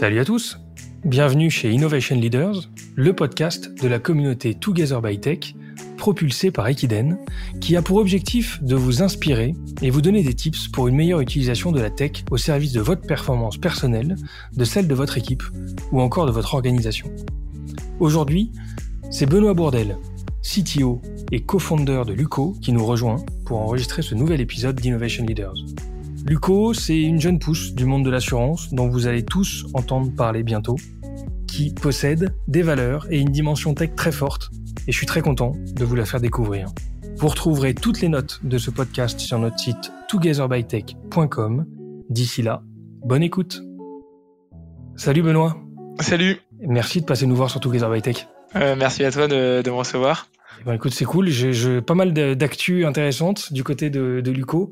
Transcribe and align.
Salut 0.00 0.20
à 0.20 0.24
tous, 0.24 0.58
bienvenue 1.04 1.50
chez 1.50 1.70
Innovation 1.70 2.16
Leaders, 2.16 2.70
le 2.96 3.14
podcast 3.14 3.70
de 3.82 3.86
la 3.86 3.98
communauté 3.98 4.54
Together 4.54 5.02
by 5.02 5.20
Tech, 5.20 5.54
propulsé 5.98 6.50
par 6.50 6.66
Equiden, 6.68 7.18
qui 7.60 7.76
a 7.76 7.82
pour 7.82 7.98
objectif 7.98 8.62
de 8.62 8.76
vous 8.76 9.02
inspirer 9.02 9.54
et 9.82 9.90
vous 9.90 10.00
donner 10.00 10.22
des 10.22 10.32
tips 10.32 10.68
pour 10.68 10.88
une 10.88 10.96
meilleure 10.96 11.20
utilisation 11.20 11.70
de 11.70 11.82
la 11.82 11.90
tech 11.90 12.24
au 12.30 12.38
service 12.38 12.72
de 12.72 12.80
votre 12.80 13.02
performance 13.02 13.58
personnelle, 13.58 14.16
de 14.54 14.64
celle 14.64 14.88
de 14.88 14.94
votre 14.94 15.18
équipe 15.18 15.42
ou 15.92 16.00
encore 16.00 16.24
de 16.24 16.32
votre 16.32 16.54
organisation. 16.54 17.10
Aujourd'hui, 17.98 18.52
c'est 19.10 19.26
Benoît 19.26 19.52
Bourdel, 19.52 19.98
CTO 20.40 21.02
et 21.30 21.42
co-founder 21.42 22.04
de 22.06 22.14
Luco, 22.14 22.56
qui 22.62 22.72
nous 22.72 22.86
rejoint 22.86 23.22
pour 23.44 23.58
enregistrer 23.58 24.00
ce 24.00 24.14
nouvel 24.14 24.40
épisode 24.40 24.80
d'Innovation 24.80 25.26
Leaders. 25.26 25.56
Luco, 26.30 26.74
c'est 26.74 27.02
une 27.02 27.20
jeune 27.20 27.40
pousse 27.40 27.74
du 27.74 27.84
monde 27.84 28.04
de 28.04 28.10
l'assurance 28.10 28.72
dont 28.72 28.88
vous 28.88 29.08
allez 29.08 29.24
tous 29.24 29.66
entendre 29.74 30.14
parler 30.14 30.44
bientôt, 30.44 30.76
qui 31.48 31.74
possède 31.74 32.36
des 32.46 32.62
valeurs 32.62 33.08
et 33.10 33.18
une 33.18 33.30
dimension 33.30 33.74
tech 33.74 33.96
très 33.96 34.12
forte, 34.12 34.48
et 34.86 34.92
je 34.92 34.96
suis 34.96 35.06
très 35.06 35.22
content 35.22 35.56
de 35.74 35.84
vous 35.84 35.96
la 35.96 36.04
faire 36.04 36.20
découvrir. 36.20 36.68
Vous 37.16 37.26
retrouverez 37.26 37.74
toutes 37.74 38.00
les 38.00 38.08
notes 38.08 38.38
de 38.44 38.58
ce 38.58 38.70
podcast 38.70 39.18
sur 39.18 39.40
notre 39.40 39.58
site 39.58 39.90
togetherbytech.com. 40.08 41.66
D'ici 42.10 42.42
là, 42.42 42.62
bonne 43.04 43.24
écoute. 43.24 43.64
Salut 44.94 45.22
Benoît. 45.22 45.56
Salut. 45.98 46.36
Merci 46.60 47.00
de 47.00 47.06
passer 47.06 47.26
nous 47.26 47.34
voir 47.34 47.50
sur 47.50 47.58
Together 47.58 47.90
by 47.90 48.02
Tech. 48.02 48.28
Euh, 48.54 48.76
merci 48.78 49.04
à 49.04 49.10
toi 49.10 49.26
de, 49.26 49.62
de 49.62 49.70
me 49.70 49.74
recevoir. 49.74 50.28
Eh 50.58 50.64
ben, 50.64 50.74
écoute, 50.74 50.92
c'est 50.92 51.04
cool. 51.04 51.28
J'ai 51.28 51.80
pas 51.80 51.94
mal 51.94 52.12
d'actu 52.12 52.84
intéressantes 52.84 53.52
du 53.52 53.64
côté 53.64 53.90
de, 53.90 54.20
de 54.20 54.30
Luco. 54.30 54.70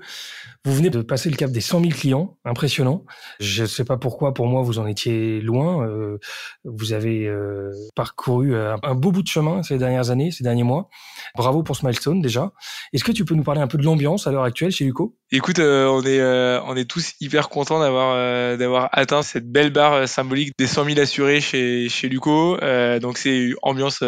Vous 0.64 0.74
venez 0.74 0.90
de 0.90 1.02
passer 1.02 1.30
le 1.30 1.36
cap 1.36 1.50
des 1.50 1.60
100 1.60 1.80
000 1.80 1.92
clients, 1.92 2.36
impressionnant. 2.44 3.04
Je 3.40 3.62
ne 3.62 3.66
sais 3.66 3.84
pas 3.84 3.96
pourquoi, 3.96 4.34
pour 4.34 4.46
moi, 4.46 4.62
vous 4.62 4.78
en 4.78 4.86
étiez 4.86 5.40
loin. 5.40 5.86
Euh, 5.86 6.18
vous 6.64 6.92
avez 6.92 7.26
euh, 7.26 7.72
parcouru 7.94 8.56
un, 8.56 8.94
beau 8.94 9.12
bout 9.12 9.22
de 9.22 9.28
chemin 9.28 9.62
ces 9.62 9.78
dernières 9.78 10.10
années, 10.10 10.30
ces 10.30 10.44
derniers 10.44 10.64
mois. 10.64 10.88
Bravo 11.36 11.62
pour 11.62 11.76
ce 11.76 11.84
milestone 11.84 12.20
déjà. 12.20 12.52
Est-ce 12.92 13.04
que 13.04 13.12
tu 13.12 13.24
peux 13.24 13.34
nous 13.34 13.42
parler 13.42 13.60
un 13.60 13.66
peu 13.66 13.78
de 13.78 13.84
l'ambiance 13.84 14.26
à 14.26 14.32
l'heure 14.32 14.44
actuelle 14.44 14.70
chez 14.70 14.84
Luco 14.84 15.16
Écoute, 15.30 15.58
euh, 15.58 15.86
on 15.86 16.02
est 16.02 16.22
on 16.66 16.76
est 16.76 16.88
tous 16.88 17.12
hyper 17.20 17.48
contents 17.48 17.80
d'avoir 17.80 18.58
d'avoir 18.58 18.88
atteint 18.92 19.22
cette 19.22 19.50
belle 19.50 19.70
barre 19.70 20.08
symbolique 20.08 20.52
des 20.58 20.66
100 20.66 20.84
000 20.84 21.00
assurés 21.00 21.40
chez 21.40 21.88
chez 21.88 22.08
Luco. 22.08 22.56
donc 23.00 23.18
c'est 23.18 23.36
une 23.36 23.56
ambiance 23.62 24.02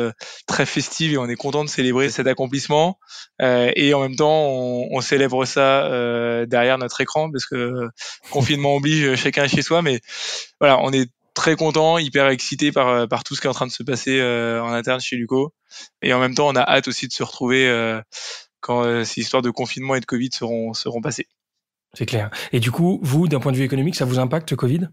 très 0.46 0.66
festive 0.66 1.12
et 1.12 1.18
on 1.18 1.26
est 1.26 1.36
content 1.36 1.64
de 1.64 1.68
célébrer 1.68 2.08
cet 2.08 2.26
accomplissement. 2.26 2.98
et 3.40 3.94
en 3.94 4.00
même 4.00 4.16
temps, 4.16 4.46
on, 4.48 4.88
on 4.90 5.00
célèbre 5.00 5.44
ça 5.44 5.88
derrière 6.46 6.78
notre 6.78 7.00
écran 7.00 7.30
parce 7.30 7.46
que 7.46 7.88
confinement 8.30 8.76
oblige, 8.76 9.14
chacun 9.16 9.46
chez 9.46 9.62
soi. 9.62 9.82
Mais 9.82 10.00
voilà, 10.60 10.78
on 10.82 10.92
est 10.92 11.10
très 11.34 11.56
content, 11.56 11.98
hyper 11.98 12.28
excité 12.28 12.72
par, 12.72 13.08
par 13.08 13.24
tout 13.24 13.34
ce 13.34 13.40
qui 13.40 13.46
est 13.46 13.50
en 13.50 13.54
train 13.54 13.66
de 13.66 13.72
se 13.72 13.82
passer 13.82 14.20
euh, 14.20 14.62
en 14.62 14.72
interne 14.72 15.00
chez 15.00 15.16
Luco. 15.16 15.54
Et 16.02 16.12
en 16.12 16.20
même 16.20 16.34
temps, 16.34 16.48
on 16.48 16.56
a 16.56 16.62
hâte 16.62 16.88
aussi 16.88 17.08
de 17.08 17.12
se 17.12 17.22
retrouver 17.22 17.68
euh, 17.68 18.00
quand 18.60 18.84
euh, 18.84 19.04
ces 19.04 19.20
histoires 19.20 19.42
de 19.42 19.50
confinement 19.50 19.94
et 19.94 20.00
de 20.00 20.06
Covid 20.06 20.30
seront, 20.32 20.74
seront 20.74 21.00
passées. 21.00 21.28
C'est 21.94 22.06
clair. 22.06 22.30
Et 22.52 22.60
du 22.60 22.70
coup, 22.70 23.00
vous, 23.02 23.26
d'un 23.26 23.40
point 23.40 23.52
de 23.52 23.56
vue 23.56 23.64
économique, 23.64 23.96
ça 23.96 24.04
vous 24.04 24.18
impacte 24.18 24.54
Covid? 24.54 24.88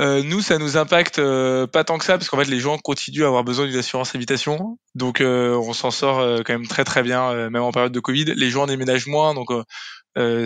Euh, 0.00 0.22
nous, 0.22 0.40
ça 0.40 0.58
nous 0.58 0.76
impacte 0.76 1.18
euh, 1.18 1.66
pas 1.66 1.82
tant 1.82 1.98
que 1.98 2.04
ça, 2.04 2.16
parce 2.18 2.28
qu'en 2.28 2.38
fait, 2.38 2.48
les 2.48 2.60
gens 2.60 2.78
continuent 2.78 3.24
à 3.24 3.26
avoir 3.26 3.42
besoin 3.42 3.66
d'une 3.66 3.76
assurance 3.76 4.14
habitation. 4.14 4.78
Donc, 4.94 5.20
euh, 5.20 5.56
on 5.56 5.72
s'en 5.72 5.90
sort 5.90 6.18
quand 6.44 6.52
même 6.52 6.68
très 6.68 6.84
très 6.84 7.02
bien, 7.02 7.50
même 7.50 7.62
en 7.62 7.72
période 7.72 7.92
de 7.92 8.00
Covid. 8.00 8.26
Les 8.36 8.50
gens 8.50 8.66
déménagent 8.66 9.08
moins, 9.08 9.34
donc 9.34 9.48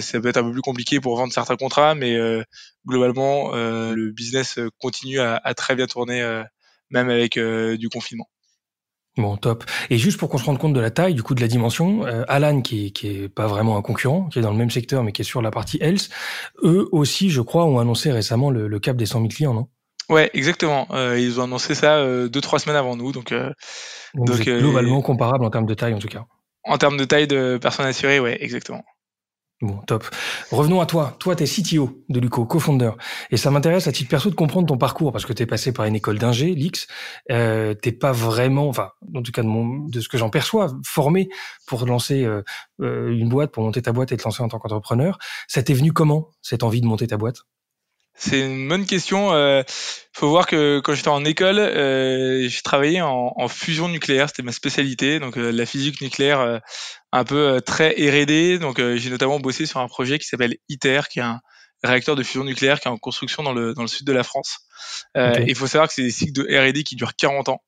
ça 0.01 0.21
peut 0.21 0.29
être 0.29 0.37
un 0.37 0.45
peu 0.45 0.53
plus 0.53 0.63
compliqué 0.63 1.01
pour 1.01 1.17
vendre 1.17 1.33
certains 1.33 1.57
contrats, 1.57 1.95
mais 1.95 2.17
globalement, 2.87 3.53
le 3.53 4.11
business 4.13 4.59
continue 4.81 5.21
à, 5.21 5.41
à, 5.43 5.55
très 5.55 5.75
bien 5.75 5.87
tourner, 5.87 6.43
même 6.91 7.11
avec 7.11 7.39
du 7.39 7.89
confinement. 7.89 8.29
Bon, 9.19 9.37
top. 9.37 9.65
Et 9.91 9.99
juste 9.99 10.19
pour 10.19 10.31
qu'on 10.31 10.39
se 10.39 10.45
rende 10.45 10.59
compte 10.59 10.73
de 10.73 10.81
la 10.81 10.91
taille, 10.91 11.13
du 11.13 11.23
coup, 11.23 11.35
de 11.35 11.43
la 11.43 11.49
dimension, 11.49 12.07
euh, 12.07 12.25
Alan, 12.29 12.63
qui, 12.63 12.93
qui 12.93 13.09
est 13.09 13.29
pas 13.29 13.47
vraiment 13.47 13.77
un 13.77 13.83
concurrent, 13.83 14.29
qui 14.31 14.39
est 14.39 14.43
dans 14.43 14.51
le 14.51 14.57
même 14.57 14.71
secteur, 14.71 15.03
mais 15.03 15.13
qui 15.13 15.21
est 15.21 15.25
sur 15.25 15.43
la 15.43 15.51
partie 15.51 15.77
health, 15.83 16.09
eux 16.65 16.89
aussi, 16.93 17.29
je 17.29 17.43
crois, 17.43 17.67
ont 17.67 17.79
annoncé 17.79 18.11
récemment 18.11 18.51
le, 18.51 18.79
cap 18.79 18.97
des 18.97 19.05
100 19.05 19.19
000 19.19 19.29
clients, 19.29 19.55
non? 19.55 19.69
Ouais, 20.09 20.31
exactement. 20.33 20.89
Euh, 20.93 21.19
ils 21.19 21.41
ont 21.41 21.45
annoncé 21.45 21.75
ça 21.75 21.97
euh, 21.97 22.29
deux, 22.29 22.41
trois 22.41 22.59
semaines 22.59 22.77
avant 22.77 22.97
nous. 22.97 23.13
Donc, 23.13 23.35
donc, 24.15 24.41
globalement 24.41 25.03
comparable 25.03 25.45
en 25.45 25.51
termes 25.51 25.67
de 25.67 25.75
taille, 25.75 25.95
en 25.95 25.99
tout 25.99 26.09
cas. 26.09 26.25
En 26.65 26.79
termes 26.79 26.97
de 26.97 27.05
taille 27.05 27.27
de 27.27 27.59
personnes 27.61 27.87
assurées, 27.87 28.19
ouais, 28.19 28.43
exactement. 28.43 28.83
Bon, 29.63 29.77
top. 29.87 30.05
Revenons 30.51 30.81
à 30.81 30.87
toi. 30.87 31.17
Toi, 31.21 31.37
tu 31.37 31.45
es 31.45 31.47
CTO 31.47 32.03
de 32.09 32.19
Luco, 32.19 32.45
co-founder. 32.45 32.91
Et 33.31 33.37
ça 33.37 33.53
m'intéresse 33.53 33.87
à 33.87 33.93
titre 33.93 34.11
perso 34.11 34.29
de 34.29 34.35
comprendre 34.35 34.67
ton 34.67 34.77
parcours 34.77 35.13
parce 35.13 35.25
que 35.25 35.33
tu 35.33 35.45
es 35.45 35.47
passé 35.47 35.73
par 35.73 35.87
une 35.87 35.95
école 35.95 36.19
d'ingé, 36.19 36.53
l'X. 36.57 36.89
Euh, 37.31 37.73
t'es 37.73 37.93
pas 37.93 38.11
vraiment, 38.11 38.69
enfin, 38.69 38.91
en 39.15 39.23
tout 39.23 39.31
cas 39.31 39.43
de, 39.43 39.47
mon, 39.47 39.87
de 39.87 40.01
ce 40.01 40.09
que 40.09 40.19
j'en 40.19 40.31
perçois, 40.31 40.67
formé 40.85 41.29
pour 41.65 41.87
lancer 41.87 42.25
euh, 42.25 42.43
euh, 42.81 43.17
une 43.17 43.29
boîte, 43.29 43.53
pour 43.53 43.63
monter 43.63 43.83
ta 43.83 43.93
boîte 43.93 44.11
et 44.11 44.17
te 44.17 44.25
lancer 44.25 44.43
en 44.43 44.49
tant 44.49 44.59
qu'entrepreneur. 44.59 45.19
Ça 45.47 45.63
t'est 45.63 45.75
venu 45.75 45.93
comment, 45.93 46.31
cette 46.43 46.65
envie 46.65 46.81
de 46.81 46.87
monter 46.87 47.07
ta 47.07 47.17
boîte? 47.17 47.45
C'est 48.15 48.41
une 48.41 48.69
bonne 48.69 48.87
question. 48.87 49.33
Euh, 49.33 49.63
faut 50.13 50.29
voir 50.29 50.47
que 50.47 50.81
quand 50.81 50.95
j'étais 50.95 51.09
en 51.09 51.25
école, 51.25 51.59
euh, 51.59 52.47
j'ai 52.49 52.63
travaillé 52.63 53.01
en, 53.01 53.33
en, 53.35 53.49
fusion 53.49 53.89
nucléaire, 53.89 54.29
c'était 54.29 54.43
ma 54.43 54.53
spécialité, 54.53 55.19
donc 55.19 55.37
euh, 55.39 55.51
la 55.51 55.67
physique 55.67 56.01
nucléaire 56.01 56.41
euh, 56.41 56.59
un 57.13 57.25
peu 57.25 57.61
très 57.65 57.91
R&D. 57.91 58.59
Donc 58.59 58.79
j'ai 58.79 59.11
notamment 59.11 59.39
bossé 59.39 59.67
sur 59.67 59.81
un 59.81 59.89
projet 59.89 60.19
qui 60.19 60.27
s'appelle 60.27 60.57
ITER, 60.69 61.03
qui 61.11 61.19
est 61.19 61.23
un 61.23 61.41
réacteur 61.83 62.17
de 62.17 62.23
fusion 62.23 62.45
nucléaire 62.45 62.81
qui 62.81 62.89
est 62.89 62.91
en 62.91 62.99
construction 62.99 63.43
dans 63.43 63.53
le 63.53 63.75
dans 63.75 63.83
le 63.83 63.89
sud 63.89 64.07
de 64.07 64.13
la 64.13 64.23
France. 64.23 64.61
Il 65.17 65.55
faut 65.55 65.67
savoir 65.67 65.89
que 65.89 65.95
c'est 65.95 66.03
des 66.03 66.11
cycles 66.11 66.33
de 66.33 66.43
R&D 66.43 66.85
qui 66.85 66.97
durent 66.97 67.17
40 67.17 67.49
ans. 67.49 67.63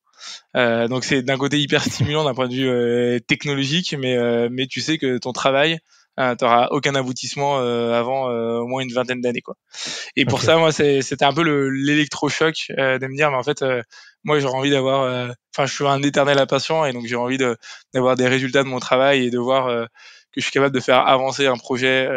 Euh, 0.55 0.87
donc 0.87 1.03
c'est 1.03 1.21
d'un 1.21 1.37
côté 1.37 1.59
hyper 1.59 1.83
stimulant 1.83 2.23
d'un 2.23 2.33
point 2.33 2.47
de 2.47 2.53
vue 2.53 3.21
technologique, 3.21 3.95
mais 3.97 4.49
mais 4.49 4.67
tu 4.67 4.81
sais 4.81 4.97
que 4.97 5.17
ton 5.17 5.33
travail 5.33 5.79
euh, 6.17 6.33
t'auras 6.33 6.67
aucun 6.71 6.95
aboutissement 6.95 7.59
euh, 7.59 7.91
avant 7.91 8.29
euh, 8.29 8.59
au 8.59 8.67
moins 8.67 8.81
une 8.81 8.93
vingtaine 8.93 9.19
d'années 9.19 9.41
quoi. 9.41 9.57
Et 10.15 10.23
pour 10.23 10.41
ça 10.41 10.55
moi 10.57 10.71
c'était 10.71 11.25
un 11.25 11.33
peu 11.33 11.41
l'électrochoc 11.69 12.67
de 12.69 13.05
me 13.07 13.17
dire 13.17 13.31
mais 13.31 13.37
en 13.37 13.43
fait 13.43 13.63
moi 14.25 14.39
j'aurais 14.39 14.57
envie 14.57 14.71
d'avoir 14.71 15.29
enfin 15.55 15.65
je 15.65 15.73
suis 15.73 15.87
un 15.87 16.01
éternel 16.03 16.37
impatient 16.37 16.83
et 16.85 16.91
donc 16.91 17.05
j'ai 17.05 17.15
envie 17.15 17.37
d'avoir 17.93 18.15
des 18.15 18.27
résultats 18.27 18.63
de 18.63 18.67
mon 18.67 18.79
travail 18.79 19.25
et 19.25 19.29
de 19.29 19.39
voir 19.39 19.67
que 19.67 20.41
je 20.41 20.41
suis 20.41 20.51
capable 20.51 20.75
de 20.75 20.81
faire 20.81 21.07
avancer 21.07 21.47
un 21.47 21.55
projet 21.55 22.09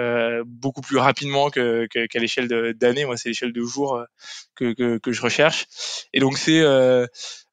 beaucoup 0.44 0.80
plus 0.80 0.98
rapidement 0.98 1.50
que 1.50 1.86
qu'à 1.86 2.18
l'échelle 2.18 2.48
d'années 2.74 3.04
moi 3.04 3.16
c'est 3.16 3.28
l'échelle 3.28 3.52
de 3.52 3.62
jours 3.62 4.02
que, 4.56 4.74
que, 4.74 4.98
que 4.98 5.12
je 5.12 5.22
recherche. 5.22 5.66
Et 6.12 6.20
donc 6.20 6.38
c'est 6.38 6.64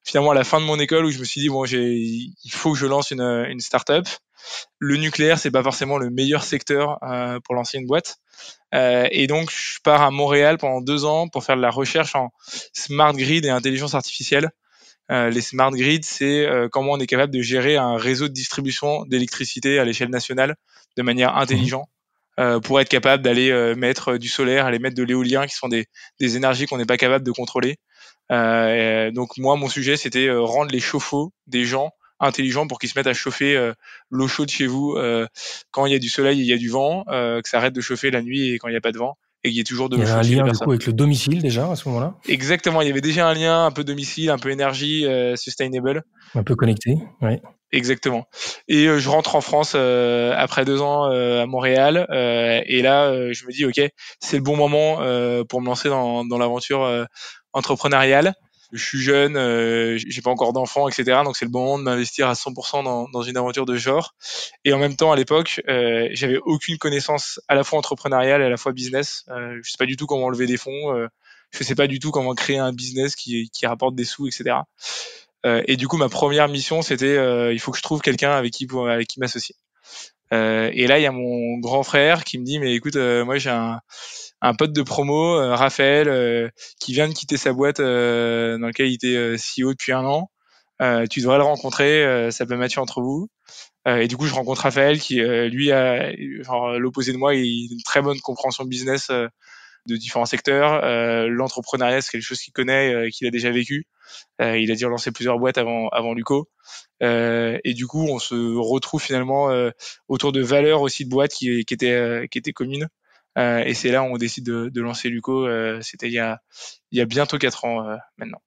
finalement 0.03 0.31
à 0.31 0.35
la 0.35 0.43
fin 0.43 0.59
de 0.59 0.65
mon 0.65 0.79
école 0.79 1.05
où 1.05 1.11
je 1.11 1.19
me 1.19 1.25
suis 1.25 1.41
dit 1.41 1.49
bon 1.49 1.65
j'ai 1.65 1.93
il 1.93 2.51
faut 2.51 2.73
que 2.73 2.79
je 2.79 2.87
lance 2.87 3.11
une 3.11 3.21
une 3.21 3.59
startup 3.59 4.07
le 4.79 4.97
nucléaire, 4.97 5.39
c'est 5.39 5.51
pas 5.51 5.63
forcément 5.63 5.97
le 5.97 6.09
meilleur 6.09 6.43
secteur 6.43 6.97
euh, 7.03 7.39
pour 7.43 7.55
lancer 7.55 7.77
une 7.77 7.85
boîte. 7.85 8.17
Euh, 8.73 9.07
et 9.11 9.27
donc, 9.27 9.49
je 9.51 9.79
pars 9.83 10.01
à 10.01 10.11
Montréal 10.11 10.57
pendant 10.57 10.81
deux 10.81 11.05
ans 11.05 11.27
pour 11.27 11.43
faire 11.43 11.55
de 11.55 11.61
la 11.61 11.71
recherche 11.71 12.15
en 12.15 12.31
smart 12.73 13.13
grid 13.13 13.45
et 13.45 13.49
intelligence 13.49 13.95
artificielle. 13.95 14.49
Euh, 15.11 15.29
les 15.29 15.41
smart 15.41 15.71
grids, 15.71 16.01
c'est 16.03 16.47
comment 16.71 16.93
on 16.93 16.99
est 16.99 17.07
capable 17.07 17.33
de 17.33 17.41
gérer 17.41 17.77
un 17.77 17.95
réseau 17.95 18.27
de 18.27 18.33
distribution 18.33 19.05
d'électricité 19.05 19.79
à 19.79 19.85
l'échelle 19.85 20.09
nationale 20.09 20.55
de 20.97 21.03
manière 21.03 21.37
intelligente. 21.37 21.87
pour 22.63 22.81
être 22.81 22.89
capable 22.89 23.23
d'aller 23.23 23.75
mettre 23.75 24.17
du 24.17 24.27
solaire, 24.27 24.65
aller 24.65 24.79
mettre 24.79 24.95
de 24.95 25.03
l'éolien, 25.03 25.47
qui 25.47 25.55
sont 25.55 25.69
des, 25.69 25.85
des 26.19 26.35
énergies 26.35 26.65
qu'on 26.65 26.77
n'est 26.77 26.85
pas 26.85 26.97
capable 26.97 27.23
de 27.23 27.31
contrôler. 27.31 27.77
donc 28.29 29.37
moi, 29.37 29.55
mon 29.55 29.69
sujet, 29.69 29.95
c'était 29.95 30.29
rendre 30.31 30.71
les 30.71 30.81
chauffe-eau 30.81 31.31
des 31.47 31.63
gens 31.63 31.91
intelligent 32.19 32.67
pour 32.67 32.79
qu'ils 32.79 32.89
se 32.89 32.97
mettent 32.97 33.07
à 33.07 33.13
chauffer 33.13 33.55
euh, 33.55 33.73
l'eau 34.09 34.27
chaude 34.27 34.49
chez 34.49 34.67
vous 34.67 34.93
euh, 34.93 35.27
quand 35.71 35.85
il 35.85 35.93
y 35.93 35.95
a 35.95 35.99
du 35.99 36.09
soleil 36.09 36.39
et 36.39 36.43
il 36.43 36.47
y 36.47 36.53
a 36.53 36.57
du 36.57 36.69
vent, 36.69 37.03
euh, 37.09 37.41
que 37.41 37.49
ça 37.49 37.57
arrête 37.57 37.73
de 37.73 37.81
chauffer 37.81 38.11
la 38.11 38.21
nuit 38.21 38.51
et 38.51 38.57
quand 38.57 38.67
il 38.67 38.71
n'y 38.71 38.77
a 38.77 38.81
pas 38.81 38.91
de 38.91 38.97
vent 38.97 39.17
et 39.43 39.49
qu'il 39.49 39.57
y 39.57 39.59
ait 39.59 39.63
toujours 39.63 39.89
de 39.89 39.97
l'eau 39.97 40.05
chaude. 40.05 40.25
Il 40.25 40.31
y 40.31 40.33
avait 40.33 40.41
un 40.41 40.45
lien 40.45 40.51
du 40.51 40.57
coup 40.57 40.71
avec 40.71 40.85
le 40.85 40.93
domicile 40.93 41.41
déjà 41.41 41.69
à 41.69 41.75
ce 41.75 41.87
moment-là? 41.89 42.15
Exactement, 42.27 42.81
il 42.81 42.87
y 42.87 42.91
avait 42.91 43.01
déjà 43.01 43.27
un 43.27 43.33
lien, 43.33 43.65
un 43.65 43.71
peu 43.71 43.83
domicile, 43.83 44.31
un 44.31 44.39
peu 44.39 44.49
énergie, 44.49 45.05
sustainable. 45.35 46.03
Un 46.33 46.43
peu 46.43 46.55
connecté, 46.55 46.97
oui. 47.21 47.37
Exactement. 47.71 48.25
Et 48.67 48.85
je 48.85 49.09
rentre 49.09 49.35
en 49.35 49.41
France 49.41 49.75
après 49.75 50.65
deux 50.65 50.81
ans 50.81 51.03
à 51.03 51.45
Montréal 51.45 52.07
et 52.09 52.81
là 52.81 53.31
je 53.33 53.45
me 53.45 53.51
dis 53.51 53.65
ok 53.65 53.87
c'est 54.19 54.37
le 54.37 54.43
bon 54.43 54.55
moment 54.55 54.95
pour 55.47 55.61
me 55.61 55.67
lancer 55.67 55.89
dans, 55.89 56.25
dans 56.25 56.39
l'aventure 56.39 57.05
entrepreneuriale 57.53 58.33
je 58.71 58.83
suis 58.83 58.99
jeune, 58.99 59.37
euh, 59.37 59.97
j'ai 59.97 60.21
pas 60.21 60.29
encore 60.29 60.53
d'enfants, 60.53 60.87
etc. 60.87 61.21
Donc 61.23 61.37
c'est 61.37 61.45
le 61.45 61.51
bon 61.51 61.63
moment 61.63 61.79
de 61.79 61.83
m'investir 61.83 62.27
à 62.27 62.33
100% 62.33 62.83
dans, 62.83 63.07
dans, 63.09 63.21
une 63.21 63.37
aventure 63.37 63.65
de 63.65 63.75
genre. 63.75 64.13
Et 64.63 64.73
en 64.73 64.79
même 64.79 64.95
temps, 64.95 65.11
à 65.11 65.15
l'époque, 65.15 65.61
euh, 65.67 66.07
j'avais 66.11 66.37
aucune 66.37 66.77
connaissance 66.77 67.39
à 67.47 67.55
la 67.55 67.63
fois 67.63 67.79
entrepreneuriale 67.79 68.41
et 68.41 68.45
à 68.45 68.49
la 68.49 68.57
fois 68.57 68.71
business. 68.71 69.23
Euh, 69.29 69.59
je 69.63 69.71
sais 69.71 69.77
pas 69.77 69.85
du 69.85 69.97
tout 69.97 70.07
comment 70.07 70.29
lever 70.29 70.47
des 70.47 70.57
fonds. 70.57 70.95
Euh, 70.95 71.07
je 71.51 71.63
sais 71.63 71.75
pas 71.75 71.87
du 71.87 71.99
tout 71.99 72.11
comment 72.11 72.33
créer 72.33 72.57
un 72.57 72.73
business 72.73 73.15
qui, 73.15 73.49
qui 73.51 73.65
rapporte 73.65 73.95
des 73.95 74.05
sous, 74.05 74.27
etc. 74.27 74.57
Euh, 75.45 75.61
et 75.67 75.77
du 75.77 75.87
coup, 75.87 75.97
ma 75.97 76.09
première 76.09 76.47
mission, 76.47 76.81
c'était 76.81 77.17
euh, 77.17 77.53
il 77.53 77.59
faut 77.59 77.71
que 77.71 77.77
je 77.77 77.83
trouve 77.83 78.01
quelqu'un 78.01 78.31
avec 78.31 78.51
qui 78.51 78.67
avec 78.89 79.07
qui 79.07 79.19
m'associer. 79.19 79.55
Et 80.31 80.87
là, 80.87 80.99
il 80.99 81.01
y 81.01 81.05
a 81.05 81.11
mon 81.11 81.57
grand 81.59 81.83
frère 81.83 82.23
qui 82.23 82.37
me 82.39 82.45
dit, 82.45 82.59
mais 82.59 82.73
écoute, 82.75 82.95
moi 82.95 83.37
j'ai 83.37 83.49
un, 83.49 83.79
un 84.41 84.53
pote 84.53 84.73
de 84.73 84.81
promo, 84.81 85.37
Raphaël, 85.55 86.51
qui 86.79 86.93
vient 86.93 87.07
de 87.07 87.13
quitter 87.13 87.37
sa 87.37 87.53
boîte 87.53 87.79
dans 87.79 88.65
laquelle 88.65 88.87
il 88.89 88.95
était 88.95 89.35
CEO 89.37 89.71
depuis 89.71 89.93
un 89.93 90.05
an. 90.05 90.29
tu 91.09 91.21
devrais 91.21 91.37
le 91.37 91.43
rencontrer, 91.43 92.29
ça 92.31 92.45
peut 92.45 92.57
matcher 92.57 92.79
entre 92.79 93.01
vous. 93.01 93.29
et 93.85 94.07
du 94.07 94.17
coup, 94.17 94.25
je 94.25 94.33
rencontre 94.33 94.61
Raphaël 94.61 94.99
qui, 94.99 95.15
lui, 95.15 95.71
a 95.71 96.11
l'opposé 96.77 97.13
de 97.13 97.17
moi, 97.17 97.35
il 97.35 97.69
a 97.71 97.73
une 97.73 97.83
très 97.83 98.01
bonne 98.01 98.19
compréhension 98.19 98.65
business 98.65 99.11
de 99.85 99.95
différents 99.95 100.25
secteurs. 100.25 100.83
Euh, 100.83 101.27
L'entrepreneuriat, 101.27 102.01
c'est 102.01 102.11
quelque 102.11 102.23
chose 102.23 102.39
qu'il 102.39 102.53
connaît, 102.53 102.93
euh, 102.93 103.09
qu'il 103.09 103.27
a 103.27 103.31
déjà 103.31 103.51
vécu. 103.51 103.87
Euh, 104.41 104.57
il 104.57 104.71
a 104.71 104.75
dû 104.75 104.85
relancer 104.85 105.11
plusieurs 105.11 105.39
boîtes 105.39 105.57
avant, 105.57 105.89
avant 105.89 106.13
Luco. 106.13 106.49
Et 107.01 107.73
du 107.73 107.87
coup, 107.87 108.07
on 108.09 108.19
se 108.19 108.35
retrouve 108.57 109.01
finalement 109.01 109.49
autour 110.07 110.31
de 110.31 110.41
valeurs 110.41 110.81
aussi 110.81 111.05
de 111.05 111.09
boîtes 111.09 111.33
qui, 111.33 111.63
qui 111.65 111.73
étaient, 111.73 112.27
qui 112.31 112.37
étaient 112.37 112.53
communes. 112.53 112.87
et 113.37 113.73
c'est 113.73 113.91
là 113.91 114.01
où 114.01 114.05
on 114.07 114.17
décide 114.17 114.45
de, 114.45 114.69
de 114.69 114.81
lancer 114.81 115.09
Luco. 115.09 115.47
C'était 115.81 116.07
il 116.07 116.13
y 116.13 116.19
a, 116.19 116.39
il 116.91 116.97
y 116.97 117.01
a 117.01 117.05
bientôt 117.05 117.37
quatre 117.37 117.65
ans 117.65 117.85
maintenant. 118.17 118.41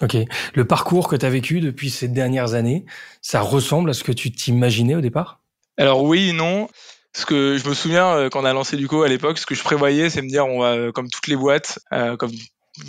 Ok. 0.00 0.16
Le 0.54 0.64
parcours 0.64 1.08
que 1.08 1.16
tu 1.16 1.26
as 1.26 1.30
vécu 1.30 1.60
depuis 1.60 1.90
ces 1.90 2.08
dernières 2.08 2.54
années, 2.54 2.84
ça 3.20 3.40
ressemble 3.40 3.90
à 3.90 3.92
ce 3.92 4.04
que 4.04 4.12
tu 4.12 4.32
t'imaginais 4.32 4.94
au 4.94 5.00
départ? 5.00 5.40
Alors 5.76 6.04
oui 6.04 6.30
et 6.30 6.32
non. 6.32 6.68
Ce 7.12 7.26
que 7.26 7.56
je 7.56 7.68
me 7.68 7.74
souviens 7.74 8.16
euh, 8.16 8.28
quand 8.28 8.42
on 8.42 8.44
a 8.44 8.52
lancé 8.52 8.76
Duco 8.76 9.02
à 9.02 9.08
l'époque, 9.08 9.38
ce 9.38 9.46
que 9.46 9.56
je 9.56 9.64
prévoyais, 9.64 10.10
c'est 10.10 10.22
me 10.22 10.28
dire 10.28 10.46
on 10.46 10.60
va 10.60 10.74
euh, 10.74 10.92
comme 10.92 11.10
toutes 11.10 11.26
les 11.26 11.36
boîtes, 11.36 11.80
euh, 11.92 12.16
comme 12.16 12.30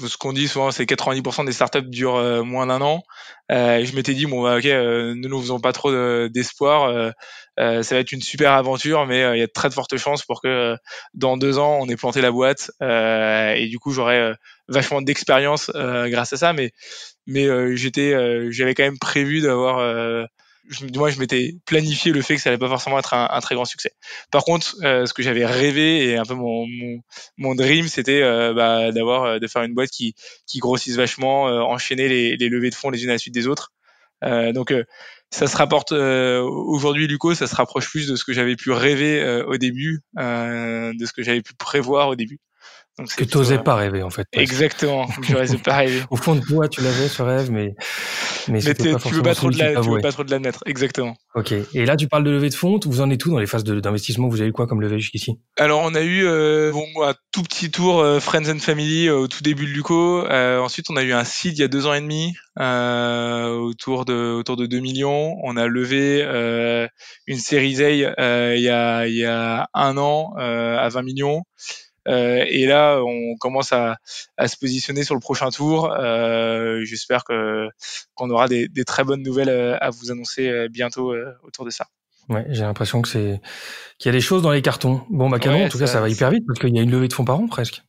ce 0.07 0.15
qu'on 0.15 0.31
dit 0.31 0.47
souvent, 0.47 0.69
c'est 0.69 0.85
90% 0.85 1.45
des 1.45 1.51
startups 1.51 1.81
durent 1.81 2.45
moins 2.45 2.67
d'un 2.67 2.81
an. 2.81 3.01
et 3.49 3.83
je 3.83 3.95
m'étais 3.95 4.13
dit 4.13 4.27
bon 4.27 4.43
bah 4.43 4.57
ok, 4.57 4.65
ne 4.65 5.27
nous 5.27 5.41
faisons 5.41 5.59
pas 5.59 5.73
trop 5.73 5.91
d'espoir. 6.29 7.11
ça 7.57 7.81
va 7.81 7.97
être 7.97 8.11
une 8.11 8.21
super 8.21 8.53
aventure, 8.53 9.05
mais 9.07 9.19
il 9.35 9.39
y 9.39 9.41
a 9.41 9.47
de 9.47 9.51
très 9.51 9.69
de 9.69 9.73
fortes 9.73 9.97
chances 9.97 10.23
pour 10.23 10.39
que 10.39 10.77
dans 11.15 11.35
deux 11.35 11.57
ans 11.57 11.79
on 11.81 11.89
ait 11.89 11.97
planté 11.97 12.21
la 12.21 12.31
boîte. 12.31 12.71
et 12.79 13.67
du 13.69 13.79
coup 13.79 13.91
j'aurais 13.91 14.35
vachement 14.69 15.01
d'expérience 15.01 15.71
grâce 15.73 16.31
à 16.31 16.37
ça. 16.37 16.53
Mais 16.53 16.71
mais 17.25 17.75
j'étais, 17.75 18.13
j'avais 18.51 18.75
quand 18.75 18.83
même 18.83 18.99
prévu 18.99 19.41
d'avoir 19.41 20.27
je, 20.71 20.85
moi, 20.97 21.09
je 21.09 21.19
m'étais 21.19 21.57
planifié 21.65 22.11
le 22.13 22.21
fait 22.21 22.35
que 22.35 22.41
ça 22.41 22.49
allait 22.49 22.57
pas 22.57 22.69
forcément 22.69 22.97
être 22.97 23.13
un, 23.13 23.39
très 23.41 23.55
grand 23.55 23.65
succès. 23.65 23.91
Par 24.31 24.43
contre, 24.43 24.75
euh, 24.83 25.05
ce 25.05 25.13
que 25.13 25.21
j'avais 25.21 25.45
rêvé 25.45 26.05
et 26.05 26.17
un 26.17 26.23
peu 26.23 26.33
mon 26.33 26.65
mon, 27.37 27.55
dream, 27.55 27.87
c'était 27.87 28.21
euh, 28.23 28.53
bah, 28.53 28.91
d'avoir 28.91 29.23
euh, 29.23 29.39
de 29.39 29.47
faire 29.47 29.63
une 29.63 29.73
boîte 29.73 29.91
qui 29.91 30.15
grossisse 30.57 30.95
vachement, 30.95 31.43
enchaîner 31.43 32.07
les, 32.07 32.37
les 32.37 32.49
levées 32.49 32.69
de 32.69 32.75
fonds 32.75 32.89
les 32.89 33.03
unes 33.03 33.09
à 33.09 33.13
la 33.13 33.19
suite 33.19 33.33
des 33.33 33.47
autres. 33.47 33.71
donc 34.23 34.73
ça 35.31 35.47
se 35.47 35.57
rapporte 35.57 35.91
aujourd'hui, 35.91 37.07
Luco, 37.07 37.33
ça 37.35 37.47
se 37.47 37.55
rapproche 37.55 37.89
plus 37.89 38.07
de 38.07 38.15
ce 38.15 38.23
que 38.23 38.33
j'avais 38.33 38.55
pu 38.55 38.71
rêver 38.71 39.43
au 39.47 39.57
début, 39.57 40.01
de 40.17 41.05
ce 41.05 41.13
que 41.13 41.23
j'avais 41.23 41.41
pu 41.41 41.53
prévoir 41.55 42.09
au 42.09 42.15
début. 42.15 42.39
Donc, 42.97 43.15
que 43.15 43.23
tu 43.23 43.37
n'osais 43.37 43.59
pas 43.59 43.75
rêver 43.75 44.03
en 44.03 44.09
fait. 44.09 44.27
Exactement, 44.33 45.07
je 45.23 45.33
n'osais 45.33 45.57
pas 45.57 45.77
rêver. 45.77 46.03
Au 46.09 46.17
fond 46.17 46.35
de 46.35 46.41
toi, 46.41 46.67
tu 46.67 46.81
l'avais 46.81 47.07
ce 47.07 47.21
rêve, 47.21 47.51
mais 47.51 47.73
mais, 48.47 48.59
mais 48.63 48.73
tu 48.73 49.13
veux 49.13 49.21
pas 49.21 49.35
trop 49.35 49.49
de 49.49 49.57
la, 49.57 49.81
tu 49.81 49.89
veux 49.89 50.01
pas 50.01 50.11
trop 50.11 50.23
de 50.23 50.31
l'admettre, 50.31 50.63
exactement. 50.65 51.15
Ok. 51.35 51.53
Et 51.73 51.85
là, 51.85 51.95
tu 51.95 52.07
parles 52.07 52.23
de 52.23 52.31
levée 52.31 52.49
de 52.49 52.55
fonds. 52.55 52.79
Vous 52.85 53.01
en 53.01 53.09
êtes 53.09 53.19
tout 53.19 53.29
dans 53.29 53.39
les 53.39 53.45
phases 53.45 53.63
d'investissement? 53.63 54.27
Vous 54.27 54.41
avez 54.41 54.49
eu 54.49 54.53
quoi 54.53 54.67
comme 54.67 54.81
levée 54.81 54.99
jusqu'ici? 54.99 55.39
Alors, 55.57 55.81
on 55.83 55.93
a 55.93 56.01
eu 56.01 56.25
euh, 56.25 56.71
bon 56.71 56.85
un 57.03 57.13
tout 57.31 57.43
petit 57.43 57.71
tour 57.71 57.99
euh, 57.99 58.19
Friends 58.19 58.49
and 58.49 58.59
Family 58.59 59.07
euh, 59.07 59.15
au 59.15 59.27
tout 59.27 59.43
début 59.43 59.65
de 59.65 59.71
Luco. 59.71 60.25
Ensuite, 60.27 60.89
on 60.89 60.97
a 60.97 61.03
eu 61.03 61.13
un 61.13 61.23
seed 61.23 61.57
il 61.57 61.61
y 61.61 61.63
a 61.63 61.67
deux 61.67 61.87
ans 61.87 61.93
et 61.93 62.01
demi 62.01 62.33
autour 62.57 64.05
de 64.05 64.33
autour 64.33 64.57
de 64.57 64.65
2 64.65 64.79
millions. 64.79 65.37
On 65.43 65.57
a 65.57 65.67
levé 65.67 66.21
une 67.27 67.39
série 67.39 67.81
A 67.83 67.89
il 67.89 68.61
y 68.61 68.69
a 68.69 69.07
il 69.07 69.15
y 69.15 69.25
a 69.25 69.67
un 69.73 69.97
an 69.97 70.33
à 70.37 70.89
20 70.89 71.01
millions. 71.03 71.43
Euh, 72.07 72.43
et 72.47 72.65
là, 72.65 73.01
on 73.03 73.35
commence 73.37 73.73
à, 73.73 73.97
à, 74.37 74.47
se 74.47 74.57
positionner 74.57 75.03
sur 75.03 75.15
le 75.15 75.19
prochain 75.19 75.49
tour. 75.49 75.91
Euh, 75.91 76.83
J'espère 76.83 77.23
que 77.23 77.67
qu'on 78.15 78.29
aura 78.29 78.47
des, 78.47 78.67
des, 78.67 78.83
très 78.83 79.03
bonnes 79.03 79.21
nouvelles 79.21 79.49
euh, 79.49 79.77
à 79.79 79.89
vous 79.89 80.11
annoncer 80.11 80.67
bientôt 80.69 81.13
autour 81.43 81.65
de 81.65 81.69
ça. 81.69 81.87
Ouais, 82.29 82.45
j'ai 82.49 82.61
l'impression 82.61 83.01
que 83.01 83.09
c'est 83.09 83.41
qu'il 83.97 84.09
y 84.09 84.09
a 84.09 84.17
des 84.17 84.21
choses 84.21 84.41
dans 84.41 84.51
les 84.51 84.61
cartons. 84.61 85.01
Bon, 85.09 85.29
bah 85.29 85.39
canon, 85.39 85.65
en 85.65 85.69
tout 85.69 85.79
cas, 85.79 85.87
ça 85.87 86.01
va 86.01 86.09
hyper 86.09 86.29
vite 86.29 86.45
parce 86.47 86.59
qu'il 86.59 86.75
y 86.75 86.79
a 86.79 86.81
une 86.81 86.91
levée 86.91 87.07
de 87.07 87.13
fonds 87.13 87.25
par 87.25 87.39
an 87.39 87.47
presque. 87.47 87.83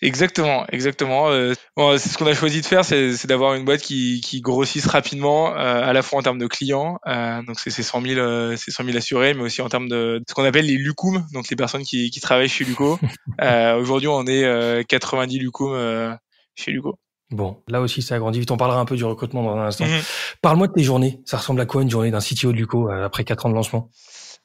Exactement, 0.00 0.66
exactement. 0.72 1.30
Euh, 1.30 1.54
bon, 1.76 1.96
c'est 1.96 2.08
ce 2.08 2.18
qu'on 2.18 2.26
a 2.26 2.34
choisi 2.34 2.60
de 2.60 2.66
faire, 2.66 2.84
c'est 2.84 3.26
d'avoir 3.26 3.54
une 3.54 3.64
boîte 3.64 3.82
qui, 3.82 4.20
qui 4.20 4.40
grossisse 4.40 4.86
rapidement, 4.86 5.54
euh, 5.56 5.82
à 5.82 5.92
la 5.92 6.02
fois 6.02 6.18
en 6.18 6.22
termes 6.22 6.38
de 6.38 6.48
clients, 6.48 6.98
euh, 7.06 7.40
donc 7.44 7.60
c'est 7.60 7.70
100 7.70 8.02
000, 8.02 8.56
c'est 8.56 8.72
100 8.72 8.84
000 8.84 8.96
assurés, 8.96 9.34
mais 9.34 9.42
aussi 9.42 9.62
en 9.62 9.68
termes 9.68 9.88
de, 9.88 10.20
ce 10.28 10.34
qu'on 10.34 10.44
appelle 10.44 10.66
les 10.66 10.76
lucum, 10.76 11.24
donc 11.32 11.48
les 11.48 11.56
personnes 11.56 11.84
qui, 11.84 12.10
qui 12.10 12.20
travaillent 12.20 12.48
chez 12.48 12.64
Luco. 12.64 12.98
Aujourd'hui, 13.78 14.08
on 14.08 14.26
est 14.26 14.84
90 14.88 15.38
lucum 15.38 16.18
chez 16.56 16.72
Luco. 16.72 16.98
Bon, 17.30 17.62
là 17.66 17.80
aussi, 17.80 18.02
ça 18.02 18.16
a 18.16 18.18
grandi 18.18 18.40
vite. 18.40 18.50
On 18.50 18.58
parlera 18.58 18.78
un 18.78 18.84
peu 18.84 18.96
du 18.96 19.04
recrutement 19.04 19.42
dans 19.42 19.56
un 19.56 19.66
instant. 19.66 19.86
Mhm. 19.86 20.02
Parle-moi 20.42 20.66
de 20.66 20.72
tes 20.74 20.82
journées. 20.82 21.20
Ça 21.24 21.38
ressemble 21.38 21.62
à 21.62 21.66
quoi 21.66 21.82
une 21.82 21.90
journée 21.90 22.10
d'un 22.10 22.20
CTO 22.20 22.52
de 22.52 22.58
Luco 22.58 22.90
après 22.90 23.24
4 23.24 23.46
ans 23.46 23.48
de 23.48 23.54
lancement? 23.54 23.88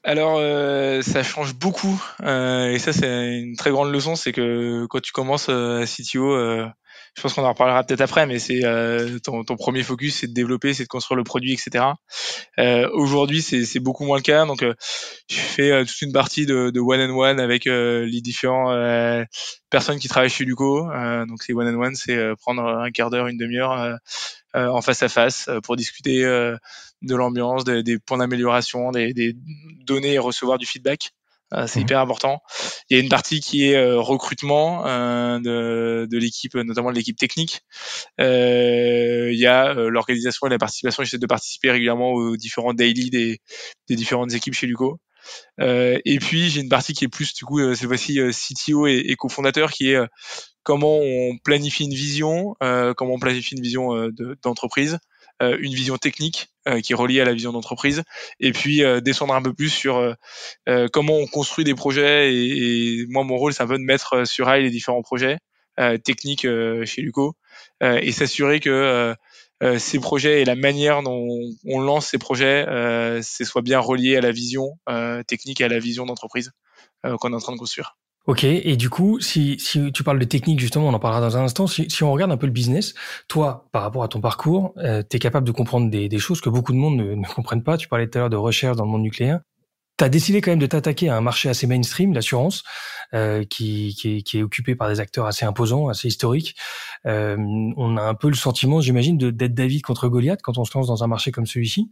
Alors, 0.07 0.37
euh, 0.39 1.01
ça 1.01 1.21
change 1.21 1.53
beaucoup. 1.55 2.01
Euh, 2.23 2.69
et 2.69 2.79
ça, 2.79 2.93
c'est 2.93 3.39
une 3.39 3.57
très 3.57 3.71
grande 3.71 3.91
leçon, 3.91 4.15
c'est 4.15 4.31
que 4.31 4.85
quand 4.85 5.01
tu 5.01 5.11
commences 5.11 5.47
euh, 5.49 5.81
à 5.81 5.85
CTO, 5.85 6.33
je 7.13 7.21
pense 7.21 7.33
qu'on 7.33 7.43
en 7.43 7.49
reparlera 7.49 7.83
peut-être 7.83 7.99
après, 7.99 8.25
mais 8.25 8.39
c'est 8.39 8.61
ton, 9.21 9.43
ton, 9.43 9.57
premier 9.57 9.83
focus, 9.83 10.19
c'est 10.19 10.27
de 10.27 10.33
développer, 10.33 10.73
c'est 10.73 10.83
de 10.83 10.87
construire 10.87 11.17
le 11.17 11.25
produit, 11.25 11.51
etc. 11.51 11.83
Aujourd'hui, 12.93 13.41
c'est 13.41 13.79
beaucoup 13.79 14.05
moins 14.05 14.15
le 14.15 14.23
cas. 14.23 14.45
Donc, 14.45 14.63
je 14.63 15.35
fais 15.35 15.83
toute 15.83 16.01
une 16.01 16.13
partie 16.13 16.45
de, 16.45 16.69
de 16.69 16.79
one 16.79 17.01
and 17.01 17.13
one 17.13 17.39
avec 17.41 17.65
les 17.65 18.21
différents 18.21 18.71
personnes 19.69 19.99
qui 19.99 20.07
travaillent 20.07 20.29
chez 20.29 20.45
Luco. 20.45 20.83
donc, 21.27 21.43
c'est 21.43 21.51
one 21.51 21.67
and 21.67 21.81
one, 21.81 21.95
c'est 21.95 22.17
prendre 22.39 22.63
un 22.63 22.91
quart 22.91 23.09
d'heure, 23.09 23.27
une 23.27 23.37
demi-heure 23.37 23.97
en 24.53 24.81
face 24.81 25.03
à 25.03 25.09
face 25.09 25.49
pour 25.63 25.75
discuter 25.75 26.23
de 27.01 27.15
l'ambiance, 27.15 27.63
des, 27.63 27.99
points 27.99 28.17
d'amélioration, 28.17 28.91
des, 28.91 29.13
des, 29.13 29.35
données 29.85 30.13
et 30.13 30.19
recevoir 30.19 30.57
du 30.57 30.65
feedback. 30.65 31.11
Euh, 31.53 31.65
c'est 31.65 31.79
mhm. 31.79 31.85
hyper 31.85 31.99
important. 31.99 32.41
Il 32.89 32.97
y 32.97 32.99
a 32.99 33.03
une 33.03 33.09
partie 33.09 33.39
qui 33.39 33.69
est 33.69 33.75
euh, 33.75 33.99
recrutement 33.99 34.85
euh, 34.85 35.39
de, 35.39 36.07
de 36.09 36.17
l'équipe, 36.17 36.55
notamment 36.55 36.91
de 36.91 36.95
l'équipe 36.95 37.17
technique. 37.17 37.61
il 38.19 39.37
y 39.37 39.47
a 39.47 39.73
l'organisation 39.73 40.47
et 40.47 40.49
la 40.49 40.57
participation. 40.57 41.03
J'essaie 41.03 41.17
de 41.17 41.25
participer 41.25 41.71
régulièrement 41.71 42.11
aux 42.11 42.35
différents 42.35 42.73
daily 42.73 43.09
des, 43.09 43.39
des 43.87 43.95
différentes 43.95 44.33
équipes 44.33 44.55
chez 44.55 44.67
Luco. 44.67 44.99
et 45.59 46.19
puis 46.19 46.49
j'ai 46.49 46.61
une 46.61 46.69
partie 46.69 46.93
qui 46.93 47.05
est 47.05 47.09
plus 47.09 47.33
du 47.33 47.45
coup 47.45 47.59
cette 47.75 47.87
fois-ci 47.87 48.19
CTO 48.31 48.87
et, 48.87 49.03
et 49.07 49.15
cofondateur 49.15 49.71
qui 49.71 49.91
est 49.91 49.99
comment 50.63 50.99
on 50.99 51.37
planifie 51.43 51.85
une 51.85 51.93
vision, 51.93 52.55
comment 52.59 53.13
on 53.13 53.19
planifie 53.19 53.55
une 53.55 53.61
vision 53.61 54.09
d'entreprise, 54.43 54.99
une 55.41 55.73
vision 55.73 55.97
technique 55.97 56.49
euh, 56.67 56.81
qui 56.81 56.91
est 56.91 56.95
relié 56.95 57.21
à 57.21 57.25
la 57.25 57.33
vision 57.33 57.53
d'entreprise, 57.53 58.03
et 58.41 58.51
puis 58.51 58.83
euh, 58.83 58.99
descendre 58.99 59.33
un 59.33 59.41
peu 59.41 59.53
plus 59.53 59.69
sur 59.69 59.97
euh, 59.97 60.87
comment 60.91 61.15
on 61.15 61.25
construit 61.25 61.63
des 61.63 61.75
projets. 61.75 62.33
Et, 62.33 63.05
moi, 63.07 63.23
mon 63.23 63.37
rôle, 63.37 63.53
c'est 63.53 63.63
un 63.63 63.67
peu 63.67 63.77
de 63.77 63.83
mettre 63.83 64.27
sur 64.27 64.47
rail 64.47 64.63
les 64.63 64.69
différents 64.69 65.01
projets 65.01 65.37
techniques 66.03 66.47
chez 66.85 67.01
Luco 67.03 67.35
et 67.81 68.11
s'assurer 68.11 68.59
que 68.59 69.13
ces 69.77 69.99
projets 69.99 70.41
et 70.41 70.45
la 70.45 70.55
manière 70.55 71.03
dont 71.03 71.27
on 71.65 71.79
lance 71.79 72.07
ces 72.07 72.17
projets, 72.17 72.65
euh, 72.67 73.21
soit 73.21 73.61
bien 73.61 73.79
relié 73.79 74.17
à 74.17 74.21
la 74.21 74.31
vision 74.31 74.79
technique 75.27 75.61
et 75.61 75.65
à 75.65 75.67
la 75.67 75.77
vision 75.77 76.07
d'entreprise 76.07 76.51
qu'on 77.03 77.31
est 77.31 77.35
en 77.35 77.39
train 77.39 77.53
de 77.53 77.59
construire. 77.59 77.95
Ok, 78.27 78.43
et 78.43 78.75
du 78.75 78.89
coup, 78.89 79.21
si, 79.21 79.57
si 79.57 79.89
tu 79.93 80.03
parles 80.03 80.19
de 80.19 80.25
technique, 80.25 80.59
justement, 80.59 80.89
on 80.89 80.93
en 80.93 80.99
parlera 80.99 81.21
dans 81.21 81.37
un 81.37 81.45
instant, 81.45 81.65
si, 81.65 81.89
si 81.89 82.03
on 82.03 82.11
regarde 82.11 82.29
un 82.29 82.35
peu 82.35 82.45
le 82.45 82.51
business, 82.51 82.93
toi, 83.29 83.69
par 83.71 83.83
rapport 83.83 84.03
à 84.03 84.09
ton 84.09 84.19
parcours, 84.19 84.73
euh, 84.79 85.01
tu 85.09 85.15
es 85.15 85.19
capable 85.19 85.47
de 85.47 85.53
comprendre 85.53 85.89
des, 85.89 86.09
des, 86.09 86.19
choses 86.19 86.41
que 86.41 86.49
beaucoup 86.49 86.73
de 86.73 86.77
monde 86.77 86.97
ne, 86.97 87.15
ne 87.15 87.25
comprennent 87.25 87.63
pas. 87.63 87.77
Tu 87.77 87.87
parlais 87.87 88.05
tout 88.09 88.17
à 88.17 88.21
l'heure 88.21 88.29
de 88.29 88.35
recherche 88.35 88.75
dans 88.75 88.83
le 88.83 88.91
monde 88.91 89.03
nucléaire. 89.03 89.39
Tu 89.97 90.03
as 90.03 90.09
décidé 90.09 90.41
quand 90.41 90.51
même 90.51 90.59
de 90.59 90.65
t'attaquer 90.65 91.07
à 91.07 91.15
un 91.15 91.21
marché 91.21 91.47
assez 91.47 91.67
mainstream, 91.67 92.13
l'assurance, 92.13 92.63
euh, 93.13 93.45
qui, 93.45 93.95
qui, 93.97 94.23
qui, 94.23 94.39
est 94.39 94.43
occupé 94.43 94.75
par 94.75 94.89
des 94.89 94.99
acteurs 94.99 95.25
assez 95.25 95.45
imposants, 95.45 95.87
assez 95.87 96.09
historiques. 96.09 96.57
Euh, 97.05 97.37
on 97.77 97.95
a 97.95 98.01
un 98.01 98.13
peu 98.13 98.27
le 98.27 98.35
sentiment, 98.35 98.81
j'imagine, 98.81 99.17
d'être 99.17 99.53
David 99.53 99.83
contre 99.83 100.09
Goliath 100.09 100.41
quand 100.43 100.57
on 100.57 100.65
se 100.65 100.77
lance 100.77 100.87
dans 100.87 101.01
un 101.01 101.07
marché 101.07 101.31
comme 101.31 101.45
celui-ci. 101.45 101.89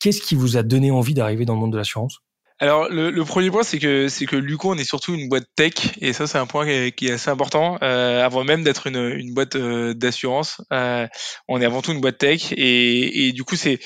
Qu'est-ce 0.00 0.22
qui 0.22 0.36
vous 0.36 0.56
a 0.56 0.62
donné 0.62 0.90
envie 0.90 1.12
d'arriver 1.12 1.44
dans 1.44 1.54
le 1.54 1.60
monde 1.60 1.72
de 1.72 1.76
l'assurance? 1.76 2.20
Alors 2.58 2.88
le, 2.88 3.10
le, 3.10 3.24
premier 3.24 3.50
point 3.50 3.62
c'est 3.62 3.78
que 3.78 4.08
c'est 4.08 4.24
que 4.24 4.36
Luco 4.36 4.70
on 4.72 4.78
est 4.78 4.84
surtout 4.84 5.14
une 5.14 5.28
boîte 5.28 5.46
tech 5.56 5.74
et 6.00 6.14
ça 6.14 6.26
c'est 6.26 6.38
un 6.38 6.46
point 6.46 6.64
qui 6.64 6.70
est, 6.70 6.92
qui 6.92 7.08
est 7.08 7.12
assez 7.12 7.28
important 7.28 7.76
euh, 7.82 8.24
avant 8.24 8.44
même 8.44 8.64
d'être 8.64 8.86
une, 8.86 8.96
une 8.96 9.34
boîte 9.34 9.56
euh, 9.56 9.92
d'assurance 9.92 10.62
euh, 10.72 11.06
on 11.48 11.60
est 11.60 11.66
avant 11.66 11.82
tout 11.82 11.92
une 11.92 12.00
boîte 12.00 12.16
tech 12.16 12.52
et, 12.52 13.28
et 13.28 13.32
du 13.32 13.44
coup 13.44 13.56
c'est 13.56 13.78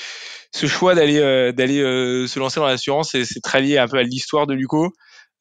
ce 0.53 0.67
choix 0.67 0.95
d'aller 0.95 1.19
euh, 1.19 1.51
d'aller 1.51 1.81
euh, 1.81 2.27
se 2.27 2.39
lancer 2.39 2.61
dans 2.61 2.65
l'assurance 2.65 3.11
c'est 3.11 3.41
très 3.41 3.61
lié 3.61 3.77
un 3.77 3.89
peu 3.89 3.97
à 3.97 4.03
l'histoire 4.03 4.47
de 4.47 4.53
Luco 4.53 4.93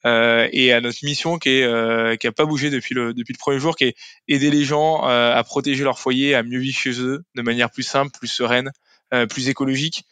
et 0.04 0.72
à 0.72 0.80
notre 0.80 0.98
mission 1.04 1.38
qui 1.38 1.50
est 1.50 2.18
qui 2.18 2.26
a 2.26 2.32
pas 2.32 2.46
bougé 2.46 2.70
depuis 2.70 2.94
le 2.94 3.12
depuis 3.12 3.34
le 3.34 3.38
premier 3.38 3.60
jour 3.60 3.76
qui 3.76 3.84
est 3.84 3.94
aider 4.28 4.50
les 4.50 4.64
gens 4.64 5.02
à 5.02 5.44
protéger 5.44 5.84
leur 5.84 5.98
foyer 5.98 6.34
à 6.34 6.42
mieux 6.42 6.58
vivre 6.58 6.76
chez 6.78 7.00
eux 7.02 7.20
de 7.34 7.42
manière 7.42 7.70
plus 7.70 7.82
simple 7.82 8.10
plus 8.18 8.28
sereine 8.28 8.70
plus 9.28 9.48
écologique. 9.48 10.04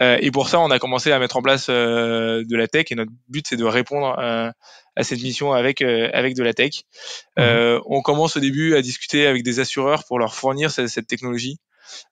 et 0.00 0.30
pour 0.30 0.48
ça, 0.48 0.60
on 0.60 0.70
a 0.70 0.78
commencé 0.78 1.12
à 1.12 1.18
mettre 1.18 1.36
en 1.36 1.42
place 1.42 1.68
de 1.68 2.56
la 2.56 2.68
tech 2.68 2.86
et 2.90 2.94
notre 2.94 3.10
but 3.28 3.46
c'est 3.48 3.56
de 3.56 3.64
répondre 3.64 4.18
à 4.18 5.02
cette 5.02 5.22
mission 5.22 5.52
avec 5.52 5.82
avec 5.82 6.34
de 6.34 6.42
la 6.42 6.54
tech. 6.54 6.82
Mmh. 7.36 7.80
on 7.86 8.02
commence 8.02 8.36
au 8.36 8.40
début 8.40 8.76
à 8.76 8.82
discuter 8.82 9.26
avec 9.26 9.42
des 9.42 9.60
assureurs 9.60 10.04
pour 10.04 10.18
leur 10.18 10.34
fournir 10.34 10.70
cette, 10.70 10.88
cette 10.88 11.06
technologie. 11.06 11.58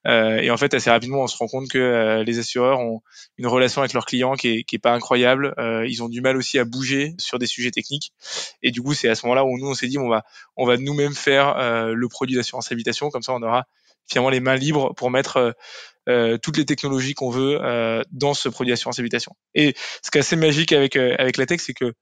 Euh, 0.07 0.37
et 0.37 0.51
en 0.51 0.57
fait, 0.57 0.73
assez 0.73 0.89
rapidement, 0.89 1.21
on 1.21 1.27
se 1.27 1.37
rend 1.37 1.47
compte 1.47 1.69
que 1.69 1.77
euh, 1.77 2.23
les 2.23 2.39
assureurs 2.39 2.79
ont 2.79 3.01
une 3.37 3.47
relation 3.47 3.81
avec 3.81 3.93
leurs 3.93 4.05
clients 4.05 4.33
qui 4.33 4.49
est, 4.49 4.63
qui 4.63 4.75
est 4.75 4.79
pas 4.79 4.93
incroyable. 4.93 5.53
Euh, 5.57 5.85
ils 5.87 6.03
ont 6.03 6.09
du 6.09 6.21
mal 6.21 6.37
aussi 6.37 6.59
à 6.59 6.65
bouger 6.65 7.13
sur 7.17 7.39
des 7.39 7.47
sujets 7.47 7.71
techniques. 7.71 8.13
Et 8.61 8.71
du 8.71 8.81
coup, 8.81 8.93
c'est 8.93 9.09
à 9.09 9.15
ce 9.15 9.25
moment-là 9.25 9.45
où 9.45 9.57
nous, 9.57 9.67
on 9.67 9.73
s'est 9.73 9.87
dit, 9.87 9.97
on 9.97 10.09
va, 10.09 10.23
on 10.55 10.65
va 10.65 10.77
nous-mêmes 10.77 11.15
faire 11.15 11.55
le 11.93 12.07
produit 12.07 12.35
d'assurance 12.35 12.71
habitation. 12.71 13.09
Comme 13.09 13.23
ça, 13.23 13.33
on 13.33 13.41
aura 13.41 13.65
finalement 14.07 14.29
les 14.29 14.39
mains 14.39 14.55
libres 14.55 14.93
pour 14.95 15.09
mettre 15.09 15.55
euh, 16.09 16.37
toutes 16.37 16.57
les 16.57 16.65
technologies 16.65 17.13
qu'on 17.13 17.29
veut 17.29 17.59
euh, 17.61 18.01
dans 18.11 18.33
ce 18.33 18.49
produit 18.49 18.71
d'assurance 18.71 18.99
habitation. 18.99 19.33
Et 19.53 19.75
ce 20.03 20.11
qui 20.11 20.17
est 20.17 20.21
assez 20.21 20.35
magique 20.35 20.71
avec 20.71 20.95
avec 20.95 21.37
la 21.37 21.45
tech, 21.45 21.61
c'est 21.61 21.73
que 21.73 21.93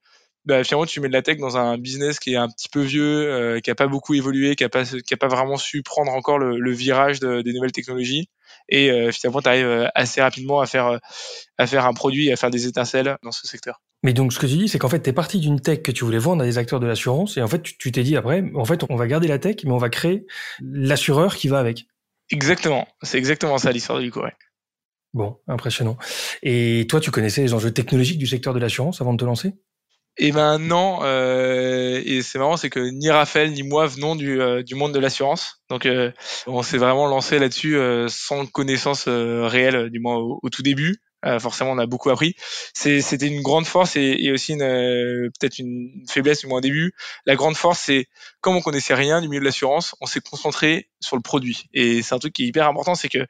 bah, 0.45 0.63
finalement 0.63 0.85
tu 0.85 0.99
mets 0.99 1.07
de 1.07 1.13
la 1.13 1.21
tech 1.21 1.37
dans 1.37 1.57
un 1.57 1.77
business 1.77 2.19
qui 2.19 2.33
est 2.33 2.37
un 2.37 2.49
petit 2.49 2.67
peu 2.67 2.81
vieux, 2.81 3.31
euh, 3.31 3.59
qui 3.61 3.71
a 3.71 3.75
pas 3.75 3.87
beaucoup 3.87 4.13
évolué, 4.13 4.55
qui 4.55 4.65
a 4.65 4.69
pas 4.69 4.83
qui 4.83 5.13
a 5.13 5.17
pas 5.17 5.29
vraiment 5.29 5.55
su 5.55 5.83
prendre 5.83 6.11
encore 6.11 6.37
le, 6.37 6.71
virage 6.71 7.19
de, 7.21 7.41
des 7.41 7.53
nouvelles 7.53 7.71
technologies 7.71 8.29
et 8.67 8.91
euh, 8.91 9.11
finalement 9.11 9.41
tu 9.41 9.47
arrives 9.47 9.65
euh, 9.65 9.87
assez 9.95 10.21
rapidement 10.21 10.59
à 10.59 10.65
faire 10.65 10.99
à 11.57 11.67
faire 11.67 11.85
un 11.85 11.93
produit 11.93 12.31
à 12.31 12.35
faire 12.35 12.49
des 12.49 12.67
étincelles 12.67 13.17
dans 13.23 13.31
ce 13.31 13.47
secteur. 13.47 13.81
Mais 14.03 14.11
donc 14.11 14.33
ce 14.33 14.39
que 14.39 14.45
tu 14.45 14.57
dis 14.57 14.67
c'est 14.67 14.79
qu'en 14.79 14.89
fait 14.89 15.01
tu 15.01 15.09
es 15.09 15.13
parti 15.13 15.39
d'une 15.39 15.61
tech 15.61 15.81
que 15.81 15.91
tu 15.91 16.03
voulais 16.03 16.17
vendre 16.17 16.43
à 16.43 16.45
des 16.45 16.57
acteurs 16.57 16.81
de 16.81 16.87
l'assurance 16.87 17.37
et 17.37 17.41
en 17.41 17.47
fait 17.47 17.63
tu 17.63 17.91
t'es 17.93 18.03
dit 18.03 18.17
après 18.17 18.43
en 18.53 18.65
fait 18.65 18.83
on 18.89 18.97
va 18.97 19.07
garder 19.07 19.29
la 19.29 19.39
tech 19.39 19.57
mais 19.63 19.71
on 19.71 19.77
va 19.77 19.89
créer 19.89 20.25
l'assureur 20.61 21.37
qui 21.37 21.47
va 21.47 21.59
avec. 21.59 21.85
Exactement, 22.33 22.87
c'est 23.03 23.19
exactement 23.19 23.59
ça 23.59 23.71
l'histoire 23.71 23.99
de 23.99 24.03
Luco. 24.03 24.23
Bon, 25.13 25.37
impressionnant. 25.47 25.99
Et 26.41 26.87
toi, 26.89 26.99
tu 26.99 27.11
connaissais 27.11 27.43
les 27.43 27.53
enjeux 27.53 27.69
technologiques 27.69 28.17
du 28.17 28.25
secteur 28.25 28.55
de 28.55 28.59
l'assurance 28.59 29.01
avant 29.01 29.13
de 29.13 29.19
te 29.19 29.25
lancer? 29.25 29.53
Et 30.17 30.31
ben 30.31 30.57
non, 30.57 31.01
euh, 31.03 32.01
et 32.03 32.23
c'est 32.23 32.39
marrant, 32.39 32.57
c'est 32.57 32.71
que 32.71 32.79
ni 32.79 33.11
Raphaël 33.11 33.51
ni 33.51 33.61
moi 33.61 33.85
venons 33.85 34.15
du, 34.15 34.41
euh, 34.41 34.63
du 34.63 34.73
monde 34.73 34.95
de 34.95 34.99
l'assurance. 34.99 35.61
Donc 35.69 35.85
euh, 35.85 36.11
on 36.47 36.63
s'est 36.63 36.79
vraiment 36.79 37.05
lancé 37.05 37.37
là-dessus 37.37 37.77
sans 38.07 38.47
connaissance 38.47 39.07
réelle, 39.07 39.91
du 39.91 39.99
moins 39.99 40.17
au, 40.17 40.49
tout 40.51 40.63
début. 40.63 40.97
Forcément, 41.39 41.71
on 41.71 41.77
a 41.77 41.85
beaucoup 41.85 42.09
appris. 42.09 42.35
C'était 42.73 43.27
une 43.27 43.41
grande 43.41 43.65
force 43.65 43.95
et, 43.95 44.15
et 44.19 44.31
aussi 44.31 44.55
peut-être 44.57 45.59
une 45.59 46.03
faiblesse 46.09 46.41
du 46.41 46.47
moins 46.47 46.57
au 46.57 46.61
début. 46.61 46.93
La 47.25 47.35
grande 47.35 47.55
force, 47.55 47.79
c'est 47.79 48.07
comme 48.41 48.55
on 48.55 48.61
connaissait 48.61 48.93
rien 48.93 49.21
du 49.21 49.27
milieu 49.27 49.39
de 49.39 49.45
l'assurance, 49.45 49.95
on 50.01 50.05
s'est 50.05 50.21
concentré 50.21 50.89
sur 50.99 51.15
le 51.15 51.21
produit. 51.21 51.65
Et 51.73 52.01
c'est 52.01 52.15
un 52.15 52.19
truc 52.19 52.33
qui 52.33 52.43
est 52.43 52.47
hyper 52.47 52.67
important, 52.67 52.95
c'est 52.95 53.09
que 53.09 53.25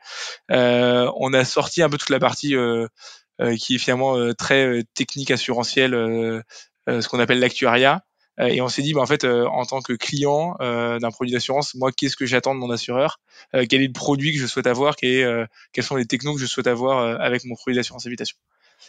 on 0.49 1.33
a 1.33 1.45
sorti 1.45 1.81
un 1.81 1.89
peu 1.89 1.97
toute 1.97 2.09
la 2.09 2.19
partie 2.19 2.55
qui 3.57 3.75
est 3.75 3.79
finalement 3.79 4.33
très 4.33 4.83
technique 4.95 5.31
assurantielle 5.31 6.41
euh, 6.89 7.01
ce 7.01 7.07
qu'on 7.07 7.19
appelle 7.19 7.39
l'actuariat. 7.39 8.01
Euh, 8.39 8.47
et 8.47 8.61
on 8.61 8.67
s'est 8.67 8.81
dit, 8.81 8.93
bah, 8.93 9.01
en 9.01 9.05
fait, 9.05 9.23
euh, 9.23 9.45
en 9.45 9.65
tant 9.65 9.81
que 9.81 9.93
client 9.93 10.55
d'un 10.59 11.11
produit 11.11 11.31
d'assurance, 11.31 11.75
moi, 11.75 11.91
qu'est-ce 11.91 12.15
que 12.15 12.25
j'attends 12.25 12.55
de 12.55 12.59
mon 12.59 12.69
assureur? 12.71 13.19
Quel 13.51 13.81
est 13.81 13.87
le 13.87 13.93
produit 13.93 14.33
que 14.33 14.39
je 14.39 14.47
souhaite 14.47 14.67
avoir? 14.67 14.95
Quels 14.95 15.47
sont 15.81 15.95
les 15.95 16.05
technos 16.05 16.35
que 16.35 16.41
je 16.41 16.45
souhaite 16.45 16.67
avoir 16.67 17.21
avec 17.21 17.45
mon 17.45 17.55
produit 17.55 17.75
d'assurance 17.75 18.05
habitation? 18.05 18.37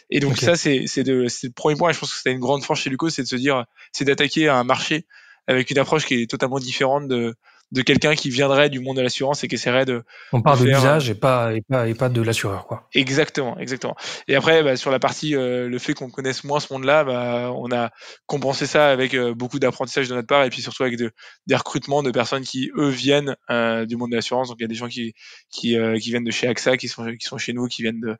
Et 0.09 0.19
donc 0.19 0.37
ça, 0.37 0.55
c'est 0.55 0.87
c'est 0.87 1.03
le 1.03 1.49
premier 1.51 1.75
point. 1.77 1.89
Et 1.89 1.93
je 1.93 1.99
pense 1.99 2.11
que 2.11 2.17
c'était 2.17 2.31
une 2.31 2.39
grande 2.39 2.63
force 2.63 2.81
chez 2.81 2.89
Luco, 2.89 3.09
c'est 3.09 3.23
de 3.23 3.27
se 3.27 3.35
dire, 3.35 3.65
c'est 3.91 4.05
d'attaquer 4.05 4.49
un 4.49 4.63
marché 4.63 5.05
avec 5.47 5.69
une 5.69 5.77
approche 5.77 6.05
qui 6.05 6.21
est 6.21 6.29
totalement 6.29 6.59
différente 6.59 7.07
de 7.07 7.35
de 7.75 7.81
quelqu'un 7.81 8.15
qui 8.15 8.29
viendrait 8.29 8.69
du 8.69 8.79
monde 8.79 8.95
de 8.95 9.01
l'assurance 9.01 9.43
et 9.43 9.49
qui 9.49 9.55
essaierait 9.55 9.83
de. 9.83 10.03
On 10.31 10.41
parle 10.41 10.59
de, 10.59 10.65
l'usage 10.65 11.09
et 11.09 11.13
pas, 11.13 11.53
et 11.53 11.61
pas, 11.61 11.87
et 11.89 11.93
pas 11.93 12.07
de 12.07 12.21
l'assureur, 12.21 12.67
quoi. 12.67 12.87
Exactement, 12.93 13.59
exactement. 13.59 13.95
Et 14.29 14.35
après, 14.35 14.63
bah, 14.63 14.77
sur 14.77 14.91
la 14.91 14.99
partie, 14.99 15.35
euh, 15.35 15.67
le 15.67 15.77
fait 15.77 15.93
qu'on 15.93 16.09
connaisse 16.09 16.45
moins 16.45 16.61
ce 16.61 16.71
monde-là, 16.71 17.03
bah, 17.03 17.51
on 17.53 17.69
a 17.73 17.91
compensé 18.27 18.65
ça 18.65 18.87
avec 18.87 19.13
euh, 19.13 19.33
beaucoup 19.33 19.59
d'apprentissage 19.59 20.07
de 20.07 20.15
notre 20.15 20.27
part 20.27 20.45
et 20.45 20.49
puis 20.49 20.61
surtout 20.61 20.83
avec 20.83 20.97
de, 20.97 21.11
des 21.47 21.55
recrutements 21.55 22.01
de 22.01 22.11
personnes 22.11 22.43
qui, 22.43 22.71
eux, 22.77 22.87
viennent 22.87 23.35
euh, 23.49 23.85
du 23.85 23.97
monde 23.97 24.11
de 24.11 24.15
l'assurance. 24.15 24.47
Donc, 24.47 24.57
il 24.59 24.63
y 24.63 24.65
a 24.65 24.69
des 24.69 24.75
gens 24.75 24.87
qui, 24.87 25.13
qui, 25.49 25.77
qui 25.99 26.09
viennent 26.09 26.23
de 26.23 26.31
chez 26.31 26.47
AXA, 26.47 26.77
qui 26.77 26.87
sont, 26.87 27.05
qui 27.19 27.25
sont 27.25 27.37
chez 27.37 27.51
nous, 27.51 27.67
qui 27.67 27.81
viennent 27.81 27.99
de, 27.99 28.15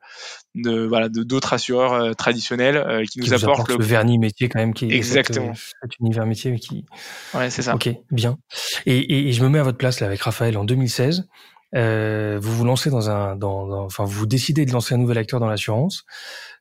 de 0.54 0.86
voilà, 0.86 1.08
de 1.08 1.22
d'autres 1.22 1.54
assureurs 1.54 2.14
traditionnels, 2.14 3.06
qui, 3.10 3.20
nous 3.20 3.32
apportent 3.32 3.70
le... 3.70 3.82
vernis 3.82 4.18
métier 4.18 4.50
quand 4.50 4.58
même, 4.58 4.74
qui 4.74 4.84
est 4.84 4.94
exactement 4.94 5.54
cet 5.54 5.98
univers 6.00 6.26
métier, 6.26 6.54
qui. 6.56 6.84
Ouais, 7.32 7.48
c'est 7.48 7.62
ça. 7.62 7.74
Ok, 7.74 7.88
bien. 8.10 8.36
Et, 8.84 9.28
et 9.28 9.32
je 9.32 9.45
me 9.46 9.52
mets 9.52 9.58
à 9.58 9.62
votre 9.62 9.78
place 9.78 10.00
là 10.00 10.06
avec 10.06 10.20
Raphaël 10.20 10.56
en 10.56 10.64
2016. 10.64 11.28
Euh, 11.74 12.38
vous 12.40 12.54
vous 12.54 12.64
lancez 12.64 12.90
dans 12.90 13.10
un, 13.10 13.40
enfin 13.42 14.04
vous 14.04 14.26
décidez 14.26 14.64
de 14.66 14.72
lancer 14.72 14.94
un 14.94 14.98
nouvel 14.98 15.18
acteur 15.18 15.40
dans 15.40 15.48
l'assurance. 15.48 16.04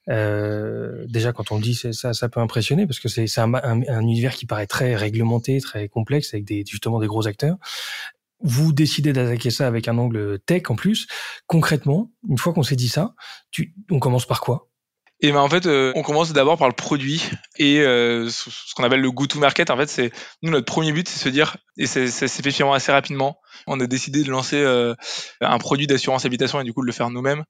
Euh, 0.10 1.06
déjà 1.08 1.32
quand 1.32 1.52
on 1.52 1.56
le 1.56 1.62
dit, 1.62 1.76
ça, 1.76 2.14
ça 2.14 2.30
peut 2.30 2.40
impressionner 2.40 2.86
parce 2.86 3.00
que 3.00 3.08
c'est 3.08 3.40
un, 3.40 3.54
un, 3.54 3.82
un, 3.82 4.02
univers 4.02 4.34
qui 4.34 4.46
paraît 4.46 4.68
très 4.68 4.96
réglementé, 4.96 5.60
très 5.62 5.88
complexe 5.90 6.34
avec 6.34 6.48
justement 6.68 7.00
des 7.00 7.08
gros 7.08 7.28
acteurs. 7.28 7.58
Vous 8.42 8.74
décidez 8.74 9.14
d'attaquer 9.14 9.50
ça 9.50 9.66
avec 9.68 9.88
un 9.88 9.98
angle 9.98 10.40
tech 10.40 10.64
en 10.70 10.76
plus. 10.76 11.08
Concrètement, 11.48 12.12
une 12.30 12.38
fois 12.38 12.54
qu'on 12.54 12.64
s'est 12.64 12.76
dit 12.76 12.90
ça, 12.90 13.16
on 13.90 14.00
commence 14.00 14.26
par 14.26 14.42
quoi? 14.42 14.70
Et 15.22 15.32
ben 15.32 15.40
en 15.40 15.48
fait, 15.48 15.66
euh, 15.66 15.94
on 15.96 16.04
commence 16.04 16.34
d'abord 16.34 16.58
par 16.58 16.68
le 16.68 16.74
produit 16.74 17.24
et 17.58 17.80
euh, 17.80 18.30
ce, 18.30 18.50
qu'on 18.76 18.84
appelle 18.84 19.00
le 19.00 19.12
go-to-market. 19.12 19.70
En 19.70 19.78
fait, 19.78 19.88
c'est 19.88 20.12
nous 20.42 20.52
notre 20.52 20.66
premier 20.66 20.92
but, 20.92 21.08
c'est 21.08 21.20
se 21.20 21.30
dire 21.30 21.56
et 21.78 21.88
ça 21.88 22.10
s'est 22.10 22.28
fait 22.44 22.52
finalement 22.52 22.74
assez 22.74 22.92
rapidement. 22.92 23.40
On 23.66 23.80
a 23.80 23.88
décidé 23.88 24.24
de 24.24 24.30
lancer 24.30 24.58
euh, 24.58 24.94
un 25.40 25.58
produit 25.58 25.88
d'assurance 25.88 26.26
habitation 26.26 26.60
et 26.60 26.64
du 26.66 26.74
coup 26.74 26.82
de 26.82 26.88
le 26.88 26.92
faire 26.92 27.10
nous-mêmes 27.10 27.44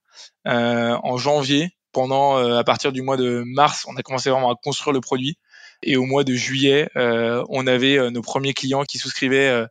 en 0.45 1.17
janvier. 1.17 1.69
Pendant 1.91 2.35
à 2.35 2.63
partir 2.65 2.91
du 2.91 3.01
mois 3.01 3.15
de 3.15 3.43
mars, 3.45 3.85
on 3.87 3.95
a 3.95 4.01
commencé 4.01 4.29
vraiment 4.29 4.51
à 4.51 4.55
construire 4.61 4.93
le 4.93 4.99
produit. 4.99 5.37
Et 5.81 5.95
au 5.95 6.03
mois 6.03 6.25
de 6.25 6.33
juillet, 6.33 6.89
on 6.95 7.67
avait 7.67 8.11
nos 8.11 8.21
premiers 8.21 8.53
clients 8.53 8.83
qui 8.83 8.97
souscrivaient 8.97 9.65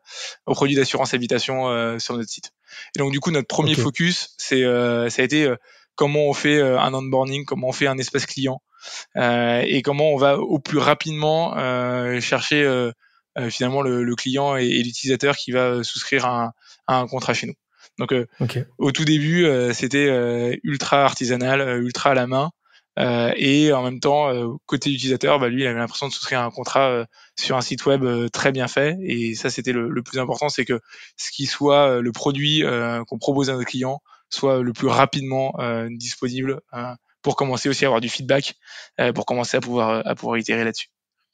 au 0.46 0.54
produit 0.54 0.74
d'assurance 0.74 1.12
habitation 1.12 1.98
sur 1.98 2.16
notre 2.16 2.30
site. 2.30 2.52
Et 2.96 2.98
donc 2.98 3.12
du 3.12 3.20
coup, 3.20 3.30
notre 3.30 3.46
premier 3.46 3.74
focus, 3.74 4.30
c'est 4.38 4.62
ça 4.62 5.20
a 5.20 5.24
été 5.24 5.54
comment 5.94 6.28
on 6.28 6.32
fait 6.32 6.58
euh, 6.58 6.78
un 6.78 6.92
onboarding, 6.94 7.44
comment 7.44 7.68
on 7.68 7.72
fait 7.72 7.86
un 7.86 7.98
espace 7.98 8.26
client 8.26 8.62
euh, 9.16 9.62
et 9.66 9.82
comment 9.82 10.12
on 10.12 10.16
va 10.16 10.38
au 10.38 10.58
plus 10.58 10.78
rapidement 10.78 11.56
euh, 11.56 12.20
chercher 12.20 12.90
finalement 13.48 13.82
le, 13.82 14.14
client 14.14 14.56
et, 14.56 14.68
l'utilisateur 14.82 15.36
qui 15.36 15.50
va 15.52 15.82
souscrire 15.82 16.26
un, 16.26 16.52
un 16.86 17.06
contrat 17.06 17.34
chez 17.34 17.46
nous. 17.46 17.54
Donc 17.98 18.14
au 18.78 18.92
tout 18.92 19.04
début, 19.04 19.48
c'était 19.72 20.60
ultra 20.62 21.04
artisanal, 21.04 21.82
ultra 21.82 22.10
à 22.10 22.14
la 22.14 22.26
main. 22.26 22.50
Euh, 22.96 23.32
et 23.36 23.72
en 23.72 23.82
même 23.82 23.98
temps, 23.98 24.30
côté 24.66 24.90
utilisateur, 24.90 25.40
bah, 25.40 25.48
lui, 25.48 25.62
il 25.62 25.66
avait 25.66 25.80
l'impression 25.80 26.06
de 26.06 26.12
souscrire 26.12 26.42
un 26.42 26.50
contrat 26.50 27.06
sur 27.36 27.56
un 27.56 27.60
site 27.60 27.86
web 27.86 28.04
très 28.32 28.52
bien 28.52 28.68
fait. 28.68 28.96
Et 29.02 29.34
ça, 29.34 29.50
c'était 29.50 29.72
le, 29.72 29.88
le, 29.88 30.02
plus 30.02 30.20
important, 30.20 30.48
c'est 30.48 30.64
que 30.64 30.80
ce 31.16 31.32
qui 31.32 31.46
soit 31.46 32.00
le 32.00 32.12
produit 32.12 32.62
qu'on 33.08 33.18
propose 33.18 33.50
à 33.50 33.54
nos 33.54 33.64
clients 33.64 34.00
soit 34.34 34.62
le 34.62 34.72
plus 34.72 34.88
rapidement 34.88 35.54
euh, 35.58 35.88
disponible 35.90 36.60
euh, 36.74 36.94
pour 37.22 37.36
commencer 37.36 37.68
aussi 37.68 37.84
à 37.84 37.88
avoir 37.88 38.00
du 38.00 38.08
feedback, 38.08 38.54
euh, 39.00 39.12
pour 39.12 39.26
commencer 39.26 39.56
à 39.56 39.60
pouvoir, 39.60 40.06
à 40.06 40.14
pouvoir 40.14 40.38
itérer 40.38 40.64
là-dessus. 40.64 40.88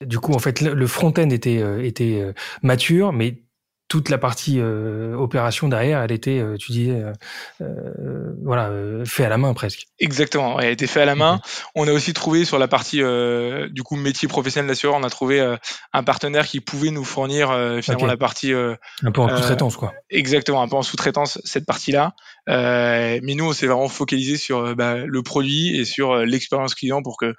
Du 0.05 0.19
coup, 0.19 0.33
en 0.33 0.39
fait, 0.39 0.61
le 0.63 0.87
front-end 0.87 1.29
était, 1.29 1.63
était 1.87 2.33
mature, 2.63 3.13
mais 3.13 3.43
toute 3.91 4.09
la 4.09 4.19
partie 4.19 4.61
euh, 4.61 5.17
opération 5.17 5.69
derrière, 5.69 6.01
elle 6.01 6.13
était, 6.13 6.39
euh, 6.39 6.57
tu 6.57 6.71
disais, 6.71 6.93
euh, 6.93 7.13
euh 7.61 8.33
voilà, 8.45 8.69
euh, 8.69 9.05
fait 9.05 9.25
à 9.25 9.29
la 9.29 9.37
main 9.37 9.53
presque. 9.53 9.89
Exactement, 9.99 10.61
elle 10.61 10.69
a 10.69 10.71
été 10.71 10.87
fait 10.87 11.01
à 11.01 11.05
la 11.05 11.17
main. 11.17 11.41
On 11.75 11.89
a 11.89 11.93
aussi 11.93 12.13
trouvé 12.13 12.45
sur 12.45 12.61
la 12.61 12.69
partie 12.69 12.99
du 12.99 13.83
coup 13.83 13.97
métier 13.97 14.29
professionnel 14.29 14.69
d'assureur, 14.69 14.95
on 14.97 15.03
a 15.03 15.11
trouvé 15.11 15.57
un 15.93 16.03
partenaire 16.05 16.47
qui 16.47 16.61
pouvait 16.61 16.93
nous 16.93 17.03
fournir 17.03 17.49
finalement 17.83 18.07
la 18.07 18.17
partie 18.17 18.53
un 18.53 19.11
peu 19.13 19.21
en 19.21 19.37
sous-traitance 19.37 19.77
quoi. 19.77 19.93
Exactement, 20.09 20.63
un 20.63 20.69
peu 20.69 20.77
en 20.77 20.83
sous-traitance 20.83 21.41
cette 21.45 21.67
partie-là. 21.67 22.13
mais 22.47 23.35
nous, 23.35 23.47
on 23.47 23.53
s'est 23.53 23.67
vraiment 23.67 23.89
focalisé 23.89 24.37
sur 24.37 24.77
bah, 24.77 24.99
le 24.99 25.23
produit 25.23 25.77
et 25.81 25.85
sur 25.85 26.15
l'expérience 26.19 26.77
client 26.77 27.03
pour 27.03 27.17
que 27.17 27.35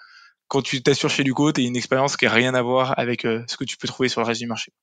quand 0.50 0.62
tu 0.62 0.84
t'assures 0.84 1.10
chez 1.10 1.24
Luco, 1.24 1.53
tu 1.53 1.62
aies 1.62 1.65
une 1.65 1.77
expérience 1.77 2.17
qui 2.17 2.25
n'a 2.25 2.31
rien 2.31 2.53
à 2.55 2.62
voir 2.62 2.93
avec 3.00 3.22
ce 3.22 3.55
que 3.55 3.63
tu 3.63 3.77
peux 3.77 3.88
trouver 3.88 4.10
sur 4.10 4.20
le 4.20 4.27
reste 4.27 4.41
du 4.41 4.48
marché. 4.48 4.74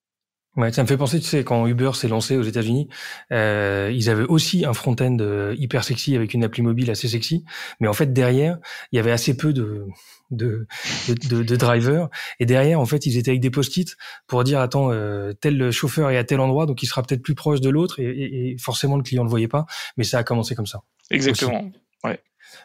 Ouais, 0.58 0.72
ça 0.72 0.82
me 0.82 0.88
fait 0.88 0.96
penser, 0.96 1.20
tu 1.20 1.26
sais, 1.26 1.44
quand 1.44 1.68
Uber 1.68 1.92
s'est 1.94 2.08
lancé 2.08 2.36
aux 2.36 2.42
États-Unis, 2.42 2.88
euh, 3.30 3.92
ils 3.94 4.10
avaient 4.10 4.24
aussi 4.24 4.64
un 4.64 4.72
front-end 4.72 5.16
euh, 5.20 5.54
hyper 5.56 5.84
sexy 5.84 6.16
avec 6.16 6.34
une 6.34 6.42
appli 6.42 6.62
mobile 6.62 6.90
assez 6.90 7.06
sexy, 7.06 7.44
mais 7.78 7.86
en 7.86 7.92
fait 7.92 8.12
derrière, 8.12 8.58
il 8.90 8.96
y 8.96 8.98
avait 8.98 9.12
assez 9.12 9.36
peu 9.36 9.52
de 9.52 9.86
de, 10.32 10.66
de, 11.08 11.42
de, 11.44 11.56
drivers 11.56 12.08
et 12.40 12.44
derrière, 12.44 12.80
en 12.80 12.86
fait, 12.86 13.06
ils 13.06 13.16
étaient 13.16 13.30
avec 13.30 13.40
des 13.40 13.50
post-it 13.50 13.96
pour 14.26 14.42
dire 14.42 14.58
attends, 14.58 14.90
euh, 14.90 15.32
tel 15.32 15.70
chauffeur 15.70 16.10
est 16.10 16.18
à 16.18 16.24
tel 16.24 16.40
endroit, 16.40 16.66
donc 16.66 16.82
il 16.82 16.86
sera 16.86 17.04
peut-être 17.04 17.22
plus 17.22 17.36
proche 17.36 17.60
de 17.60 17.70
l'autre 17.70 18.00
et, 18.00 18.50
et, 18.50 18.56
forcément 18.58 18.96
le 18.96 19.04
client 19.04 19.22
ne 19.22 19.28
le 19.28 19.30
voyait 19.30 19.48
pas, 19.48 19.64
mais 19.96 20.02
ça 20.02 20.18
a 20.18 20.24
commencé 20.24 20.56
comme 20.56 20.66
ça. 20.66 20.82
Exactement. 21.12 21.70
Ouais. 22.02 22.20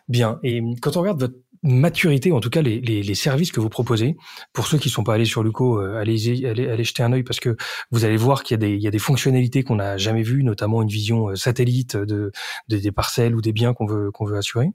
Bien. 0.08 0.40
Et 0.42 0.64
quand 0.82 0.98
on 0.98 1.02
regarde 1.02 1.20
votre 1.20 1.36
maturité, 1.64 2.32
en 2.34 2.42
tout 2.42 2.50
cas 2.50 2.62
les, 2.62 2.82
les, 2.82 3.02
les, 3.02 3.16
services 3.16 3.52
que 3.52 3.62
vous 3.62 3.70
proposez. 3.70 4.18
Pour 4.52 4.68
ceux 4.68 4.78
qui 4.78 4.90
sont 4.90 5.04
pas 5.04 5.14
allés 5.14 5.26
sur 5.26 5.44
Luco, 5.44 5.80
euh, 5.80 5.98
allez, 5.98 6.46
allez, 6.46 6.68
allez 6.68 6.84
jeter 6.84 7.04
un 7.04 7.14
œil 7.14 7.24
parce 7.24 7.40
que 7.40 7.56
vous 7.92 8.04
allez 8.04 8.18
voir 8.18 8.44
qu'il 8.44 8.62
y 8.62 8.78
y 8.78 8.88
a 8.88 8.92
des 8.92 9.00
fonctionnalités 9.00 9.64
qu'on 9.64 9.76
n'a 9.76 9.98
jamais 9.98 10.24
vues, 10.24 10.44
notamment 10.44 10.82
une 10.82 10.90
vision 10.90 11.30
euh, 11.30 11.36
satellite 11.36 11.96
de, 11.96 12.32
de 12.68 12.78
des 12.78 12.92
parcelles 12.92 13.34
ou 13.34 13.42
des 13.42 13.54
biens 13.54 13.74
qu'on 13.74 13.86
veut 13.86 14.12
qu'on 14.12 14.26
veut 14.26 14.38
assurer. 14.38 14.68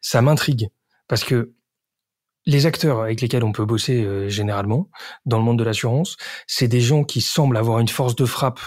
Ça 0.00 0.20
m'intrigue 0.20 0.68
parce 1.06 1.22
que 1.22 1.52
les 2.44 2.66
acteurs 2.66 3.00
avec 3.00 3.20
lesquels 3.20 3.44
on 3.44 3.52
peut 3.52 3.64
bosser 3.64 4.02
euh, 4.02 4.28
généralement 4.28 4.90
dans 5.26 5.38
le 5.38 5.44
monde 5.44 5.58
de 5.58 5.64
l'assurance, 5.64 6.16
c'est 6.48 6.68
des 6.68 6.80
gens 6.80 7.04
qui 7.04 7.20
semblent 7.20 7.56
avoir 7.56 7.78
une 7.78 7.88
force 7.88 8.16
de 8.16 8.24
frappe 8.24 8.60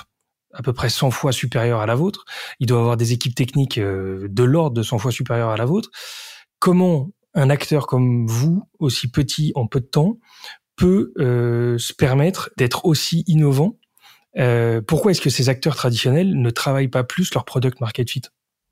à 0.53 0.61
peu 0.61 0.73
près 0.73 0.89
100 0.89 1.11
fois 1.11 1.33
supérieure 1.33 1.81
à 1.81 1.85
la 1.85 1.95
vôtre. 1.95 2.25
Ils 2.59 2.67
doivent 2.67 2.81
avoir 2.81 2.97
des 2.97 3.13
équipes 3.13 3.35
techniques 3.35 3.79
de 3.79 4.43
l'ordre 4.43 4.75
de 4.75 4.81
100 4.81 4.97
fois 4.97 5.11
supérieures 5.11 5.49
à 5.49 5.57
la 5.57 5.65
vôtre. 5.65 5.91
Comment 6.57 7.11
un 7.33 7.49
acteur 7.49 7.87
comme 7.87 8.27
vous, 8.27 8.63
aussi 8.79 9.09
petit 9.09 9.51
en 9.55 9.67
peu 9.67 9.79
de 9.79 9.85
temps, 9.85 10.19
peut 10.75 11.13
euh, 11.17 11.77
se 11.77 11.93
permettre 11.93 12.49
d'être 12.57 12.85
aussi 12.85 13.23
innovant. 13.27 13.77
Euh, 14.37 14.81
Pourquoi 14.81 15.11
est-ce 15.11 15.21
que 15.21 15.29
ces 15.29 15.49
acteurs 15.49 15.75
traditionnels 15.75 16.39
ne 16.39 16.49
travaillent 16.49 16.87
pas 16.87 17.03
plus 17.03 17.33
leur 17.33 17.45
product 17.45 17.81
market 17.81 18.09
fit? 18.09 18.21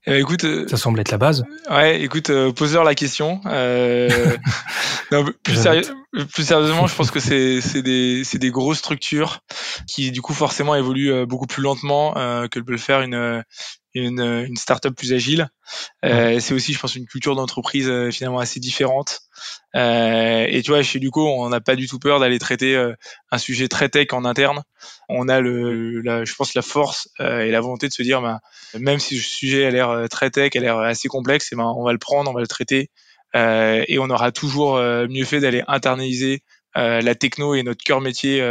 Euh, 0.07 0.19
écoute, 0.19 0.45
ça 0.69 0.77
semble 0.77 0.99
être 0.99 1.11
la 1.11 1.17
base. 1.17 1.43
Ouais, 1.69 2.01
écoute, 2.01 2.31
pose-leur 2.55 2.83
la 2.83 2.95
question. 2.95 3.41
non, 5.11 5.23
plus, 5.43 5.57
plus, 6.33 6.43
sérieusement, 6.43 6.87
je 6.87 6.95
pense 6.95 7.11
que 7.11 7.19
c'est 7.19 7.81
des, 7.81 8.23
des 8.23 8.49
grosses 8.51 8.79
structures 8.79 9.39
qui 9.87 10.11
du 10.11 10.21
coup 10.21 10.33
forcément 10.33 10.75
évoluent 10.75 11.25
beaucoup 11.25 11.47
plus 11.47 11.61
lentement 11.61 12.13
que 12.13 12.59
peut 12.59 12.71
le 12.71 12.77
faire 12.77 13.01
une, 13.01 13.43
une, 13.93 14.21
une 14.21 14.55
startup 14.55 14.95
plus 14.95 15.13
agile. 15.13 15.49
Euh, 16.05 16.39
c'est 16.39 16.53
aussi, 16.53 16.73
je 16.73 16.79
pense, 16.79 16.95
une 16.95 17.05
culture 17.05 17.35
d'entreprise 17.35 17.89
euh, 17.89 18.11
finalement 18.11 18.39
assez 18.39 18.59
différente. 18.59 19.21
Euh, 19.75 20.46
et 20.48 20.62
tu 20.63 20.72
vois, 20.72 20.82
chez 20.84 21.00
Luco, 21.00 21.27
on 21.27 21.50
n'a 21.50 21.60
pas 21.60 21.75
du 21.75 21.88
tout 21.88 22.00
peur 22.00 22.20
d'aller 22.20 22.39
traiter 22.39 22.75
euh, 22.75 22.94
un 23.32 23.38
sujet 23.38 23.67
très 23.67 23.89
tech 23.89 24.08
en 24.12 24.25
interne. 24.25 24.63
On 25.10 25.29
a 25.29 25.39
le, 25.39 26.01
la, 26.01 26.25
je 26.25 26.34
pense, 26.34 26.53
la 26.53 26.62
force 26.62 27.10
euh, 27.20 27.41
et 27.41 27.51
la 27.51 27.62
volonté 27.62 27.88
de 27.88 27.94
se 27.94 28.01
dire, 28.01 28.22
bah, 28.22 28.39
même 28.79 29.00
si 29.00 29.15
le 29.15 29.22
sujet 29.22 29.65
a 29.65 29.70
l'air 29.70 30.08
très 30.10 30.29
tech, 30.29 30.56
a 30.56 30.60
l'air 30.60 30.79
assez 30.79 31.08
complexe, 31.08 31.51
et 31.51 31.56
ben, 31.56 31.72
on 31.75 31.84
va 31.84 31.91
le 31.91 32.00
prendre, 32.00 32.32
on 32.32 32.34
va 32.34 32.41
le 32.41 32.48
traiter, 32.48 32.89
et 33.36 34.00
on 34.00 34.10
aura 34.10 34.32
toujours 34.32 34.77
mieux 34.79 35.25
fait 35.25 35.39
d'aller 35.39 35.62
internaliser 35.67 36.41
la 36.74 37.13
techno 37.13 37.53
et 37.53 37.62
notre 37.62 37.84
cœur 37.84 38.01
métier 38.01 38.44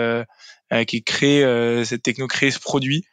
qui 0.87 1.03
crée 1.03 1.43
cette 1.85 2.03
techno, 2.05 2.29
créer 2.29 2.53
ce 2.53 2.61
produit 2.61 3.05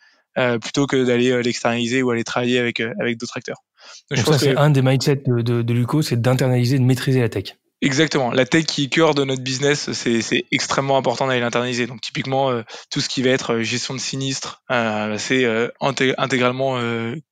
plutôt 0.61 0.85
que 0.85 1.03
d'aller 1.03 1.41
l'externaliser 1.41 2.03
ou 2.03 2.11
aller 2.11 2.23
travailler 2.23 2.59
avec 2.59 2.79
avec 2.79 3.17
d'autres 3.17 3.37
acteurs. 3.37 3.63
Donc, 4.11 4.19
je 4.19 4.23
ça, 4.23 4.37
c'est 4.37 4.55
un 4.55 4.69
des 4.69 4.81
mindsets 4.81 5.23
de, 5.25 5.41
de, 5.41 5.61
de 5.61 5.73
Luco, 5.73 6.01
c'est 6.01 6.21
d'internaliser, 6.21 6.77
de 6.77 6.83
maîtriser 6.83 7.21
la 7.21 7.29
tech. 7.29 7.55
Exactement. 7.85 8.31
La 8.31 8.45
tech 8.45 8.65
qui 8.65 8.85
est 8.85 8.87
cœur 8.87 9.13
de 9.13 9.23
notre 9.23 9.41
business, 9.41 9.91
c'est 9.91 10.45
extrêmement 10.51 10.97
important 10.97 11.27
d'aller 11.27 11.41
l'internaliser. 11.41 11.85
Donc 11.85 12.01
typiquement, 12.01 12.49
euh, 12.49 12.63
tout 12.89 13.01
ce 13.01 13.09
qui 13.09 13.21
va 13.21 13.29
être 13.31 13.59
gestion 13.59 13.93
de 13.93 13.99
sinistres, 13.99 14.63
euh, 14.71 15.17
c'est 15.17 15.45
euh, 15.45 15.69
intégralement 15.79 16.79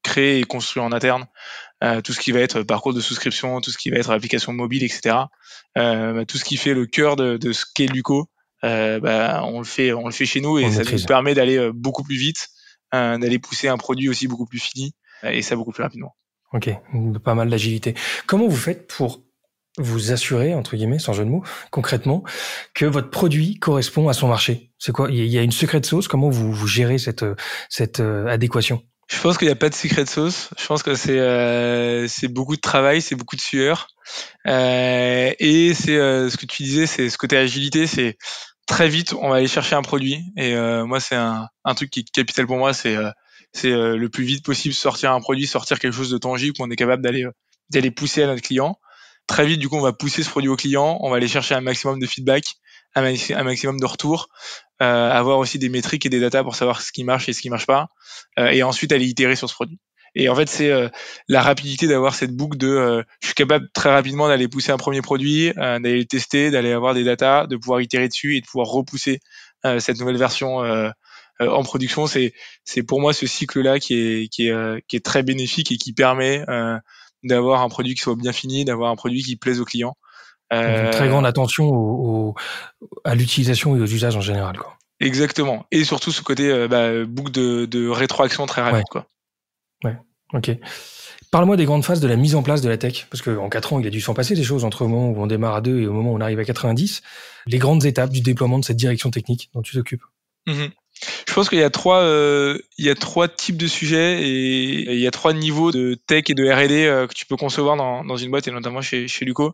créé 0.03 0.39
et 0.39 0.43
construit 0.43 0.81
en 0.81 0.91
interne. 0.91 1.25
tout 2.03 2.13
ce 2.13 2.20
qui 2.20 2.31
va 2.31 2.39
être 2.39 2.63
parcours 2.63 2.93
de 2.93 3.01
souscription, 3.01 3.62
tout 3.62 3.72
ce 3.72 3.77
qui 3.77 3.89
va 3.89 3.98
être 3.98 4.12
application 4.12 4.53
mobile, 4.53 4.84
etc. 4.84 5.15
Bah, 5.75 6.25
tout 6.27 6.38
ce 6.38 6.43
qui 6.43 6.58
fait 6.58 6.74
le 6.74 6.86
cœur 6.86 7.15
de, 7.15 7.38
de 7.38 7.53
ce 7.53 7.65
qu'est 7.74 7.88
Luco, 7.88 8.29
bah, 8.62 9.41
on 9.46 9.60
le 9.60 9.65
fait, 9.65 9.93
on 9.93 10.05
le 10.05 10.12
fait 10.12 10.25
chez 10.25 10.41
nous 10.41 10.60
et 10.60 10.70
ça 10.72 10.84
nous 10.84 11.05
permet 11.05 11.34
d'aller 11.34 11.72
beaucoup 11.74 12.03
plus 12.03 12.17
vite 12.17 12.50
euh, 12.93 13.17
d'aller 13.17 13.39
pousser 13.39 13.70
un 13.70 13.77
produit 13.77 14.10
aussi 14.10 14.27
beaucoup 14.27 14.46
plus 14.46 14.60
fini 14.60 14.93
euh, 15.24 15.29
et 15.29 15.41
ça 15.41 15.55
beaucoup 15.55 15.72
plus 15.72 15.84
rapidement. 15.84 16.13
Ok, 16.51 16.70
pas 17.24 17.36
mal 17.36 17.50
d'agilité. 17.50 17.96
Comment 18.27 18.48
vous 18.48 18.58
faites 18.58 18.86
pour 18.88 19.22
vous 19.81 20.11
assurer, 20.11 20.53
entre 20.53 20.75
guillemets, 20.75 21.00
sans 21.00 21.13
jeu 21.13 21.25
de 21.25 21.29
mots, 21.29 21.43
concrètement, 21.71 22.23
que 22.73 22.85
votre 22.85 23.09
produit 23.09 23.59
correspond 23.59 24.07
à 24.09 24.13
son 24.13 24.27
marché 24.27 24.71
C'est 24.79 24.91
quoi? 24.91 25.09
Il 25.11 25.25
y 25.25 25.38
a 25.38 25.41
une 25.41 25.51
secret 25.51 25.81
sauce? 25.83 26.07
Comment 26.07 26.29
vous, 26.29 26.67
gérez 26.67 26.97
cette, 26.97 27.25
cette 27.69 28.00
euh, 28.00 28.27
adéquation? 28.27 28.83
Je 29.09 29.19
pense 29.19 29.38
qu'il 29.38 29.47
n'y 29.47 29.51
a 29.51 29.57
pas 29.57 29.69
de 29.69 29.75
secret 29.75 30.05
sauce. 30.05 30.50
Je 30.57 30.65
pense 30.65 30.83
que 30.83 30.95
c'est 30.95 31.19
euh, 31.19 32.07
beaucoup 32.29 32.55
de 32.55 32.61
travail, 32.61 33.01
c'est 33.01 33.15
beaucoup 33.15 33.35
de 33.35 33.41
sueur. 33.41 33.88
Euh, 34.47 35.33
et 35.38 35.73
c'est 35.73 35.97
ce 35.97 36.38
que 36.38 36.45
tu 36.45 36.63
disais, 36.63 36.88
c'est 36.88 37.09
ce 37.09 37.17
côté 37.17 37.35
agilité, 37.35 37.88
c'est 37.88 38.17
très 38.71 38.88
vite, 38.88 39.13
on 39.13 39.29
va 39.29 39.35
aller 39.35 39.47
chercher 39.47 39.75
un 39.75 39.81
produit. 39.81 40.23
Et 40.38 40.55
euh, 40.55 40.85
moi, 40.85 41.00
c'est 41.00 41.15
un, 41.15 41.50
truc 41.75 41.89
qui 41.89 42.01
est 42.01 42.11
capital 42.11 42.47
pour 42.47 42.57
moi, 42.57 42.73
c'est 42.73 42.95
euh, 42.95 43.09
euh, 43.65 43.98
le 43.98 44.09
plus 44.09 44.24
vite 44.24 44.46
possible 44.46 44.74
sortir 44.74 45.11
un 45.11 45.20
produit, 45.20 45.46
sortir 45.46 45.77
quelque 45.79 45.94
chose 45.94 46.09
de 46.09 46.17
tangible 46.17 46.55
qu'on 46.57 46.70
est 46.72 46.75
capable 46.75 47.03
d'aller 47.03 47.25
d'aller 47.70 47.91
pousser 47.91 48.24
à 48.24 48.27
notre 48.27 48.41
client. 48.41 48.77
Très 49.31 49.46
vite, 49.46 49.59
du 49.59 49.70
coup, 49.70 49.77
on 49.77 49.81
va 49.81 49.94
pousser 49.94 50.24
ce 50.24 50.29
produit 50.29 50.50
au 50.50 50.57
client, 50.57 50.98
on 51.00 51.09
va 51.09 51.15
aller 51.15 51.29
chercher 51.29 51.55
un 51.55 51.61
maximum 51.61 52.00
de 52.00 52.05
feedback, 52.05 52.44
un, 52.96 53.01
maximum 53.44 53.79
de 53.79 53.85
retours, 53.85 54.27
avoir 54.79 55.37
aussi 55.37 55.57
des 55.57 55.70
métriques 55.70 56.05
et 56.05 56.09
des 56.09 56.20
datas 56.20 56.44
pour 56.44 56.53
savoir 56.53 56.81
ce 56.81 56.91
qui 56.91 57.05
marche 57.05 57.29
et 57.29 57.33
ce 57.33 57.39
qui 57.39 57.50
marche 57.50 57.65
pas, 57.65 57.87
et 58.37 58.61
ensuite 58.61 58.91
aller 58.91 59.05
itérer 59.05 59.37
sur 59.37 59.50
ce 59.50 59.53
produit. 59.53 59.79
Et 60.15 60.27
en 60.27 60.35
fait, 60.35 60.50
c'est 60.50 60.70
euh, 60.70 60.89
la 61.29 61.41
rapidité 61.41 61.87
d'avoir 61.87 62.13
cette 62.13 62.35
boucle 62.35 62.57
de 62.57 62.67
euh, 62.67 63.03
je 63.22 63.27
suis 63.27 63.35
capable 63.35 63.70
très 63.74 63.89
rapidement 63.89 64.27
d'aller 64.27 64.50
pousser 64.50 64.74
un 64.74 64.77
premier 64.77 65.01
produit, 65.01 65.53
euh, 65.57 65.79
d'aller 65.79 66.00
le 66.00 66.05
tester, 66.05 66.51
d'aller 66.51 66.74
avoir 66.74 66.94
des 66.94 67.05
datas, 67.05 67.48
de 67.48 67.55
pouvoir 67.55 67.79
itérer 67.79 68.09
dessus 68.09 68.35
et 68.35 68.41
de 68.41 68.46
pouvoir 68.46 68.67
repousser 68.67 69.20
cette 69.77 70.00
nouvelle 70.00 70.17
version 70.17 70.57
en 71.39 71.63
production. 71.63 72.07
C'est 72.07 72.83
pour 72.83 73.00
moi 73.00 73.13
ce 73.13 73.27
cycle-là 73.27 73.79
qui 73.79 73.94
est 73.94 74.27
qui 74.27 74.48
est 74.48 74.87
qui 74.87 74.96
est 74.96 75.05
très 75.05 75.22
bénéfique 75.22 75.72
et 75.72 75.77
qui 75.77 75.94
permet 75.94 76.44
d'avoir 77.24 77.62
un 77.62 77.70
produit 77.70 77.96
qui 77.96 78.01
soit 78.01 78.16
bien 78.16 78.31
fini, 78.31 78.66
d'avoir 78.66 78.92
un 78.92 78.96
produit 78.96 79.24
qui 79.24 79.36
plaise 79.36 79.60
aux 79.60 79.66
clients. 79.66 79.96
Une 80.51 80.90
très 80.90 81.07
grande 81.07 81.25
attention 81.25 81.70
au, 81.70 82.36
à 83.05 83.16
l'utilisation 83.16 83.75
et 83.77 83.79
aux 83.79 83.86
usages 83.86 84.18
en 84.18 84.22
général. 84.22 84.57
Quoi. 84.57 84.77
Exactement. 85.00 85.66
Et 85.72 85.86
surtout 85.86 86.12
ce 86.12 86.22
côté 86.22 86.68
bah, 86.68 87.05
boucle 87.05 87.31
de, 87.31 87.66
de 87.66 87.88
rétroaction 87.88 88.46
très 88.46 88.62
rapide. 88.62 88.84
Quoi. 88.90 89.07
Ouais, 89.86 89.96
ok. 90.34 90.51
Parle-moi 91.31 91.55
des 91.55 91.64
grandes 91.64 91.86
phases 91.86 92.01
de 92.01 92.07
la 92.10 92.18
mise 92.18 92.36
en 92.36 92.44
place 92.44 92.62
de 92.62 92.68
la 92.68 92.77
tech, 92.77 93.07
parce 93.10 93.22
qu'en 93.22 93.48
quatre 93.48 93.72
ans, 93.72 93.79
il 93.79 93.88
a 93.88 93.90
dû 93.90 94.01
s'en 94.01 94.14
passer 94.14 94.36
des 94.36 94.44
choses 94.44 94.66
entre 94.66 94.84
le 94.84 94.90
moment 94.90 95.10
où 95.12 95.24
on 95.24 95.27
démarre 95.27 95.55
à 95.55 95.62
deux 95.62 95.79
et 95.79 95.88
au 95.88 95.94
moment 95.94 96.12
où 96.12 96.18
on 96.18 96.22
arrive 96.22 96.40
à 96.40 96.44
90. 96.44 97.01
Les 97.48 97.57
grandes 97.57 97.86
étapes 97.86 98.10
du 98.10 98.20
déploiement 98.20 98.60
de 98.60 98.66
cette 98.66 98.75
direction 98.75 99.12
technique 99.12 99.50
dont 99.53 99.62
tu 99.62 99.74
t'occupes. 99.74 100.03
Mmh 100.46 100.66
Je 101.27 101.33
pense 101.33 101.50
qu'il 101.50 101.59
y 101.59 101.64
a 101.64 101.70
trois, 101.70 102.01
euh, 102.01 102.57
il 102.77 102.85
y 102.85 102.90
a 102.90 102.96
trois 102.96 103.27
types 103.27 103.57
de 103.57 103.68
sujets 103.68 104.22
et 104.22 104.94
il 104.94 105.00
y 105.00 105.07
a 105.07 105.11
trois 105.11 105.33
niveaux 105.33 105.72
de 105.72 105.96
tech 106.07 106.25
et 106.29 106.33
de 106.33 106.50
R&D 106.50 106.85
euh, 106.85 107.07
que 107.07 107.14
tu 107.14 107.25
peux 107.25 107.37
concevoir 107.37 107.75
dans, 107.75 108.03
dans 108.03 108.18
une 108.18 108.31
boîte 108.31 108.48
et 108.48 108.51
notamment 108.51 108.81
chez, 108.81 109.07
chez 109.07 109.25
Luco. 109.25 109.53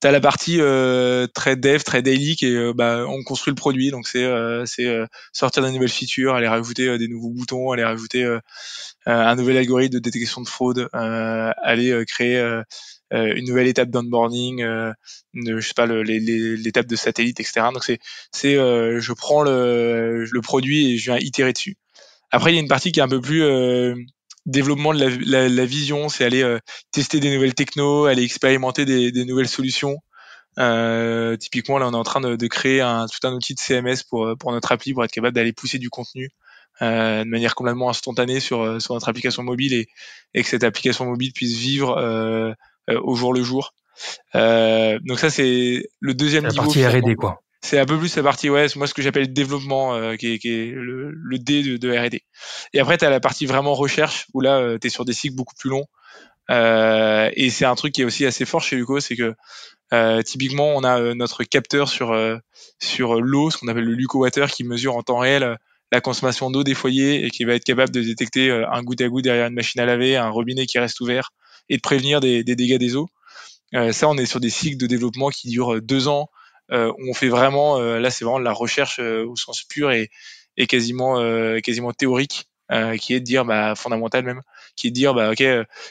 Tu 0.00 0.06
as 0.06 0.12
la 0.12 0.20
partie 0.20 0.60
euh, 0.60 1.26
très 1.26 1.56
dev, 1.56 1.82
très 1.82 2.02
daily 2.02 2.36
qui 2.36 2.54
euh, 2.54 2.72
bah, 2.72 3.04
on 3.08 3.24
construit 3.24 3.50
le 3.50 3.56
produit, 3.56 3.90
donc 3.90 4.06
c'est 4.06 4.22
euh, 4.22 4.64
c'est 4.64 4.86
sortir 5.32 5.64
des 5.64 5.72
nouvelles 5.72 5.88
features, 5.88 6.34
aller 6.34 6.46
rajouter 6.46 6.98
des 6.98 7.08
nouveaux 7.08 7.30
boutons, 7.30 7.72
aller 7.72 7.82
rajouter 7.82 8.38
un 9.06 9.34
nouvel 9.34 9.56
algorithme 9.56 9.94
de 9.94 9.98
détection 9.98 10.40
de 10.40 10.48
fraude, 10.48 10.88
aller 10.92 12.04
créer 12.06 12.62
une 13.10 13.46
nouvelle 13.46 13.68
étape 13.68 13.90
d'onboarding, 13.90 14.62
je 15.34 15.60
sais 15.60 15.74
pas 15.74 15.86
l'étape 15.86 16.86
de 16.86 16.96
satellite, 16.96 17.40
etc. 17.40 17.66
Donc 17.72 17.84
c'est 17.84 17.98
c'est 18.32 18.54
je 18.54 19.12
prends 19.12 19.42
le 19.42 20.24
le 20.24 20.40
produit 20.40 20.92
et 20.92 20.98
je 20.98 21.10
viens 21.10 21.18
itérer 21.18 21.52
dessus. 21.52 21.76
Après 22.30 22.52
il 22.52 22.54
y 22.56 22.58
a 22.58 22.60
une 22.60 22.68
partie 22.68 22.92
qui 22.92 23.00
est 23.00 23.02
un 23.02 23.08
peu 23.08 23.20
plus 23.20 23.42
développement 24.48 24.94
de 24.94 25.00
la, 25.00 25.10
la, 25.26 25.48
la 25.48 25.64
vision, 25.66 26.08
c'est 26.08 26.24
aller 26.24 26.42
euh, 26.42 26.58
tester 26.90 27.20
des 27.20 27.32
nouvelles 27.32 27.54
technos, 27.54 28.06
aller 28.06 28.22
expérimenter 28.22 28.84
des, 28.84 29.12
des 29.12 29.24
nouvelles 29.24 29.48
solutions. 29.48 29.98
Euh, 30.58 31.36
typiquement, 31.36 31.78
là, 31.78 31.86
on 31.86 31.92
est 31.92 31.96
en 31.96 32.02
train 32.02 32.20
de, 32.20 32.34
de, 32.34 32.46
créer 32.48 32.80
un, 32.80 33.06
tout 33.06 33.26
un 33.26 33.32
outil 33.32 33.54
de 33.54 33.60
CMS 33.60 34.02
pour, 34.08 34.26
euh, 34.26 34.36
pour 34.36 34.50
notre 34.50 34.72
appli, 34.72 34.94
pour 34.94 35.04
être 35.04 35.12
capable 35.12 35.34
d'aller 35.34 35.52
pousser 35.52 35.78
du 35.78 35.90
contenu 35.90 36.30
euh, 36.82 37.24
de 37.24 37.28
manière 37.28 37.54
complètement 37.54 37.90
instantanée 37.90 38.40
sur, 38.40 38.62
euh, 38.62 38.80
sur 38.80 38.94
notre 38.94 39.08
application 39.08 39.42
mobile 39.42 39.74
et, 39.74 39.88
et 40.34 40.42
que 40.42 40.48
cette 40.48 40.64
application 40.64 41.04
mobile 41.04 41.32
puisse 41.32 41.56
vivre 41.56 41.96
euh, 41.98 42.52
au 43.02 43.14
jour 43.14 43.32
le 43.32 43.42
jour. 43.42 43.74
donc 44.34 45.18
ça, 45.18 45.30
c'est 45.30 45.82
le 46.00 46.14
deuxième 46.14 46.44
la 46.44 46.50
niveau. 46.50 46.62
Partie 46.62 46.86
R&D, 46.86 47.14
quoi 47.14 47.42
c'est 47.60 47.78
un 47.78 47.86
peu 47.86 47.98
plus 47.98 48.16
la 48.16 48.22
partie 48.22 48.50
ouais 48.50 48.66
moi 48.76 48.86
ce 48.86 48.94
que 48.94 49.02
j'appelle 49.02 49.32
développement 49.32 49.94
euh, 49.94 50.16
qui, 50.16 50.34
est, 50.34 50.38
qui, 50.38 50.48
est, 50.48 50.66
le, 50.70 51.10
le 51.10 51.38
D 51.38 51.62
de, 51.62 51.76
de 51.76 51.96
R&D 51.96 52.22
et 52.72 52.80
après 52.80 52.98
tu 52.98 53.04
as 53.04 53.10
la 53.10 53.20
partie 53.20 53.46
vraiment 53.46 53.74
recherche 53.74 54.26
où 54.32 54.40
là 54.40 54.58
euh, 54.58 54.78
tu 54.80 54.86
es 54.86 54.90
sur 54.90 55.04
des 55.04 55.12
cycles 55.12 55.34
beaucoup 55.34 55.54
plus 55.58 55.70
longs 55.70 55.86
euh, 56.50 57.30
et 57.34 57.50
c'est 57.50 57.64
un 57.64 57.74
truc 57.74 57.92
qui 57.92 58.02
est 58.02 58.04
aussi 58.04 58.24
assez 58.24 58.44
fort 58.44 58.62
chez 58.62 58.76
Luco 58.76 59.00
c'est 59.00 59.16
que 59.16 59.34
euh, 59.92 60.22
typiquement 60.22 60.76
on 60.76 60.84
a 60.84 61.00
euh, 61.00 61.14
notre 61.14 61.44
capteur 61.44 61.88
sur 61.88 62.16
sur 62.78 63.20
l'eau 63.20 63.50
ce 63.50 63.58
qu'on 63.58 63.68
appelle 63.68 63.84
le 63.84 63.94
Luco 63.94 64.20
Water 64.20 64.50
qui 64.50 64.64
mesure 64.64 64.96
en 64.96 65.02
temps 65.02 65.18
réel 65.18 65.56
la 65.90 66.00
consommation 66.00 66.50
d'eau 66.50 66.62
des 66.62 66.74
foyers 66.74 67.24
et 67.24 67.30
qui 67.30 67.44
va 67.44 67.54
être 67.54 67.64
capable 67.64 67.90
de 67.90 68.02
détecter 68.02 68.50
un 68.50 68.82
goutte 68.82 69.00
à 69.00 69.08
goutte 69.08 69.24
derrière 69.24 69.46
une 69.46 69.54
machine 69.54 69.80
à 69.80 69.86
laver 69.86 70.16
un 70.16 70.28
robinet 70.28 70.66
qui 70.66 70.78
reste 70.78 71.00
ouvert 71.00 71.30
et 71.68 71.76
de 71.76 71.82
prévenir 71.82 72.20
des, 72.20 72.44
des 72.44 72.56
dégâts 72.56 72.78
des 72.78 72.96
eaux 72.96 73.08
ça 73.92 74.08
on 74.08 74.16
est 74.16 74.26
sur 74.26 74.40
des 74.40 74.50
cycles 74.50 74.78
de 74.78 74.86
développement 74.86 75.28
qui 75.28 75.48
durent 75.48 75.82
deux 75.82 76.08
ans 76.08 76.30
euh, 76.70 76.92
on 76.98 77.14
fait 77.14 77.28
vraiment, 77.28 77.78
euh, 77.78 77.98
là 77.98 78.10
c'est 78.10 78.24
vraiment 78.24 78.40
de 78.40 78.44
la 78.44 78.52
recherche 78.52 78.98
euh, 79.00 79.24
au 79.26 79.36
sens 79.36 79.62
pur 79.62 79.90
et, 79.90 80.10
et 80.56 80.66
quasiment, 80.66 81.16
quasiment 81.62 81.92
théorique, 81.92 82.48
qui 83.00 83.14
est 83.14 83.20
de 83.20 83.24
dire, 83.24 83.44
bah, 83.44 83.76
fondamental 83.76 84.24
même, 84.24 84.42
qui 84.74 84.88
est 84.88 84.90
de 84.90 84.94
dire, 84.94 85.14
bah, 85.14 85.30
ok, 85.30 85.44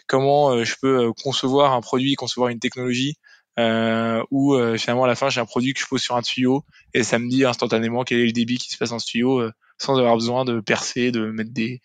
comment 0.08 0.62
je 0.66 0.76
peux 0.82 1.14
concevoir 1.24 1.72
un 1.72 1.80
produit, 1.80 2.16
concevoir 2.16 2.50
une 2.50 2.60
technologie 2.60 3.16
euh, 3.60 4.22
où 4.30 4.56
euh, 4.56 4.78
finalement 4.78 5.06
à 5.06 5.08
la 5.08 5.16
fin 5.16 5.30
j'ai 5.30 5.40
un 5.42 5.46
produit 5.46 5.74
que 5.74 5.80
je 5.80 5.88
pose 5.88 6.02
sur 6.02 6.16
un 6.16 6.22
tuyau 6.22 6.64
et 6.94 7.02
ça 7.02 7.18
me 7.18 7.28
dit 7.28 7.44
instantanément 7.44 8.04
quel 8.04 8.20
est 8.20 8.26
le 8.28 8.32
débit 8.32 8.60
qui 8.60 8.70
se 8.70 8.78
passe 8.78 8.92
dans 8.92 9.00
ce 9.00 9.08
tuyau 9.08 9.40
euh, 9.40 9.52
sans 9.80 9.98
avoir 9.98 10.14
besoin 10.14 10.46
de 10.46 10.60
percer, 10.60 11.12
de 11.12 11.32
mettre 11.32 11.54
des 11.54 11.82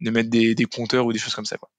de 0.00 0.10
mettre 0.10 0.28
des, 0.28 0.54
des 0.54 0.64
compteurs 0.66 1.06
ou 1.06 1.12
des 1.14 1.18
choses 1.18 1.34
comme 1.34 1.46
ça. 1.46 1.56
Quoi. 1.56 1.70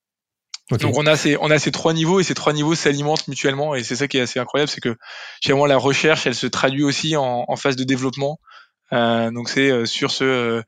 Donc 0.72 0.98
on 0.98 1.06
a 1.08 1.16
ces 1.16 1.36
on 1.42 1.50
a 1.50 1.58
ces 1.58 1.72
trois 1.72 1.94
niveaux 1.94 2.20
et 2.20 2.24
ces 2.24 2.36
trois 2.36 2.54
niveaux 2.54 2.76
s'alimentent 2.76 3.28
mutuellement 3.28 3.74
et 3.74 3.84
c'est 3.84 3.96
ça 3.96 4.08
qui 4.08 4.18
est 4.18 4.22
assez 4.22 4.40
incroyable, 4.40 4.70
c'est 4.70 4.82
que 4.82 4.96
finalement 5.42 5.66
la 5.66 5.78
recherche 5.78 6.28
elle 6.28 6.36
se 6.36 6.46
traduit 6.46 6.84
aussi 6.84 7.16
en, 7.18 7.56
phase 7.56 7.76
de 7.76 7.84
développement. 7.84 8.40
Euh, 8.94 9.32
donc 9.32 9.50
c'est 9.50 9.86
sur 9.88 10.12
ce 10.12 10.62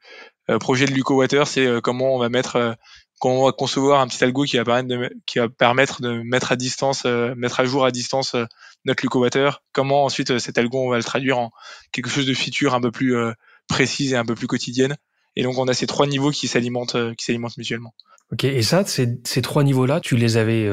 projet 0.59 0.85
de 0.85 0.91
Luco 0.91 1.15
Water, 1.15 1.45
c'est 1.45 1.67
comment 1.83 2.15
on 2.15 2.17
va 2.17 2.29
mettre 2.29 2.75
quand 3.21 3.29
on 3.29 3.45
va 3.45 3.51
concevoir 3.51 4.01
un 4.01 4.07
petit 4.07 4.23
algo 4.23 4.43
qui 4.45 4.57
va 4.57 5.49
permettre 5.49 6.01
de, 6.01 6.23
mettre 6.23 6.51
à 6.51 6.55
distance, 6.55 7.03
euh, 7.05 7.35
mettre 7.35 7.59
à 7.59 7.65
jour 7.65 7.85
à 7.85 7.91
distance 7.91 8.33
euh, 8.33 8.45
notre 8.83 9.03
Lucowater, 9.03 9.61
comment 9.73 10.05
ensuite 10.05 10.31
euh, 10.31 10.39
cet 10.39 10.57
algo 10.57 10.79
on 10.79 10.89
va 10.89 10.97
le 10.97 11.03
traduire 11.03 11.37
en 11.37 11.51
quelque 11.91 12.09
chose 12.09 12.25
de 12.25 12.33
feature 12.33 12.73
un 12.73 12.81
peu 12.81 12.89
plus 12.89 13.15
précise 13.67 14.13
et 14.13 14.15
un 14.15 14.25
peu 14.25 14.33
plus 14.33 14.47
quotidienne. 14.47 14.97
Et 15.35 15.43
donc 15.43 15.59
on 15.59 15.67
a 15.67 15.73
ces 15.75 15.85
trois 15.85 16.07
niveaux 16.07 16.31
qui 16.31 16.47
s'alimentent, 16.47 16.97
qui 17.15 17.23
s'alimentent 17.23 17.57
mutuellement. 17.57 17.93
Ok. 18.31 18.43
Et 18.45 18.61
ça, 18.61 18.85
ces, 18.85 19.19
ces 19.23 19.41
trois 19.41 19.63
niveaux-là, 19.63 19.99
tu 19.99 20.15
les 20.15 20.37
avais 20.37 20.67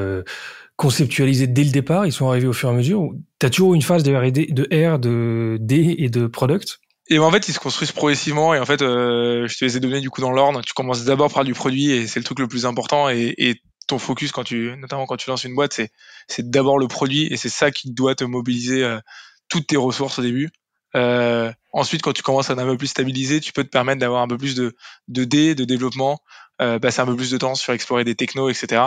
conceptualisés 0.79 1.49
dès 1.49 1.65
le 1.65 1.71
départ 1.71 2.07
Ils 2.07 2.13
sont 2.13 2.29
arrivés 2.29 2.47
au 2.47 2.53
fur 2.53 2.71
et 2.71 2.73
à 2.73 2.75
mesure 2.75 3.11
Tu 3.41 3.47
as 3.47 3.51
toujours 3.51 3.75
une 3.75 3.83
phase 3.83 4.05
de 4.05 4.15
R&D, 4.15 4.47
de 4.51 4.63
R, 4.65 4.99
de 4.99 5.59
D 5.61 5.97
et 5.99 6.09
de 6.09 6.27
product? 6.27 6.79
Et 7.11 7.19
en 7.19 7.31
fait, 7.31 7.49
ils 7.49 7.53
se 7.53 7.59
construisent 7.59 7.93
progressivement. 7.93 8.55
Et 8.55 8.61
en 8.61 8.67
fait, 8.67 8.83
euh, 8.83 9.49
je 9.49 9.59
te 9.59 9.65
les 9.65 9.77
ai 9.77 9.81
donnés 9.81 10.01
du 10.01 10.11
coup 10.11 10.21
dans 10.21 10.31
l'ordre. 10.31 10.61
Tu 10.65 10.75
commences 10.75 11.05
d'abord 11.05 11.33
par 11.33 11.45
du 11.45 11.55
produit 11.55 11.91
et 11.91 12.07
c'est 12.07 12.21
le 12.21 12.25
truc 12.25 12.39
le 12.39 12.49
plus 12.49 12.65
important. 12.65 13.11
Et, 13.11 13.35
et, 13.39 13.63
ton 13.87 13.99
focus 13.99 14.33
quand 14.33 14.45
tu, 14.45 14.77
notamment 14.77 15.07
quand 15.07 15.17
tu 15.17 15.31
lances 15.31 15.45
une 15.45 15.55
boîte, 15.55 15.73
c'est 15.73 15.91
c'est 16.27 16.51
d'abord 16.51 16.79
le 16.79 16.89
produit 16.89 17.27
et 17.33 17.39
c'est 17.39 17.49
ça 17.49 17.71
qui 17.71 17.91
doit 17.91 18.15
te 18.15 18.23
mobiliser 18.23 18.85
euh, 18.85 19.01
toutes 19.49 19.67
tes 19.67 19.79
ressources 19.79 20.19
au 20.19 20.23
début. 20.23 20.51
Euh, 20.95 21.51
ensuite, 21.73 22.03
quand 22.03 22.13
tu 22.13 22.23
commences 22.23 22.51
à 22.51 22.53
un 22.53 22.67
peu 22.67 22.77
plus 22.77 22.89
stabilisé, 22.89 23.41
tu 23.41 23.55
peux 23.55 23.65
te 23.65 23.71
permettre 23.71 24.01
d'avoir 24.01 24.21
un 24.21 24.29
peu 24.29 24.37
plus 24.37 24.55
de 24.55 24.77
de 25.09 25.25
D, 25.25 25.55
de 25.55 25.65
développement, 25.65 26.21
euh, 26.61 26.79
passer 26.79 27.01
un 27.01 27.07
peu 27.07 27.17
plus 27.17 27.31
de 27.31 27.39
temps 27.39 27.55
sur 27.55 27.73
explorer 27.73 28.05
des 28.05 28.15
technos, 28.15 28.49
etc. 28.49 28.83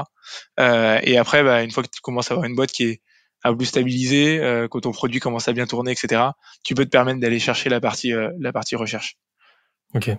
Euh, 0.59 0.99
et 1.03 1.17
après, 1.17 1.43
bah, 1.43 1.63
une 1.63 1.71
fois 1.71 1.83
que 1.83 1.89
tu 1.89 2.01
commences 2.01 2.31
à 2.31 2.33
avoir 2.33 2.47
une 2.47 2.55
boîte 2.55 2.71
qui 2.71 2.83
est 2.83 3.01
un 3.43 3.51
peu 3.51 3.57
plus 3.57 3.67
stabilisé, 3.67 4.39
euh, 4.39 4.67
quand 4.67 4.81
ton 4.81 4.91
produit 4.91 5.19
commence 5.19 5.47
à 5.47 5.53
bien 5.53 5.65
tourner, 5.65 5.91
etc., 5.91 6.21
tu 6.63 6.75
peux 6.75 6.85
te 6.85 6.89
permettre 6.89 7.19
d'aller 7.19 7.39
chercher 7.39 7.69
la 7.69 7.79
partie, 7.79 8.13
euh, 8.13 8.31
la 8.39 8.53
partie 8.53 8.75
recherche. 8.75 9.17
Ok. 9.93 10.11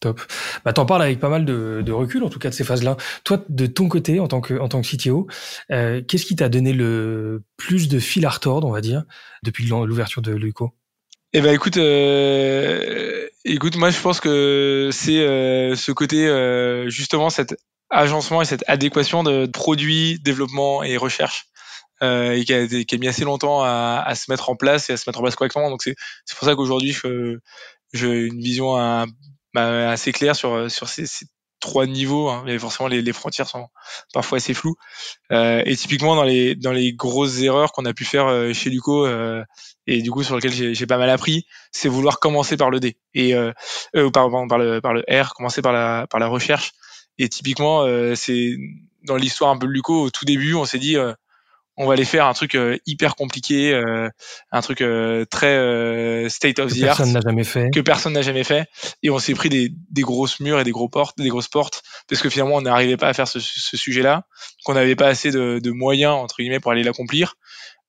Top. 0.00 0.20
Bah, 0.64 0.72
t'en 0.72 0.86
parles 0.86 1.02
avec 1.02 1.18
pas 1.18 1.28
mal 1.28 1.44
de, 1.44 1.82
de, 1.84 1.92
recul, 1.92 2.22
en 2.22 2.30
tout 2.30 2.38
cas 2.38 2.50
de 2.50 2.54
ces 2.54 2.62
phases-là. 2.62 2.96
Toi, 3.24 3.44
de 3.48 3.66
ton 3.66 3.88
côté, 3.88 4.20
en 4.20 4.28
tant 4.28 4.40
que, 4.40 4.54
en 4.54 4.68
tant 4.68 4.80
que 4.80 4.86
CTO, 4.86 5.26
euh, 5.72 6.02
qu'est-ce 6.06 6.24
qui 6.24 6.36
t'a 6.36 6.48
donné 6.48 6.72
le 6.72 7.42
plus 7.56 7.88
de 7.88 7.98
fil 7.98 8.24
à 8.24 8.30
retordre, 8.30 8.68
on 8.68 8.70
va 8.70 8.80
dire, 8.80 9.04
depuis 9.42 9.66
l'ouverture 9.66 10.22
de 10.22 10.32
Luco 10.32 10.72
Eh 11.34 11.42
ben, 11.42 11.52
écoute, 11.52 11.76
euh, 11.76 13.28
écoute, 13.44 13.76
moi, 13.76 13.90
je 13.90 14.00
pense 14.00 14.18
que 14.20 14.88
c'est 14.92 15.18
euh, 15.20 15.74
ce 15.76 15.92
côté, 15.92 16.26
euh, 16.26 16.88
justement, 16.88 17.28
cet 17.28 17.54
agencement 17.90 18.40
et 18.40 18.46
cette 18.46 18.64
adéquation 18.66 19.22
de 19.22 19.46
produit, 19.46 20.18
développement 20.20 20.82
et 20.82 20.96
recherche 20.96 21.46
euh, 22.02 22.32
et 22.32 22.44
qui 22.44 22.54
a, 22.54 22.66
qui 22.66 22.94
a, 22.94 22.98
mis 22.98 23.08
assez 23.08 23.24
longtemps 23.24 23.62
à, 23.62 24.02
à, 24.06 24.14
se 24.14 24.30
mettre 24.30 24.48
en 24.48 24.56
place 24.56 24.88
et 24.88 24.94
à 24.94 24.96
se 24.96 25.08
mettre 25.08 25.18
en 25.18 25.22
place 25.22 25.36
correctement. 25.36 25.68
Donc 25.70 25.82
c'est 25.82 25.94
pour 26.38 26.48
ça 26.48 26.54
qu'aujourd'hui 26.54 26.96
j'ai 27.92 28.26
une 28.26 28.40
vision 28.40 28.74
bah, 29.54 29.90
assez 29.90 30.12
claire 30.12 30.36
sur 30.36 30.70
sur 30.70 30.88
ces, 30.88 31.06
ces 31.06 31.26
trois 31.60 31.86
niveaux, 31.86 32.28
hein, 32.28 32.42
mais 32.46 32.58
forcément 32.58 32.88
les, 32.88 33.02
les, 33.02 33.12
frontières 33.12 33.48
sont 33.48 33.68
parfois 34.12 34.38
assez 34.38 34.54
floues. 34.54 34.76
Euh, 35.32 35.62
et 35.66 35.76
typiquement 35.76 36.16
dans 36.16 36.22
les 36.24 36.54
dans 36.54 36.72
les 36.72 36.92
grosses 36.92 37.40
erreurs 37.40 37.72
qu'on 37.72 37.84
a 37.84 37.92
pu 37.92 38.04
faire 38.04 38.26
euh, 38.26 38.52
chez 38.52 38.70
Luco 38.70 39.06
euh, 39.06 39.44
et 39.86 40.02
du 40.02 40.10
coup 40.10 40.22
sur 40.22 40.36
lesquelles 40.36 40.74
j'ai 40.74 40.86
pas 40.86 40.98
mal 40.98 41.10
appris, 41.10 41.46
c'est 41.72 41.88
vouloir 41.88 42.20
commencer 42.20 42.56
par 42.56 42.70
le 42.70 42.80
D 42.80 42.96
et 43.14 43.34
euh, 43.34 43.52
euh 43.96 44.10
pardon, 44.10 44.46
par 44.46 44.58
le 44.58 44.80
par 44.80 44.92
le 44.92 45.04
R, 45.10 45.34
commencer 45.34 45.62
par 45.62 45.72
la 45.72 46.06
par 46.08 46.20
la 46.20 46.28
recherche. 46.28 46.72
Et 47.18 47.28
typiquement 47.28 47.82
euh, 47.82 48.14
c'est 48.14 48.56
dans 49.04 49.16
l'histoire 49.16 49.50
un 49.50 49.58
peu 49.58 49.66
de 49.66 49.72
Luco 49.72 50.02
au 50.02 50.10
tout 50.10 50.24
début, 50.24 50.54
on 50.54 50.64
s'est 50.64 50.78
dit 50.78 50.96
on 51.78 51.86
va 51.86 51.92
aller 51.92 52.04
faire 52.04 52.26
un 52.26 52.34
truc 52.34 52.56
euh, 52.56 52.76
hyper 52.86 53.14
compliqué, 53.14 53.72
euh, 53.72 54.08
un 54.50 54.60
truc 54.60 54.80
euh, 54.80 55.24
très 55.24 56.28
state 56.28 56.58
of 56.58 56.72
the 56.72 56.82
art. 56.82 56.96
Personne 56.96 57.12
n'a 57.12 57.20
jamais 57.20 57.44
fait. 57.44 57.70
Que 57.72 57.80
personne 57.80 58.12
n'a 58.14 58.22
jamais 58.22 58.42
fait. 58.42 58.66
Et 59.04 59.10
on 59.10 59.20
s'est 59.20 59.34
pris 59.34 59.48
des, 59.48 59.72
des 59.90 60.02
grosses 60.02 60.40
murs 60.40 60.58
et 60.58 60.64
des 60.64 60.72
gros 60.72 60.88
portes, 60.88 61.16
des 61.18 61.28
grosses 61.28 61.48
portes, 61.48 61.82
parce 62.08 62.20
que 62.20 62.28
finalement 62.28 62.56
on 62.56 62.62
n'arrivait 62.62 62.96
pas 62.96 63.08
à 63.08 63.12
faire 63.14 63.28
ce, 63.28 63.38
ce 63.38 63.76
sujet-là, 63.76 64.24
qu'on 64.64 64.74
n'avait 64.74 64.96
pas 64.96 65.06
assez 65.06 65.30
de, 65.30 65.60
de, 65.62 65.70
moyens 65.70 66.14
entre 66.14 66.36
guillemets 66.38 66.60
pour 66.60 66.72
aller 66.72 66.82
l'accomplir. 66.82 67.36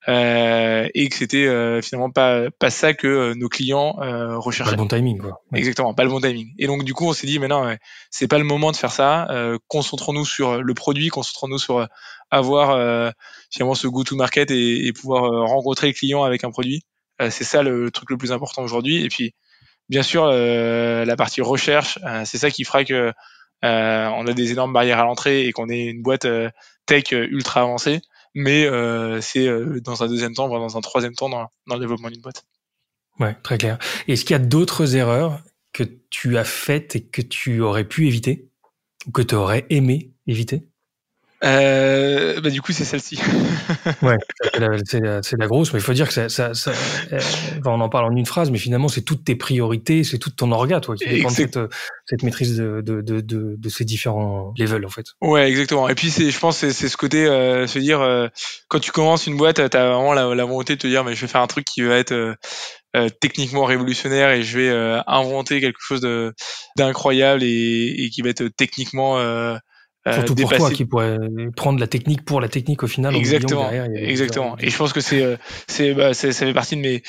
Euh, 0.07 0.87
et 0.93 1.09
que 1.09 1.15
c'était 1.15 1.45
euh, 1.45 1.81
finalement 1.81 2.09
pas 2.09 2.49
pas 2.51 2.69
ça 2.69 2.93
que 2.93 3.05
euh, 3.05 3.35
nos 3.35 3.49
clients 3.49 3.95
recherchaient. 4.37 4.71
Pas 4.71 4.77
le 4.77 4.83
bon 4.83 4.87
timing, 4.87 5.17
quoi. 5.17 5.41
Exactement, 5.53 5.93
pas 5.93 6.03
le 6.03 6.09
bon 6.09 6.21
timing. 6.21 6.53
Et 6.57 6.67
donc 6.67 6.83
du 6.83 6.93
coup, 6.93 7.05
on 7.05 7.13
s'est 7.13 7.27
dit, 7.27 7.39
mais 7.39 7.47
non, 7.47 7.75
c'est 8.09 8.27
pas 8.27 8.37
le 8.37 8.45
moment 8.45 8.71
de 8.71 8.77
faire 8.77 8.91
ça. 8.91 9.27
concentrons-nous 9.67 10.25
sur 10.25 10.61
le 10.61 10.73
produit, 10.73 11.09
concentrons-nous 11.09 11.59
sur 11.59 11.87
avoir 12.31 13.13
finalement 13.51 13.75
ce 13.75 13.87
go-to 13.87 14.15
market 14.15 14.51
et, 14.51 14.87
et 14.87 14.93
pouvoir 14.93 15.47
rencontrer 15.47 15.87
le 15.87 15.93
client 15.93 16.23
avec 16.23 16.43
un 16.43 16.51
produit. 16.51 16.83
c'est 17.19 17.43
ça 17.43 17.61
le 17.61 17.91
truc 17.91 18.09
le 18.09 18.17
plus 18.17 18.31
important 18.31 18.63
aujourd'hui. 18.63 19.03
Et 19.03 19.09
puis, 19.09 19.33
bien 19.89 20.03
sûr, 20.03 20.27
la 20.27 21.15
partie 21.17 21.41
recherche, 21.41 21.99
c'est 22.23 22.37
ça 22.37 22.49
qui 22.51 22.63
fera 22.63 22.85
que 22.85 23.11
on 23.61 24.27
a 24.27 24.33
des 24.33 24.51
énormes 24.53 24.71
barrières 24.71 24.99
à 24.99 25.03
l'entrée 25.03 25.45
et 25.45 25.51
qu'on 25.51 25.69
est 25.69 25.87
une 25.87 26.01
boîte 26.01 26.27
tech 26.85 27.11
ultra 27.11 27.61
avancée 27.61 28.01
mais 28.33 28.65
euh, 28.65 29.21
c'est 29.21 29.47
euh, 29.47 29.79
dans 29.81 30.03
un 30.03 30.07
deuxième 30.07 30.33
temps, 30.33 30.47
voire 30.47 30.59
dans 30.59 30.77
un 30.77 30.81
troisième 30.81 31.13
temps 31.13 31.29
dans, 31.29 31.49
le 31.67 31.79
développement 31.79 32.09
d'une 32.09 32.21
boîte. 32.21 32.45
Ouais, 33.19 33.35
très 33.43 33.57
clair. 33.57 33.77
Est-ce 34.07 34.23
qu'il 34.23 34.33
y 34.33 34.39
a 34.39 34.43
d'autres 34.43 34.95
erreurs 34.95 35.41
que 35.73 35.83
tu 36.09 36.37
as 36.37 36.45
faites 36.45 36.95
et 36.95 37.03
que 37.03 37.21
tu 37.21 37.61
aurais 37.61 37.83
pu 37.83 38.07
éviter? 38.07 38.49
Ou 39.07 39.11
que 39.11 39.21
tu 39.21 39.35
aurais 39.35 39.65
aimé 39.69 40.13
éviter? 40.27 40.68
Euh, 41.43 42.41
bah 42.41 42.49
du 42.49 42.61
coup, 42.61 42.73
c'est 42.73 42.83
celle-ci. 42.83 43.17
ouais, 44.01 44.17
c'est 44.85 44.99
la, 44.99 45.21
la, 45.37 45.47
grosse, 45.47 45.71
mais 45.73 45.79
il 45.79 45.81
faut 45.81 45.93
dire 45.93 46.07
que 46.07 46.13
ça, 46.13 46.27
ça, 46.27 46.53
ça 46.53 46.71
euh, 47.13 47.19
on 47.65 47.79
en 47.79 47.87
parle 47.87 48.11
en 48.11 48.15
une 48.15 48.25
phrase, 48.25 48.51
mais 48.51 48.57
finalement, 48.57 48.89
c'est 48.89 49.03
toutes 49.03 49.23
tes 49.23 49.35
priorités, 49.35 50.03
c'est 50.03 50.17
toute 50.17 50.35
ton 50.35 50.51
orga, 50.51 50.81
toi, 50.81 50.95
qui 50.95 51.07
dépend 51.07 51.29
de 51.29 51.33
cette, 51.33 51.59
cette, 52.05 52.23
maîtrise 52.23 52.57
de, 52.57 52.81
de, 52.81 53.01
de, 53.01 53.21
de, 53.21 53.69
ces 53.69 53.85
différents 53.85 54.53
levels, 54.57 54.85
en 54.85 54.89
fait. 54.89 55.05
Ouais, 55.21 55.49
exactement. 55.49 55.87
Et 55.87 55.95
puis, 55.95 56.09
je 56.09 56.39
pense, 56.39 56.57
c'est, 56.57 56.73
c'est 56.73 56.89
ce 56.89 56.97
côté, 56.97 57.25
euh, 57.25 57.67
se 57.67 57.79
dire, 57.79 58.01
euh, 58.01 58.27
quand 58.67 58.79
tu 58.79 58.91
commences 58.91 59.25
une 59.25 59.37
boîte, 59.37 59.69
tu 59.69 59.77
as 59.77 59.89
vraiment 59.89 60.13
la, 60.13 60.35
la, 60.35 60.45
volonté 60.45 60.75
de 60.75 60.81
te 60.81 60.87
dire, 60.87 61.05
mais 61.05 61.15
je 61.15 61.21
vais 61.21 61.27
faire 61.27 61.41
un 61.41 61.47
truc 61.47 61.63
qui 61.63 61.81
va 61.83 61.95
être 61.95 62.11
euh, 62.95 63.09
techniquement 63.21 63.63
révolutionnaire 63.63 64.31
et 64.31 64.43
je 64.43 64.59
vais 64.59 65.01
inventer 65.07 65.61
quelque 65.61 65.79
chose 65.79 66.01
d'incroyable 66.75 67.43
et, 67.43 67.95
et, 67.97 68.09
qui 68.09 68.23
va 68.23 68.29
être 68.29 68.47
techniquement 68.49 69.19
euh, 69.19 69.55
Surtout 70.13 70.35
pour 70.35 70.51
toi 70.51 70.71
qui 70.71 70.85
pourrait 70.85 71.17
prendre 71.55 71.79
la 71.79 71.87
technique 71.87 72.23
pour 72.23 72.41
la 72.41 72.49
technique 72.49 72.83
au 72.83 72.87
final. 72.87 73.15
Exactement. 73.15 73.71
exactement. 73.71 74.57
Et 74.59 74.69
je 74.69 74.77
pense 74.77 74.93
que 74.93 75.01
c'est, 75.01 75.21
euh, 75.21 75.37
c'est, 75.67 75.93
bah, 75.93 76.13
ça 76.13 76.31
fait 76.31 76.53
partie 76.53 76.75
de 76.75 76.81
mes, 76.81 77.03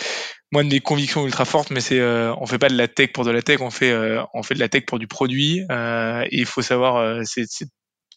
moi 0.53 0.63
de 0.63 0.69
mes 0.69 0.81
convictions 0.81 1.25
ultra 1.25 1.45
fortes, 1.45 1.71
mais 1.71 1.81
c'est, 1.81 2.01
euh, 2.01 2.35
on 2.41 2.47
fait 2.47 2.59
pas 2.59 2.69
de 2.69 2.77
la 2.77 2.89
tech 2.89 3.13
pour 3.13 3.25
de 3.25 3.31
la 3.31 3.43
tech, 3.43 3.61
on 3.61 3.71
fait, 3.71 3.91
euh, 3.91 4.23
on 4.35 4.43
fait 4.43 4.55
de 4.55 4.61
la 4.61 4.69
tech 4.69 4.85
pour 4.87 4.99
du 4.99 5.07
produit. 5.07 5.61
et 5.61 6.29
il 6.33 6.47
faut 6.47 6.63
savoir, 6.63 7.25
c'est, 7.25 7.45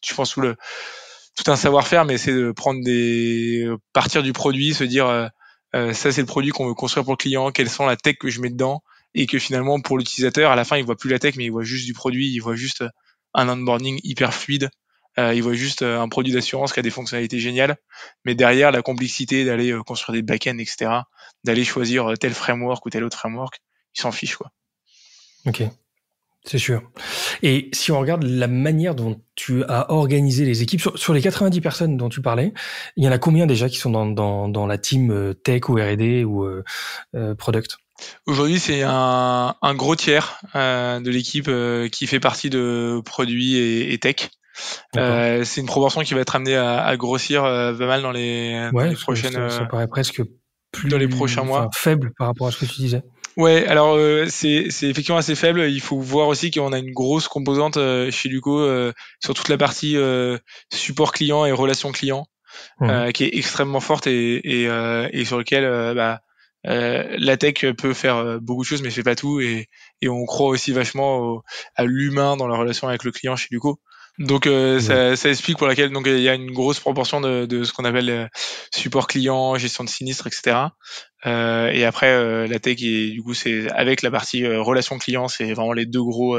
je 0.05 0.13
pense 0.13 0.31
tout 0.31 0.41
le, 0.41 0.55
tout 1.35 1.51
un 1.51 1.55
savoir-faire, 1.55 2.05
mais 2.05 2.17
c'est 2.17 2.33
de 2.33 2.51
prendre 2.51 2.83
des, 2.83 3.67
partir 3.93 4.23
du 4.23 4.33
produit, 4.33 4.73
se 4.73 4.83
dire, 4.83 5.29
ça 5.73 6.11
c'est 6.11 6.21
le 6.21 6.25
produit 6.25 6.51
qu'on 6.51 6.67
veut 6.67 6.73
construire 6.73 7.03
pour 7.03 7.13
le 7.13 7.17
client, 7.17 7.51
quelles 7.51 7.69
sont 7.69 7.85
la 7.85 7.95
tech 7.95 8.15
que 8.19 8.29
je 8.29 8.41
mets 8.41 8.49
dedans, 8.49 8.81
et 9.15 9.25
que 9.25 9.39
finalement 9.39 9.79
pour 9.79 9.97
l'utilisateur, 9.97 10.51
à 10.51 10.55
la 10.55 10.65
fin 10.65 10.77
il 10.77 10.85
voit 10.85 10.95
plus 10.95 11.09
la 11.09 11.19
tech, 11.19 11.35
mais 11.37 11.45
il 11.45 11.51
voit 11.51 11.63
juste 11.63 11.85
du 11.85 11.93
produit, 11.93 12.31
il 12.33 12.39
voit 12.39 12.55
juste 12.55 12.83
un 13.33 13.49
onboarding 13.49 13.99
hyper 14.03 14.33
fluide. 14.33 14.69
Euh, 15.19 15.33
il 15.33 15.43
voit 15.43 15.53
juste 15.53 15.83
euh, 15.83 15.99
un 15.99 16.09
produit 16.09 16.33
d'assurance 16.33 16.73
qui 16.73 16.79
a 16.79 16.83
des 16.83 16.89
fonctionnalités 16.89 17.39
géniales, 17.39 17.77
mais 18.25 18.33
derrière 18.33 18.71
la 18.71 18.81
complexité 18.81 19.45
d'aller 19.45 19.71
euh, 19.71 19.83
construire 19.83 20.15
des 20.15 20.23
backends, 20.23 20.57
etc., 20.57 20.91
d'aller 21.43 21.63
choisir 21.63 22.11
euh, 22.11 22.15
tel 22.15 22.33
framework 22.33 22.83
ou 22.85 22.89
tel 22.89 23.03
autre 23.03 23.17
framework, 23.17 23.61
il 23.95 24.01
s'en 24.01 24.11
fiche 24.11 24.37
quoi. 24.37 24.51
Ok, 25.45 25.61
c'est 26.45 26.57
sûr. 26.57 26.81
Et 27.43 27.69
si 27.73 27.91
on 27.91 27.99
regarde 27.99 28.23
la 28.23 28.47
manière 28.47 28.95
dont 28.95 29.21
tu 29.35 29.63
as 29.65 29.91
organisé 29.91 30.45
les 30.45 30.63
équipes, 30.63 30.81
sur, 30.95 31.13
les 31.13 31.21
90 31.21 31.61
personnes 31.61 31.95
dont 31.95 32.09
tu 32.09 32.21
parlais, 32.21 32.51
il 32.95 33.03
y 33.03 33.07
en 33.07 33.11
a 33.11 33.19
combien 33.19 33.45
déjà 33.45 33.69
qui 33.69 33.77
sont 33.77 33.91
dans, 33.91 34.67
la 34.67 34.77
team 34.79 35.35
tech 35.43 35.69
ou 35.69 35.75
R&D 35.75 36.23
ou 36.23 36.47
product? 37.37 37.77
Aujourd'hui, 38.25 38.59
c'est 38.59 38.81
un, 38.83 39.55
un, 39.61 39.75
gros 39.75 39.95
tiers 39.95 40.39
euh, 40.55 40.99
de 40.99 41.09
l'équipe 41.09 41.47
euh, 41.47 41.87
qui 41.89 42.07
fait 42.07 42.19
partie 42.19 42.49
de 42.49 43.01
produits 43.05 43.55
et, 43.55 43.93
et 43.93 43.97
tech. 43.97 44.29
Euh, 44.97 45.43
c'est 45.43 45.61
une 45.61 45.67
proportion 45.67 46.01
qui 46.01 46.13
va 46.13 46.21
être 46.21 46.35
amenée 46.35 46.55
à, 46.55 46.83
à 46.83 46.95
grossir 46.95 47.43
pas 47.43 47.73
mal 47.73 48.01
dans 48.01 48.11
les, 48.11 48.69
ouais, 48.73 48.83
dans 48.83 48.89
les 48.89 48.95
prochaines. 48.95 49.33
Ça, 49.33 49.49
ça, 49.49 49.65
paraît 49.65 49.87
presque 49.87 50.21
plus 50.71 50.89
dans 50.89 50.97
les 50.97 51.07
prochains 51.07 51.43
mois. 51.43 51.69
Faible 51.73 52.13
par 52.17 52.27
rapport 52.27 52.47
à 52.47 52.51
ce 52.51 52.57
que 52.57 52.65
tu 52.65 52.81
disais. 52.81 53.03
Ouais, 53.35 53.65
alors 53.65 53.95
euh, 53.95 54.27
c'est 54.29 54.67
effectivement 54.83 55.17
assez 55.17 55.35
faible. 55.35 55.61
Il 55.61 55.81
faut 55.81 55.99
voir 55.99 56.27
aussi 56.27 56.51
qu'on 56.51 56.71
a 56.71 56.77
une 56.77 56.93
grosse 56.93 57.27
composante 57.27 57.79
chez 58.11 58.29
Luco 58.29 58.63
sur 59.19 59.33
toute 59.33 59.49
la 59.49 59.57
partie 59.57 59.97
support 60.71 61.11
client 61.11 61.45
et 61.45 61.51
relation 61.51 61.91
client. 61.91 62.27
mmh. 62.79 63.11
qui 63.13 63.23
est 63.23 63.35
extrêmement 63.35 63.79
forte 63.79 64.05
et, 64.05 64.63
et, 64.63 65.25
sur 65.25 65.39
lequel 65.39 65.95
bah, 65.95 66.21
la 66.63 67.37
tech 67.37 67.65
peut 67.77 67.93
faire 67.93 68.39
beaucoup 68.41 68.63
de 68.63 68.67
choses, 68.67 68.81
mais 68.81 68.89
fait 68.89 69.03
pas 69.03 69.15
tout. 69.15 69.39
Et, 69.39 69.67
et 70.01 70.09
on 70.09 70.25
croit 70.25 70.47
aussi 70.47 70.71
vachement 70.71 71.41
à 71.75 71.83
l'humain 71.85 72.37
dans 72.37 72.47
la 72.47 72.57
relation 72.57 72.87
avec 72.87 73.03
le 73.03 73.11
client 73.11 73.35
chez 73.35 73.47
Luco. 73.51 73.79
Donc 74.19 74.45
euh, 74.45 74.79
ça, 74.79 75.15
ça, 75.15 75.29
explique 75.29 75.57
pour 75.57 75.65
laquelle 75.65 75.91
donc 75.91 76.05
il 76.05 76.19
y 76.19 76.29
a 76.29 76.35
une 76.35 76.51
grosse 76.51 76.79
proportion 76.79 77.19
de, 77.19 77.47
de 77.47 77.63
ce 77.63 77.73
qu'on 77.73 77.83
appelle 77.83 78.09
euh, 78.11 78.27
support 78.71 79.07
client, 79.07 79.55
gestion 79.55 79.83
de 79.83 79.89
sinistre, 79.89 80.27
etc. 80.27 80.67
Euh, 81.25 81.69
et 81.69 81.83
après 81.83 82.11
euh, 82.13 82.45
la 82.45 82.59
tech 82.59 82.77
et 82.83 83.09
du 83.09 83.23
coup 83.23 83.33
c'est 83.33 83.71
avec 83.71 84.03
la 84.03 84.11
partie 84.11 84.45
relation 84.45 84.99
client, 84.99 85.27
c'est 85.27 85.53
vraiment 85.53 85.73
les 85.73 85.87
deux 85.87 86.03
gros 86.03 86.37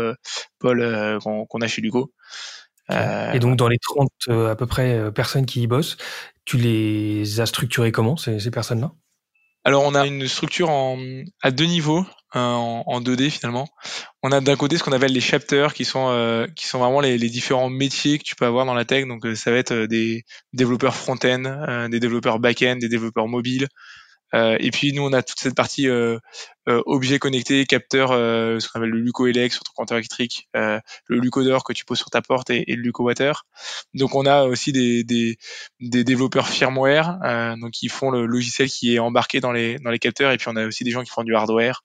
pôles 0.60 1.18
qu'on 1.20 1.60
a 1.60 1.66
chez 1.66 1.82
Luco. 1.82 2.12
et 2.90 3.38
donc 3.40 3.56
dans 3.56 3.68
les 3.68 3.78
30 3.78 4.08
à 4.28 4.54
peu 4.54 4.66
près 4.66 5.10
personnes 5.12 5.46
qui 5.46 5.62
y 5.62 5.66
bossent, 5.66 5.96
tu 6.44 6.58
les 6.58 7.40
as 7.40 7.46
structurées 7.46 7.90
comment 7.90 8.16
ces, 8.16 8.38
ces 8.38 8.52
personnes-là? 8.52 8.92
Alors 9.64 9.84
on 9.84 9.94
a 9.94 10.06
une 10.06 10.28
structure 10.28 10.68
en, 10.68 10.98
à 11.42 11.50
deux 11.50 11.64
niveaux 11.64 12.04
en, 12.34 12.82
en 12.86 13.00
2D 13.00 13.30
finalement. 13.30 13.66
On 14.22 14.30
a 14.30 14.40
d'un 14.40 14.56
côté 14.56 14.76
ce 14.76 14.84
qu'on 14.84 14.92
appelle 14.92 15.12
les 15.12 15.20
chapters 15.20 15.72
qui 15.72 15.84
sont 15.84 16.08
euh, 16.10 16.46
qui 16.54 16.66
sont 16.66 16.78
vraiment 16.78 17.00
les, 17.00 17.18
différents 17.18 17.70
métiers 17.70 18.18
que 18.18 18.24
tu 18.24 18.36
peux 18.36 18.44
avoir 18.44 18.66
dans 18.66 18.74
la 18.74 18.84
tech. 18.84 19.06
Donc 19.06 19.24
euh, 19.24 19.34
ça 19.34 19.50
va 19.50 19.56
être 19.56 19.72
euh, 19.72 19.86
des 19.86 20.24
développeurs 20.52 20.94
front-end, 20.94 21.88
des 21.88 22.00
développeurs 22.00 22.38
back-end, 22.38 22.76
des 22.76 22.88
développeurs 22.88 23.28
mobiles, 23.28 23.64
euh, 23.64 23.93
et 24.32 24.70
puis 24.72 24.92
nous, 24.92 25.02
on 25.02 25.12
a 25.12 25.22
toute 25.22 25.38
cette 25.38 25.54
partie 25.54 25.88
euh, 25.88 26.18
euh 26.68 26.82
objets 26.86 27.18
connectés, 27.18 27.66
capteurs, 27.66 28.10
euh, 28.12 28.58
ce 28.58 28.68
qu'on 28.68 28.80
appelle 28.80 28.90
le 28.90 29.00
Luco 29.00 29.26
Elec 29.26 29.52
sur 29.52 29.62
ton 29.62 29.72
compteur 29.76 29.98
électrique, 29.98 30.48
le 30.54 30.80
Lucodor 31.08 31.62
que 31.62 31.72
tu 31.72 31.84
poses 31.84 31.98
sur 31.98 32.10
ta 32.10 32.22
porte 32.22 32.50
et, 32.50 32.64
le 32.66 32.82
Luco 32.82 33.04
Water. 33.04 33.46
Donc 33.94 34.14
on 34.14 34.26
a 34.26 34.44
aussi 34.44 34.72
des, 34.72 35.04
des, 35.04 35.36
développeurs 36.04 36.48
firmware, 36.48 37.56
donc 37.60 37.72
qui 37.72 37.88
font 37.88 38.10
le 38.10 38.26
logiciel 38.26 38.68
qui 38.68 38.94
est 38.94 38.98
embarqué 38.98 39.40
dans 39.40 39.52
les 39.52 39.78
dans 39.78 39.90
les 39.90 39.98
capteurs, 39.98 40.32
et 40.32 40.36
puis 40.36 40.48
on 40.48 40.56
a 40.56 40.66
aussi 40.66 40.84
des 40.84 40.90
gens 40.90 41.02
qui 41.02 41.10
font 41.10 41.24
du 41.24 41.34
hardware. 41.34 41.84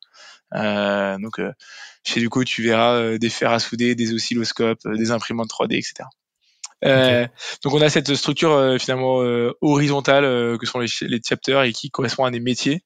donc 0.54 1.40
chez 2.04 2.20
Luco, 2.20 2.44
tu 2.44 2.64
verras 2.64 3.18
des 3.18 3.30
fers 3.30 3.52
à 3.52 3.60
souder, 3.60 3.96
des 3.96 4.14
oscilloscopes, 4.14 4.88
des 4.88 5.12
imprimantes 5.12 5.50
3D, 5.50 5.76
etc. 5.78 6.10
Euh, 6.86 7.28
donc 7.64 7.74
on 7.74 7.82
a 7.82 7.90
cette 7.90 8.16
structure 8.16 8.54
euh, 8.54 8.78
finalement 8.78 9.22
euh, 9.22 9.52
horizontale 9.60 10.58
que 10.58 10.66
sont 10.66 10.80
les, 10.80 10.88
les, 11.02 11.20
chapters 11.28 11.64
et 11.64 11.74
qui 11.74 11.90
correspond 11.90 12.24
à 12.24 12.32
des 12.32 12.40
métiers. 12.40 12.84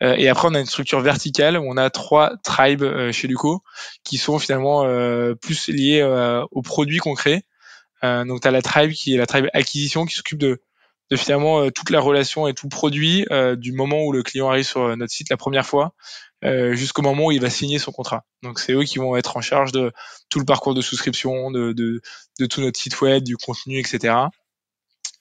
et 0.00 0.28
après 0.28 0.48
on 0.48 0.54
a 0.54 0.60
une 0.60 0.66
structure 0.66 1.00
verticale 1.00 1.56
où 1.58 1.64
on 1.66 1.76
a 1.76 1.88
trois 1.90 2.36
tribes 2.44 2.84
chez 3.12 3.28
Luco 3.28 3.62
qui 4.04 4.18
sont 4.18 4.38
finalement 4.38 4.84
plus 5.40 5.68
liés 5.68 6.02
aux 6.50 6.62
produits 6.62 6.98
qu'on 6.98 7.14
crée. 7.14 7.42
donc 8.02 8.42
tu 8.42 8.48
as 8.48 8.50
la 8.50 8.62
tribe 8.62 8.92
qui 8.92 9.14
est 9.14 9.18
la 9.18 9.26
tribe 9.26 9.46
acquisition 9.52 10.04
qui 10.04 10.14
s'occupe 10.14 10.38
de 10.38 10.62
de 11.10 11.16
finalement 11.16 11.70
toute 11.70 11.90
la 11.90 11.98
relation 11.98 12.46
et 12.46 12.54
tout 12.54 12.68
produit 12.68 13.26
du 13.56 13.72
moment 13.72 14.04
où 14.04 14.12
le 14.12 14.22
client 14.22 14.48
arrive 14.48 14.66
sur 14.66 14.96
notre 14.96 15.12
site 15.12 15.30
la 15.30 15.36
première 15.36 15.66
fois 15.66 15.94
euh, 16.44 16.74
jusqu'au 16.74 17.02
moment 17.02 17.26
où 17.26 17.32
il 17.32 17.40
va 17.40 17.50
signer 17.50 17.78
son 17.78 17.92
contrat. 17.92 18.24
Donc 18.42 18.58
c'est 18.58 18.72
eux 18.72 18.84
qui 18.84 18.98
vont 18.98 19.16
être 19.16 19.36
en 19.36 19.40
charge 19.40 19.72
de 19.72 19.92
tout 20.28 20.38
le 20.38 20.44
parcours 20.44 20.74
de 20.74 20.80
souscription, 20.80 21.50
de, 21.50 21.72
de, 21.72 22.00
de 22.38 22.46
tout 22.46 22.60
notre 22.60 22.78
site 22.78 23.00
web, 23.00 23.22
du 23.22 23.36
contenu, 23.36 23.78
etc. 23.78 24.14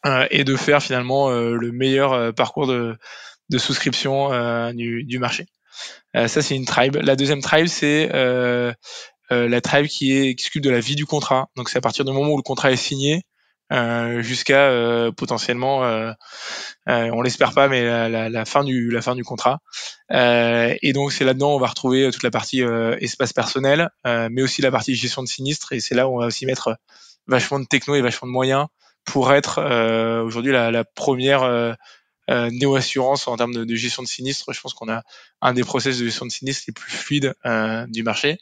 Euh, 0.06 0.26
et 0.32 0.46
de 0.46 0.56
faire 0.56 0.82
finalement 0.82 1.30
euh, 1.30 1.56
le 1.56 1.74
meilleur 1.74 2.14
euh, 2.14 2.32
parcours 2.32 2.68
de, 2.68 2.98
de 3.50 3.58
souscription 3.58 4.30
du, 4.72 5.20
marché. 5.20 5.46
ça 6.14 6.28
c'est 6.42 6.56
une 6.56 6.66
tribe. 6.66 6.96
La 6.98 7.18
deuxième 7.18 7.42
tribe 7.42 7.68
c'est 7.68 8.08
la 9.30 9.62
tribe 9.62 9.88
qui 9.88 10.16
est 10.16 10.36
qui 10.36 10.44
s'occupe 10.46 10.64
de 10.64 10.70
la 10.70 10.80
vie 10.80 10.96
du 10.96 11.06
contrat. 11.06 11.50
Donc 11.58 11.70
c'est 11.70 11.78
à 11.78 11.82
partir 11.82 12.06
du 12.06 12.14
moment 12.14 12.32
où 12.32 12.38
le 12.38 12.44
contrat 12.44 12.72
est 12.72 12.78
signé 12.78 13.24
euh, 13.72 14.22
jusqu'à 14.22 14.70
euh, 14.70 15.12
potentiellement, 15.12 15.84
euh, 15.84 16.12
on 16.88 17.22
l'espère 17.22 17.54
pas, 17.54 17.68
mais 17.68 17.84
la, 17.84 18.30
la, 18.30 18.46
fin 18.46 18.64
du 18.64 18.90
la 18.90 19.02
fin 19.02 19.16
du 19.16 19.24
contrat. 19.24 19.60
et 20.12 20.94
donc 20.94 21.12
c'est 21.12 21.24
là-dedans 21.24 21.56
on 21.56 21.60
va 21.60 21.68
retrouver 21.68 22.10
toute 22.12 22.24
la 22.24 22.32
partie 22.32 22.62
espace 23.00 23.34
personnel, 23.34 23.90
mais 24.06 24.42
aussi 24.42 24.62
la 24.62 24.72
partie 24.72 24.96
gestion 24.96 25.24
de 25.24 25.28
sinistre. 25.28 25.74
Et 25.74 25.80
c'est 25.80 25.96
là 25.96 26.08
où 26.08 26.16
on 26.16 26.20
va 26.20 26.28
aussi 26.28 26.46
mettre 26.46 26.78
vachement 27.28 27.60
de 27.60 27.66
techno 27.66 27.96
et 27.96 28.02
vachement 28.02 28.28
de 28.28 28.34
moyens 28.34 28.66
pour 29.06 29.34
être 29.34 29.60
aujourd'hui 30.24 30.52
la, 30.52 30.72
la, 30.72 30.84
première 30.84 31.44
euh, 32.30 32.50
néo-assurance 32.52 33.28
en 33.28 33.38
termes 33.38 33.54
de, 33.54 33.64
de, 33.64 33.76
gestion 33.76 34.04
de 34.04 34.08
sinistre. 34.08 34.54
Je 34.54 34.62
pense 34.62 34.76
qu'on 34.76 34.90
a 34.90 35.02
un 35.42 35.54
des 35.54 35.64
process 35.64 35.98
de 35.98 36.06
gestion 36.06 36.28
de 36.28 36.32
sinistre 36.32 36.66
les 36.68 36.74
plus 36.74 36.92
fluides 36.92 37.34
euh, 37.46 37.88
du 37.88 38.04
marché. 38.04 38.38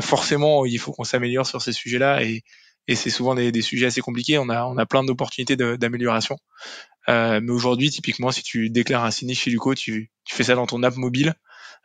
forcément, 0.00 0.64
il 0.66 0.78
faut 0.78 0.92
qu'on 0.92 1.04
s'améliore 1.04 1.46
sur 1.46 1.62
ces 1.62 1.72
sujets-là 1.72 2.22
et, 2.22 2.42
et 2.90 2.96
c'est 2.96 3.08
souvent 3.08 3.36
des, 3.36 3.52
des, 3.52 3.62
sujets 3.62 3.86
assez 3.86 4.00
compliqués. 4.00 4.36
On 4.38 4.48
a, 4.48 4.64
on 4.64 4.76
a 4.76 4.84
plein 4.84 5.04
d'opportunités 5.04 5.56
d'amélioration. 5.56 6.36
Euh, 7.08 7.40
mais 7.40 7.52
aujourd'hui, 7.52 7.88
typiquement, 7.88 8.32
si 8.32 8.42
tu 8.42 8.68
déclares 8.68 9.04
un 9.04 9.12
sinistre 9.12 9.44
chez 9.44 9.50
Luco, 9.52 9.76
tu, 9.76 10.10
tu 10.24 10.34
fais 10.34 10.42
ça 10.42 10.56
dans 10.56 10.66
ton 10.66 10.82
app 10.82 10.96
mobile. 10.96 11.34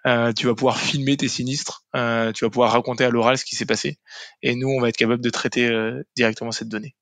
Euh, 0.07 0.33
tu 0.33 0.47
vas 0.47 0.55
pouvoir 0.55 0.79
filmer 0.79 1.15
tes 1.15 1.27
sinistres, 1.27 1.83
euh, 1.95 2.31
tu 2.31 2.43
vas 2.45 2.49
pouvoir 2.49 2.71
raconter 2.71 3.03
à 3.03 3.09
l'oral 3.09 3.37
ce 3.37 3.45
qui 3.45 3.55
s'est 3.55 3.65
passé, 3.65 3.97
et 4.43 4.55
nous, 4.55 4.67
on 4.67 4.79
va 4.79 4.89
être 4.89 4.97
capable 4.97 5.23
de 5.23 5.29
traiter 5.31 5.67
euh, 5.67 6.03
directement 6.15 6.51
cette 6.51 6.69
donnée. 6.69 6.95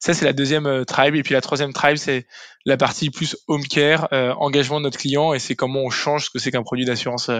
Ça, 0.00 0.14
c'est 0.14 0.24
la 0.24 0.32
deuxième 0.32 0.66
euh, 0.66 0.84
tribe. 0.84 1.14
Et 1.14 1.22
puis 1.22 1.34
la 1.34 1.40
troisième 1.40 1.72
tribe, 1.72 1.96
c'est 1.96 2.26
la 2.64 2.76
partie 2.76 3.10
plus 3.10 3.36
home 3.46 3.64
care, 3.64 4.08
euh, 4.12 4.32
engagement 4.34 4.78
de 4.78 4.84
notre 4.84 4.98
client, 4.98 5.34
et 5.34 5.38
c'est 5.38 5.54
comment 5.54 5.82
on 5.82 5.90
change 5.90 6.24
ce 6.24 6.30
que 6.30 6.40
c'est 6.40 6.50
qu'un 6.50 6.64
produit 6.64 6.84
d'assurance 6.84 7.30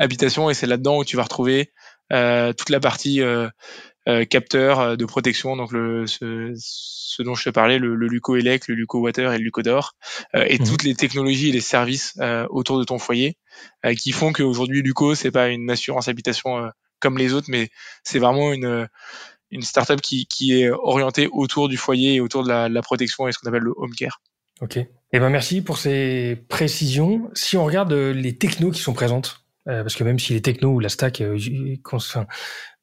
habitation. 0.00 0.50
Et 0.50 0.54
c'est 0.54 0.66
là-dedans 0.66 0.98
où 0.98 1.04
tu 1.04 1.16
vas 1.16 1.24
retrouver 1.24 1.72
toute 2.10 2.70
la 2.70 2.80
partie 2.80 3.22
capteurs 4.28 4.80
euh, 4.80 4.96
de 4.96 5.04
protection, 5.04 5.56
donc 5.56 5.72
le, 5.72 6.06
ce, 6.06 6.52
ce, 6.56 7.22
dont 7.22 7.34
je 7.34 7.44
te 7.44 7.50
parlais, 7.50 7.78
le, 7.78 7.94
le 7.94 8.06
Luco 8.06 8.36
Elec, 8.36 8.68
le 8.68 8.74
Luco 8.74 9.00
Water 9.00 9.32
et 9.32 9.38
le 9.38 9.44
Luco 9.44 9.62
Door, 9.62 9.94
euh, 10.34 10.44
et 10.48 10.58
mhm. 10.58 10.66
toutes 10.66 10.84
les 10.84 10.94
technologies 10.94 11.50
et 11.50 11.52
les 11.52 11.60
services 11.60 12.18
autour 12.48 12.78
de 12.78 12.84
ton 12.84 12.98
foyer 12.98 13.36
qui 13.96 14.12
font 14.12 14.32
qu'aujourd'hui 14.32 14.82
Luco 14.82 15.14
c'est 15.14 15.30
pas 15.30 15.48
une 15.48 15.70
assurance 15.70 16.08
habitation 16.08 16.70
comme 16.98 17.18
les 17.18 17.32
autres, 17.32 17.46
mais 17.50 17.68
c'est 18.02 18.18
vraiment 18.18 18.52
une 18.52 18.88
une 19.50 19.62
startup 19.62 20.00
qui, 20.00 20.26
qui 20.26 20.60
est 20.60 20.70
orientée 20.70 21.28
autour 21.32 21.68
du 21.68 21.76
foyer 21.76 22.14
et 22.14 22.20
autour 22.20 22.44
de 22.44 22.48
la, 22.48 22.68
la 22.68 22.82
protection 22.82 23.26
et 23.26 23.32
ce 23.32 23.38
qu'on 23.38 23.48
appelle 23.48 23.62
le 23.62 23.74
home 23.76 23.94
care. 23.94 24.20
Ok. 24.60 24.76
Eh 24.76 25.18
ben 25.18 25.28
merci 25.28 25.60
pour 25.60 25.78
ces 25.78 26.44
précisions. 26.48 27.30
Si 27.34 27.56
on 27.56 27.64
regarde 27.64 27.92
les 27.92 28.36
technos 28.36 28.70
qui 28.70 28.80
sont 28.80 28.92
présentes, 28.92 29.44
parce 29.64 29.94
que 29.94 30.04
même 30.04 30.18
si 30.18 30.32
les 30.32 30.42
technos 30.42 30.74
ou 30.74 30.80
la 30.80 30.88
stack, 30.88 31.22
enfin, 31.92 32.26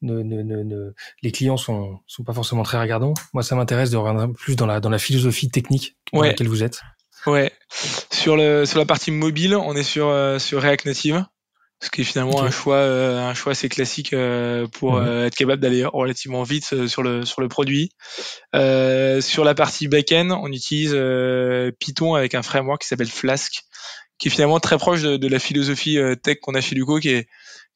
ne, 0.01 0.21
ne, 0.21 0.43
ne, 0.43 0.93
les 1.21 1.31
clients 1.31 1.57
sont, 1.57 1.99
sont 2.07 2.23
pas 2.23 2.33
forcément 2.33 2.63
très 2.63 2.79
regardants. 2.79 3.13
Moi, 3.33 3.43
ça 3.43 3.55
m'intéresse 3.55 3.89
de 3.89 3.97
revenir 3.97 4.31
plus 4.33 4.55
dans 4.55 4.65
la, 4.65 4.79
dans 4.79 4.89
la 4.89 4.99
philosophie 4.99 5.49
technique 5.49 5.97
dans 6.13 6.21
laquelle 6.21 6.47
vous 6.47 6.63
êtes. 6.63 6.81
Ouais. 7.25 7.51
Sur, 8.11 8.37
le, 8.37 8.65
sur 8.65 8.79
la 8.79 8.85
partie 8.85 9.11
mobile, 9.11 9.55
on 9.55 9.75
est 9.75 9.83
sur, 9.83 10.07
euh, 10.07 10.39
sur 10.39 10.61
React 10.61 10.85
Native, 10.85 11.25
ce 11.81 11.89
qui 11.89 12.01
est 12.01 12.03
finalement 12.03 12.41
un 12.41 12.51
choix, 12.51 12.77
euh, 12.77 13.27
un 13.27 13.33
choix 13.33 13.51
assez 13.51 13.69
classique 13.69 14.13
euh, 14.13 14.67
pour 14.67 15.01
être 15.03 15.35
capable 15.35 15.61
d'aller 15.61 15.83
relativement 15.83 16.43
vite 16.43 16.87
sur 16.87 17.03
le, 17.03 17.25
sur 17.25 17.41
le 17.41 17.47
produit. 17.47 17.91
sur 18.53 19.43
la 19.43 19.55
partie 19.55 19.87
back-end, 19.87 20.29
on 20.41 20.51
utilise 20.51 20.95
Python 21.79 22.15
avec 22.15 22.35
un 22.35 22.43
framework 22.43 22.81
qui 22.81 22.87
s'appelle 22.87 23.09
Flask, 23.09 23.63
qui 24.19 24.29
est 24.29 24.31
finalement 24.31 24.59
très 24.59 24.77
proche 24.77 25.01
de, 25.01 25.17
de 25.17 25.27
la 25.27 25.39
philosophie 25.39 25.99
tech 26.23 26.37
qu'on 26.41 26.55
a 26.55 26.61
chez 26.61 26.75
Luco, 26.75 26.99
qui 26.99 27.09
est 27.09 27.27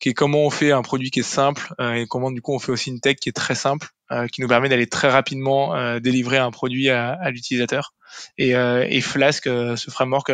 qui 0.01 0.09
est 0.09 0.13
comment 0.13 0.39
on 0.39 0.49
fait 0.49 0.71
un 0.71 0.81
produit 0.81 1.11
qui 1.11 1.19
est 1.19 1.23
simple 1.23 1.73
euh, 1.79 1.93
et 1.93 2.07
comment 2.07 2.31
du 2.31 2.41
coup 2.41 2.53
on 2.53 2.59
fait 2.59 2.71
aussi 2.71 2.89
une 2.89 2.99
tech 2.99 3.17
qui 3.17 3.29
est 3.29 3.33
très 3.33 3.55
simple, 3.55 3.87
euh, 4.11 4.27
qui 4.27 4.41
nous 4.41 4.47
permet 4.47 4.67
d'aller 4.67 4.87
très 4.87 5.09
rapidement 5.09 5.75
euh, 5.75 5.99
délivrer 5.99 6.37
un 6.37 6.51
produit 6.51 6.89
à, 6.89 7.29
l'utilisateur. 7.29 7.93
Et, 8.37 8.49
et, 8.49 9.01
Flask, 9.01 9.45
ce 9.45 9.89
framework 9.89 10.33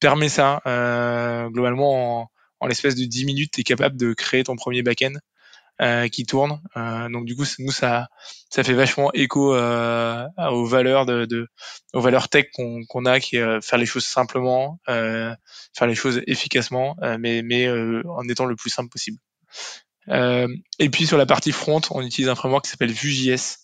permet 0.00 0.28
ça 0.28 0.60
globalement 1.50 2.20
en, 2.20 2.30
en 2.60 2.66
l'espace 2.66 2.94
de 2.94 3.06
10 3.06 3.24
minutes, 3.24 3.52
tu 3.54 3.62
es 3.62 3.64
capable 3.64 3.96
de 3.96 4.12
créer 4.12 4.44
ton 4.44 4.54
premier 4.54 4.82
backend 4.82 5.18
euh, 5.82 6.08
qui 6.08 6.24
tourne. 6.24 6.60
Euh, 6.76 7.08
donc 7.10 7.26
du 7.26 7.36
coup, 7.36 7.44
nous 7.58 7.70
ça 7.70 8.08
ça 8.50 8.64
fait 8.64 8.72
vachement 8.72 9.10
écho 9.12 9.54
euh, 9.54 10.26
aux 10.38 10.64
valeurs 10.64 11.04
de, 11.04 11.26
de, 11.26 11.48
aux 11.92 12.00
valeurs 12.00 12.28
tech 12.28 12.46
qu'on 12.54 12.84
qu'on 12.88 13.04
a, 13.04 13.20
qui 13.20 13.36
est 13.36 13.60
faire 13.60 13.78
les 13.78 13.86
choses 13.86 14.04
simplement, 14.04 14.80
faire 14.86 15.86
les 15.86 15.94
choses 15.94 16.22
efficacement, 16.26 16.96
mais 17.18 17.42
mais 17.42 17.68
en 17.70 18.28
étant 18.28 18.46
le 18.46 18.56
plus 18.56 18.70
simple 18.70 18.88
possible. 18.88 19.18
et 20.08 20.90
puis 20.90 21.06
sur 21.06 21.18
la 21.18 21.26
partie 21.26 21.52
front, 21.52 21.82
on 21.90 22.02
utilise 22.02 22.28
un 22.28 22.34
framework 22.34 22.64
qui 22.64 22.70
s'appelle 22.70 22.92
Vue.js. 22.92 23.58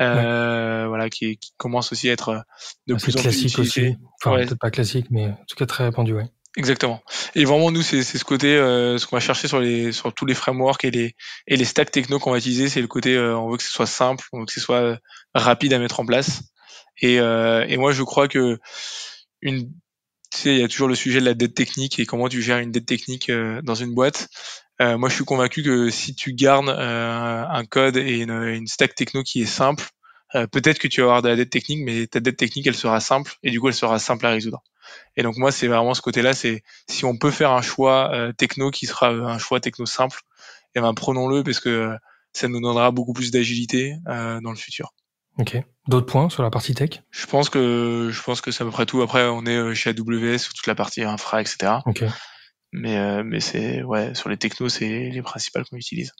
Euh, 0.00 0.86
voilà, 0.88 1.10
qui, 1.10 1.36
qui, 1.36 1.52
commence 1.58 1.92
aussi 1.92 2.08
à 2.08 2.12
être 2.12 2.44
de 2.86 2.94
plus 2.94 3.14
en 3.16 3.20
plus 3.20 3.22
classique 3.22 3.58
aussi. 3.58 3.96
Enfin, 4.24 4.36
peut-être 4.36 4.58
pas 4.58 4.70
classique, 4.70 5.06
mais 5.10 5.26
en 5.26 5.44
tout 5.46 5.56
cas 5.56 5.66
très 5.66 5.84
répandu, 5.84 6.14
ouais. 6.14 6.30
Exactement. 6.56 7.00
Et 7.36 7.44
vraiment 7.44 7.70
nous 7.70 7.82
c'est 7.82 8.02
ce 8.02 8.24
côté 8.24 8.56
euh, 8.56 8.98
ce 8.98 9.06
qu'on 9.06 9.14
va 9.14 9.20
chercher 9.20 9.46
sur 9.46 9.60
les 9.60 9.92
sur 9.92 10.12
tous 10.12 10.26
les 10.26 10.34
frameworks 10.34 10.84
et 10.84 10.90
les 10.90 11.14
et 11.46 11.56
les 11.56 11.64
stacks 11.64 11.92
techno 11.92 12.18
qu'on 12.18 12.32
va 12.32 12.38
utiliser, 12.38 12.68
c'est 12.68 12.80
le 12.80 12.88
côté 12.88 13.14
euh, 13.14 13.38
on 13.38 13.50
veut 13.50 13.56
que 13.56 13.62
ce 13.62 13.70
soit 13.70 13.86
simple, 13.86 14.26
on 14.32 14.40
veut 14.40 14.46
que 14.46 14.52
ce 14.52 14.58
soit 14.60 14.80
euh, 14.80 14.96
rapide 15.32 15.72
à 15.74 15.78
mettre 15.78 16.00
en 16.00 16.06
place. 16.06 16.42
Et 17.02 17.14
et 17.14 17.76
moi 17.78 17.92
je 17.92 18.02
crois 18.02 18.28
que 18.28 18.58
une 19.42 19.70
tu 20.32 20.38
sais 20.40 20.54
il 20.56 20.60
y 20.60 20.64
a 20.64 20.68
toujours 20.68 20.88
le 20.88 20.94
sujet 20.96 21.20
de 21.20 21.24
la 21.24 21.34
dette 21.34 21.54
technique 21.54 21.98
et 22.00 22.06
comment 22.06 22.28
tu 22.28 22.42
gères 22.42 22.58
une 22.58 22.72
dette 22.72 22.86
technique 22.86 23.30
dans 23.62 23.74
une 23.74 23.94
boîte. 23.94 24.28
moi 24.80 25.08
je 25.08 25.14
suis 25.14 25.24
convaincu 25.24 25.62
que 25.62 25.88
si 25.90 26.14
tu 26.14 26.34
gardes 26.34 26.68
un 26.68 27.64
code 27.64 27.96
et 27.96 28.18
une, 28.20 28.32
une 28.32 28.66
stack 28.66 28.94
techno 28.94 29.22
qui 29.22 29.42
est 29.42 29.46
simple, 29.46 29.88
peut-être 30.32 30.78
que 30.78 30.88
tu 30.88 31.00
vas 31.00 31.06
avoir 31.06 31.22
de 31.22 31.28
la 31.28 31.36
dette 31.36 31.50
technique, 31.50 31.80
mais 31.84 32.06
ta 32.06 32.20
dette 32.20 32.36
technique, 32.36 32.66
elle 32.66 32.74
sera 32.74 33.00
simple 33.00 33.34
et 33.42 33.50
du 33.50 33.60
coup, 33.60 33.68
elle 33.68 33.74
sera 33.74 33.98
simple 33.98 34.26
à 34.26 34.30
résoudre. 34.30 34.62
Et 35.16 35.22
donc 35.22 35.36
moi, 35.36 35.52
c'est 35.52 35.68
vraiment 35.68 35.94
ce 35.94 36.02
côté-là, 36.02 36.32
c'est 36.34 36.62
si 36.88 37.04
on 37.04 37.16
peut 37.16 37.30
faire 37.30 37.52
un 37.52 37.62
choix 37.62 38.32
techno 38.36 38.70
qui 38.70 38.86
sera 38.86 39.08
un 39.08 39.38
choix 39.38 39.60
techno 39.60 39.86
simple, 39.86 40.20
eh 40.74 40.80
ben 40.80 40.94
prenons-le 40.94 41.42
parce 41.42 41.60
que 41.60 41.94
ça 42.32 42.48
nous 42.48 42.60
donnera 42.60 42.90
beaucoup 42.90 43.12
plus 43.12 43.30
d'agilité 43.30 43.96
dans 44.06 44.50
le 44.50 44.56
futur. 44.56 44.94
Ok. 45.38 45.56
D'autres 45.88 46.06
points 46.06 46.28
sur 46.28 46.42
la 46.42 46.50
partie 46.50 46.74
tech? 46.74 47.02
Je 47.10 47.26
pense 47.26 47.48
que 47.48 48.10
je 48.12 48.22
pense 48.22 48.40
que 48.40 48.50
c'est 48.50 48.62
à 48.62 48.66
peu 48.66 48.72
près 48.72 48.86
tout. 48.86 49.00
Après, 49.00 49.24
on 49.24 49.46
est 49.46 49.74
chez 49.74 49.90
AWS 49.90 50.38
sur 50.38 50.52
toute 50.52 50.66
la 50.66 50.74
partie 50.74 51.02
infra, 51.02 51.40
etc. 51.40 51.72
Ok. 51.86 52.04
Mais 52.72 53.24
mais 53.24 53.40
c'est 53.40 53.82
ouais 53.82 54.14
sur 54.14 54.28
les 54.28 54.36
technos, 54.36 54.68
c'est 54.68 55.10
les 55.10 55.22
principales 55.22 55.64
qu'on 55.64 55.76
utilise. 55.76 56.12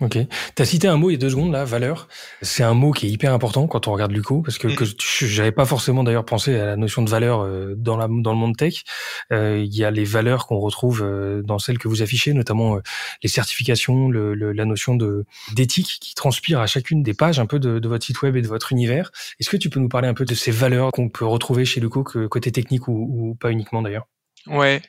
Ok. 0.00 0.16
Tu 0.56 0.62
as 0.62 0.64
cité 0.64 0.88
un 0.88 0.96
mot 0.96 1.10
il 1.10 1.14
y 1.14 1.16
a 1.16 1.18
deux 1.18 1.28
secondes, 1.28 1.52
là, 1.52 1.64
valeur. 1.64 2.08
C'est 2.40 2.62
un 2.62 2.72
mot 2.72 2.90
qui 2.90 3.06
est 3.06 3.10
hyper 3.10 3.34
important 3.34 3.66
quand 3.66 3.86
on 3.86 3.92
regarde 3.92 4.12
Luco, 4.12 4.40
parce 4.40 4.56
que, 4.56 4.68
mm. 4.68 4.76
que 4.76 4.84
j'avais 5.26 5.52
pas 5.52 5.66
forcément 5.66 6.02
d'ailleurs 6.04 6.24
pensé 6.24 6.58
à 6.58 6.64
la 6.64 6.76
notion 6.76 7.02
de 7.02 7.10
valeur 7.10 7.40
euh, 7.40 7.74
dans, 7.76 7.98
la, 7.98 8.08
dans 8.08 8.32
le 8.32 8.38
monde 8.38 8.56
tech. 8.56 8.82
Euh, 9.30 9.62
il 9.62 9.74
y 9.74 9.84
a 9.84 9.90
les 9.90 10.04
valeurs 10.04 10.46
qu'on 10.46 10.58
retrouve 10.58 11.02
euh, 11.02 11.42
dans 11.42 11.58
celles 11.58 11.78
que 11.78 11.86
vous 11.86 12.00
affichez, 12.00 12.32
notamment 12.32 12.78
les 13.22 13.28
certifications, 13.28 14.08
le, 14.08 14.34
la 14.34 14.64
notion 14.64 14.94
de 14.94 15.24
d'éthique 15.54 15.98
qui 16.00 16.14
transpire 16.14 16.60
à 16.60 16.66
chacune 16.66 17.02
des 17.02 17.14
pages 17.14 17.38
un 17.38 17.46
peu 17.46 17.58
de, 17.58 17.78
de, 17.78 17.88
votre 17.88 18.04
site 18.04 18.22
web 18.22 18.36
et 18.36 18.42
de 18.42 18.48
votre 18.48 18.72
univers. 18.72 19.10
Est-ce 19.38 19.50
que 19.50 19.56
tu 19.56 19.68
peux 19.68 19.80
nous 19.80 19.88
parler 19.88 20.08
un 20.08 20.14
peu 20.14 20.24
de 20.24 20.34
ces 20.34 20.50
valeurs 20.50 20.92
qu'on 20.92 21.08
peut 21.08 21.26
retrouver 21.26 21.64
chez 21.64 21.80
Luco, 21.80 22.04
que, 22.04 22.26
côté 22.26 22.52
technique 22.52 22.88
ou, 22.88 22.92
ou 22.92 23.34
pas 23.34 23.50
uniquement 23.50 23.82
d'ailleurs? 23.82 24.06
Ouais, 24.46 24.80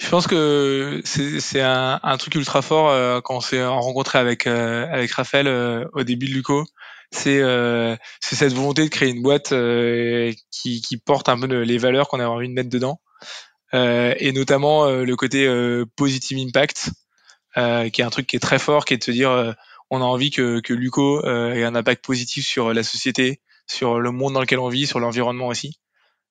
je 0.00 0.08
pense 0.08 0.26
que 0.26 1.02
c'est 1.04 1.60
un, 1.60 2.00
un, 2.02 2.16
truc 2.16 2.34
ultra 2.34 2.62
fort 2.62 2.88
euh, 2.88 3.20
quand 3.20 3.36
on 3.36 3.40
s'est 3.40 3.64
rencontré 3.64 4.18
avec 4.18 4.46
euh, 4.46 4.86
avec 4.90 5.12
Raphaël 5.12 5.46
euh, 5.46 5.84
au 5.92 6.04
début 6.04 6.26
de 6.26 6.32
Luco. 6.32 6.64
C'est 7.12 7.42
c'est 8.20 8.36
cette 8.36 8.54
volonté 8.54 8.84
de 8.84 8.88
créer 8.88 9.10
une 9.10 9.20
boîte 9.20 9.52
qui, 10.50 10.80
qui 10.80 10.96
porte 10.96 11.28
un 11.28 11.38
peu 11.38 11.46
les 11.46 11.78
valeurs 11.78 12.08
qu'on 12.08 12.20
a 12.20 12.26
envie 12.26 12.48
de 12.48 12.54
mettre 12.54 12.70
dedans, 12.70 13.00
et 13.72 14.32
notamment 14.32 14.88
le 14.88 15.16
côté 15.16 15.52
positive 15.96 16.38
impact, 16.38 16.90
qui 17.56 18.00
est 18.00 18.04
un 18.04 18.10
truc 18.10 18.28
qui 18.28 18.36
est 18.36 18.40
très 18.40 18.60
fort, 18.60 18.84
qui 18.84 18.94
est 18.94 18.98
de 18.98 19.02
se 19.02 19.10
dire 19.10 19.56
on 19.90 20.00
a 20.00 20.04
envie 20.04 20.30
que 20.30 20.60
que 20.60 20.72
Luco 20.72 21.26
ait 21.26 21.64
un 21.64 21.74
impact 21.74 22.04
positif 22.04 22.46
sur 22.46 22.72
la 22.72 22.84
société, 22.84 23.40
sur 23.66 23.98
le 23.98 24.12
monde 24.12 24.34
dans 24.34 24.40
lequel 24.40 24.60
on 24.60 24.68
vit, 24.68 24.86
sur 24.86 25.00
l'environnement 25.00 25.48
aussi. 25.48 25.80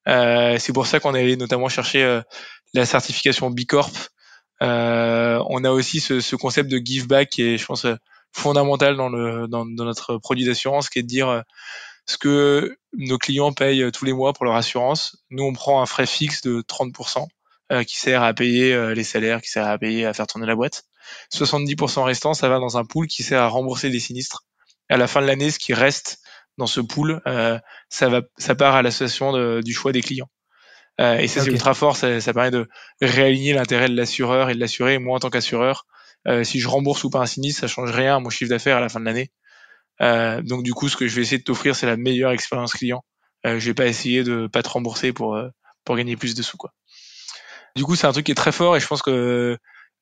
c'est 0.05 0.73
pour 0.73 0.87
ça 0.87 1.01
qu'on 1.01 1.13
est 1.13 1.23
allé 1.23 1.35
notamment 1.35 1.67
chercher 1.67 2.21
la 2.73 2.85
certification 2.85 3.49
B 3.49 3.65
Corp. 3.65 3.95
Euh, 4.61 5.41
on 5.47 5.63
a 5.63 5.71
aussi 5.71 5.99
ce, 5.99 6.19
ce, 6.19 6.35
concept 6.35 6.69
de 6.69 6.77
give 6.77 7.07
back 7.07 7.29
qui 7.29 7.43
est, 7.43 7.57
je 7.57 7.65
pense, 7.65 7.85
fondamental 8.31 8.95
dans, 8.95 9.65
notre 9.65 10.17
produit 10.17 10.45
d'assurance, 10.45 10.89
qui 10.89 10.99
est 10.99 11.03
de 11.03 11.07
dire 11.07 11.29
euh, 11.29 11.41
ce 12.05 12.17
que 12.17 12.77
nos 12.93 13.17
clients 13.17 13.53
payent 13.53 13.91
tous 13.91 14.05
les 14.05 14.13
mois 14.13 14.33
pour 14.33 14.45
leur 14.45 14.55
assurance. 14.55 15.17
Nous, 15.29 15.43
on 15.43 15.53
prend 15.53 15.81
un 15.81 15.85
frais 15.85 16.05
fixe 16.05 16.41
de 16.41 16.61
30% 16.61 17.27
euh, 17.71 17.83
qui 17.83 17.97
sert 17.97 18.23
à 18.23 18.33
payer 18.33 18.73
euh, 18.73 18.95
les 18.95 19.03
salaires, 19.03 19.41
qui 19.41 19.49
sert 19.49 19.67
à 19.67 19.77
payer 19.77 20.05
à 20.05 20.13
faire 20.13 20.25
tourner 20.25 20.47
la 20.47 20.55
boîte. 20.55 20.85
70% 21.31 22.03
restant, 22.03 22.33
ça 22.33 22.49
va 22.49 22.59
dans 22.59 22.77
un 22.77 22.85
pool 22.85 23.07
qui 23.07 23.21
sert 23.21 23.41
à 23.41 23.47
rembourser 23.47 23.89
les 23.89 23.99
sinistres. 23.99 24.43
à 24.89 24.97
la 24.97 25.05
fin 25.07 25.21
de 25.21 25.27
l'année, 25.27 25.51
ce 25.51 25.59
qui 25.59 25.75
reste 25.75 26.19
dans 26.57 26.65
ce 26.65 26.81
pool, 26.81 27.21
euh, 27.27 27.59
ça, 27.89 28.09
va, 28.09 28.21
ça 28.37 28.55
part 28.55 28.75
à 28.75 28.81
l'association 28.81 29.61
du 29.61 29.73
choix 29.73 29.91
des 29.91 30.01
clients. 30.01 30.29
Euh, 30.99 31.17
et 31.17 31.27
ça, 31.27 31.41
c'est 31.41 31.51
ultra 31.51 31.73
fort. 31.73 31.95
Ça, 31.95 32.19
ça, 32.21 32.33
permet 32.33 32.51
de 32.51 32.67
réaligner 33.01 33.53
l'intérêt 33.53 33.89
de 33.89 33.95
l'assureur 33.95 34.49
et 34.49 34.55
de 34.55 34.59
l'assuré. 34.59 34.97
Moi, 34.99 35.15
en 35.15 35.19
tant 35.19 35.29
qu'assureur, 35.29 35.85
euh, 36.27 36.43
si 36.43 36.59
je 36.59 36.67
rembourse 36.67 37.03
ou 37.03 37.09
pas 37.09 37.19
un 37.19 37.25
sinistre, 37.25 37.61
ça 37.61 37.67
change 37.67 37.91
rien 37.91 38.17
à 38.17 38.19
mon 38.19 38.29
chiffre 38.29 38.49
d'affaires 38.49 38.77
à 38.77 38.81
la 38.81 38.89
fin 38.89 38.99
de 38.99 39.05
l'année. 39.05 39.31
Euh, 40.01 40.41
donc, 40.41 40.63
du 40.63 40.73
coup, 40.73 40.89
ce 40.89 40.97
que 40.97 41.07
je 41.07 41.15
vais 41.15 41.21
essayer 41.21 41.37
de 41.37 41.43
t'offrir, 41.43 41.75
c'est 41.75 41.85
la 41.85 41.97
meilleure 41.97 42.31
expérience 42.31 42.73
client. 42.73 43.03
Euh, 43.45 43.59
je 43.59 43.65
vais 43.67 43.73
pas 43.73 43.87
essayer 43.87 44.23
de 44.23 44.47
pas 44.47 44.63
te 44.63 44.69
rembourser 44.69 45.13
pour 45.13 45.35
euh, 45.35 45.49
pour 45.85 45.95
gagner 45.95 46.17
plus 46.17 46.35
de 46.35 46.41
sous, 46.41 46.57
quoi. 46.57 46.73
Du 47.75 47.83
coup, 47.83 47.95
c'est 47.95 48.07
un 48.07 48.11
truc 48.11 48.25
qui 48.25 48.31
est 48.31 48.35
très 48.35 48.51
fort 48.51 48.75
et 48.75 48.79
je 48.79 48.87
pense 48.87 49.01
que 49.01 49.57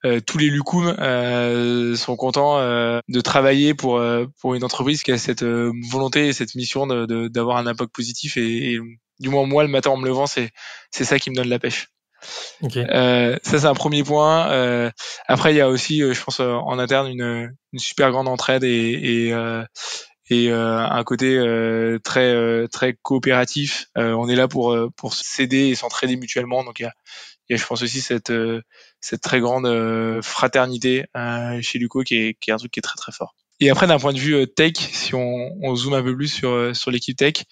euh, 0.05 0.19
tous 0.19 0.37
les 0.37 0.49
Lucum 0.49 0.95
euh, 0.99 1.95
sont 1.95 2.15
contents 2.15 2.59
euh, 2.59 2.99
de 3.07 3.21
travailler 3.21 3.73
pour 3.73 4.01
pour 4.39 4.55
une 4.55 4.63
entreprise 4.63 5.03
qui 5.03 5.11
a 5.11 5.17
cette 5.17 5.43
volonté 5.43 6.27
et 6.27 6.33
cette 6.33 6.55
mission 6.55 6.85
d'avoir 6.87 7.57
un 7.57 7.67
impact 7.67 7.91
positif 7.93 8.37
et, 8.37 8.73
et, 8.73 8.79
du 9.19 9.29
moins 9.29 9.47
moi 9.47 9.63
le 9.63 9.69
matin 9.69 9.89
en 9.89 9.97
me 9.97 10.07
levant 10.07 10.27
c'est 10.27 10.51
c'est 10.91 11.05
ça 11.05 11.17
qui 11.17 11.31
me 11.31 11.35
donne 11.35 11.49
la 11.49 11.59
pêche. 11.59 11.87
Euh, 12.63 13.37
ça 13.43 13.59
c'est 13.59 13.65
un 13.65 13.73
premier 13.73 14.03
point. 14.03 14.49
Euh, 14.51 14.91
après 15.27 15.53
il 15.53 15.57
y 15.57 15.61
a 15.61 15.69
aussi, 15.69 16.01
euh, 16.01 16.13
je 16.13 16.23
pense 16.23 16.39
en 16.39 16.79
interne 16.79 17.07
une, 17.07 17.55
une 17.73 17.79
super 17.79 18.11
grande 18.11 18.27
entraide 18.27 18.63
et, 18.63 19.29
et, 19.29 19.33
et 20.29 20.51
un 20.51 21.03
côté 21.03 21.39
très 22.03 22.67
très 22.69 22.97
coopératif. 23.01 23.87
on 23.95 24.27
est 24.27 24.35
là 24.35 24.47
pour 24.47 24.75
pour 24.95 25.13
s'aider 25.13 25.69
et 25.69 25.75
s'entraider 25.75 26.17
mutuellement. 26.17 26.63
Donc 26.63 26.79
il 26.79 26.83
y 26.83 26.85
a, 26.85 26.93
il 27.49 27.53
y 27.53 27.55
a 27.55 27.57
je 27.57 27.65
pense 27.65 27.81
aussi 27.81 28.01
cette 28.01 28.31
cette 28.99 29.21
très 29.21 29.39
grande 29.39 30.21
fraternité 30.21 31.05
chez 31.61 31.79
Luco 31.79 32.03
qui 32.03 32.15
est 32.15 32.37
qui 32.39 32.49
est 32.49 32.53
un 32.53 32.57
truc 32.57 32.71
qui 32.71 32.79
est 32.79 32.81
très 32.81 32.97
très 32.97 33.11
fort. 33.11 33.35
Et 33.59 33.69
après 33.69 33.87
d'un 33.87 33.99
point 33.99 34.13
de 34.13 34.19
vue 34.19 34.45
tech, 34.53 34.73
si 34.77 35.15
on, 35.15 35.57
on 35.61 35.75
zoome 35.75 35.93
un 35.93 36.03
peu 36.03 36.15
plus 36.15 36.27
sur 36.27 36.75
sur 36.75 36.91
l'équipe 36.91 37.17
tech, 37.17 37.43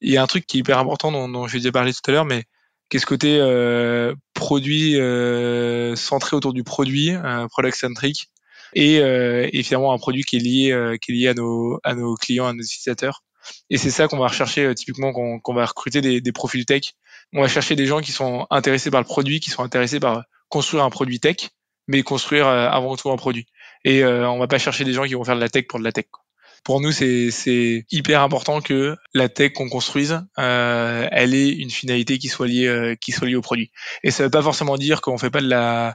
il 0.00 0.12
y 0.12 0.16
a 0.16 0.22
un 0.22 0.26
truc 0.26 0.46
qui 0.46 0.58
est 0.58 0.60
hyper 0.60 0.78
important 0.78 1.12
dont, 1.12 1.28
dont 1.28 1.46
je 1.46 1.54
vais 1.54 1.58
déjà 1.58 1.72
parler 1.72 1.92
tout 1.92 2.00
à 2.08 2.12
l'heure, 2.12 2.24
mais 2.24 2.44
qu'est 2.88 2.98
ce 2.98 3.06
côté 3.06 3.38
euh, 3.40 4.14
produit 4.34 4.98
euh, 5.00 5.96
centré 5.96 6.36
autour 6.36 6.52
du 6.52 6.64
produit, 6.64 7.10
euh, 7.10 7.46
product 7.48 7.76
centric, 7.76 8.30
et, 8.74 9.00
euh, 9.00 9.48
et, 9.52 9.62
finalement 9.62 9.92
un 9.92 9.98
produit 9.98 10.22
qui 10.22 10.36
est 10.36 10.40
lié, 10.40 10.72
euh, 10.72 10.96
qui 10.96 11.12
est 11.12 11.14
lié 11.14 11.28
à 11.28 11.34
nos, 11.34 11.78
à 11.84 11.94
nos 11.94 12.14
clients, 12.14 12.46
à 12.46 12.52
nos 12.52 12.62
utilisateurs. 12.62 13.22
Et 13.70 13.78
c'est 13.78 13.90
ça 13.90 14.08
qu'on 14.08 14.18
va 14.18 14.28
rechercher 14.28 14.64
euh, 14.64 14.74
typiquement 14.74 15.12
quand, 15.12 15.40
on 15.44 15.54
va 15.54 15.66
recruter 15.66 16.00
des, 16.00 16.20
des, 16.20 16.32
profils 16.32 16.66
tech. 16.66 16.94
On 17.32 17.42
va 17.42 17.48
chercher 17.48 17.76
des 17.76 17.86
gens 17.86 18.00
qui 18.00 18.12
sont 18.12 18.46
intéressés 18.50 18.90
par 18.90 19.00
le 19.00 19.06
produit, 19.06 19.40
qui 19.40 19.50
sont 19.50 19.62
intéressés 19.62 20.00
par 20.00 20.24
construire 20.48 20.84
un 20.84 20.90
produit 20.90 21.20
tech, 21.20 21.50
mais 21.88 22.02
construire 22.02 22.46
avant 22.46 22.96
tout 22.96 23.10
un 23.10 23.16
produit. 23.16 23.46
Et 23.84 24.04
on 24.04 24.38
va 24.38 24.46
pas 24.46 24.58
chercher 24.58 24.84
des 24.84 24.92
gens 24.92 25.04
qui 25.04 25.14
vont 25.14 25.24
faire 25.24 25.36
de 25.36 25.40
la 25.40 25.48
tech 25.48 25.66
pour 25.66 25.78
de 25.78 25.84
la 25.84 25.92
tech. 25.92 26.06
Pour 26.66 26.80
nous, 26.80 26.90
c'est 26.90 27.86
hyper 27.92 28.22
important 28.22 28.60
que 28.60 28.96
la 29.14 29.28
tech 29.28 29.52
qu'on 29.52 29.68
construise, 29.68 30.20
euh, 30.36 31.06
elle 31.12 31.32
ait 31.32 31.50
une 31.50 31.70
finalité 31.70 32.18
qui 32.18 32.26
soit 32.26 32.48
liée, 32.48 32.66
euh, 32.66 32.96
qui 32.96 33.12
soit 33.12 33.28
liée 33.28 33.36
au 33.36 33.40
produit. 33.40 33.70
Et 34.02 34.10
ça 34.10 34.24
veut 34.24 34.30
pas 34.30 34.42
forcément 34.42 34.76
dire 34.76 35.00
qu'on 35.00 35.16
fait 35.16 35.30
pas 35.30 35.40
de 35.40 35.46
la 35.46 35.94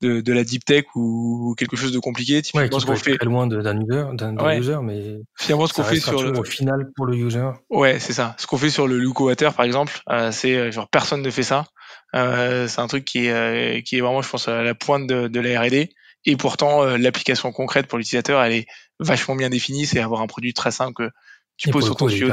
de, 0.00 0.20
de, 0.20 0.32
la 0.32 0.44
deep 0.44 0.64
tech 0.64 0.84
ou 0.94 1.54
quelque 1.56 1.76
chose 1.76 1.92
de 1.92 1.98
compliqué. 1.98 2.42
Typiquement, 2.42 2.80
ce 2.80 2.86
qu'on 2.86 2.96
fait 2.96 3.16
très 3.16 3.26
loin 3.26 3.46
d'un 3.46 3.80
user, 3.80 4.04
d'un 4.14 4.58
user, 4.58 4.78
mais 4.82 5.20
finalement 5.36 5.66
ce 5.66 5.74
qu'on 5.74 5.84
fait 5.84 6.00
sur 6.00 6.22
le 6.22 6.38
au 6.38 6.44
final 6.44 6.90
pour 6.94 7.06
le 7.06 7.16
user. 7.16 7.48
Ouais, 7.70 7.98
c'est 7.98 8.12
ça. 8.12 8.34
Ce 8.38 8.46
qu'on 8.46 8.58
fait 8.58 8.70
sur 8.70 8.86
le 8.86 8.98
Luco 8.98 9.26
Water, 9.26 9.54
par 9.54 9.64
exemple, 9.64 10.00
euh, 10.10 10.30
c'est 10.32 10.54
euh, 10.54 10.70
genre 10.70 10.88
personne 10.88 11.22
ne 11.22 11.30
fait 11.30 11.42
ça. 11.42 11.66
Euh, 12.14 12.68
c'est 12.68 12.80
un 12.80 12.86
truc 12.86 13.04
qui 13.04 13.26
est 13.26 13.30
euh, 13.30 13.80
qui 13.80 13.96
est 13.96 14.00
vraiment, 14.00 14.22
je 14.22 14.28
pense, 14.28 14.48
à 14.48 14.62
la 14.62 14.74
pointe 14.74 15.06
de, 15.06 15.28
de 15.28 15.40
la 15.40 15.60
R&D. 15.60 15.90
Et 16.28 16.36
pourtant, 16.36 16.84
l'application 16.96 17.52
concrète 17.52 17.86
pour 17.86 17.98
l'utilisateur, 17.98 18.42
elle 18.42 18.52
est 18.52 18.66
vachement 18.98 19.36
bien 19.36 19.48
défini, 19.48 19.86
c'est 19.86 20.00
avoir 20.00 20.22
un 20.22 20.26
produit 20.26 20.54
très 20.54 20.72
simple 20.72 20.92
que 20.94 21.10
tu 21.56 21.70
poses 21.70 21.84
sur 21.84 21.96
ton 21.96 22.06
tuyau 22.06 22.30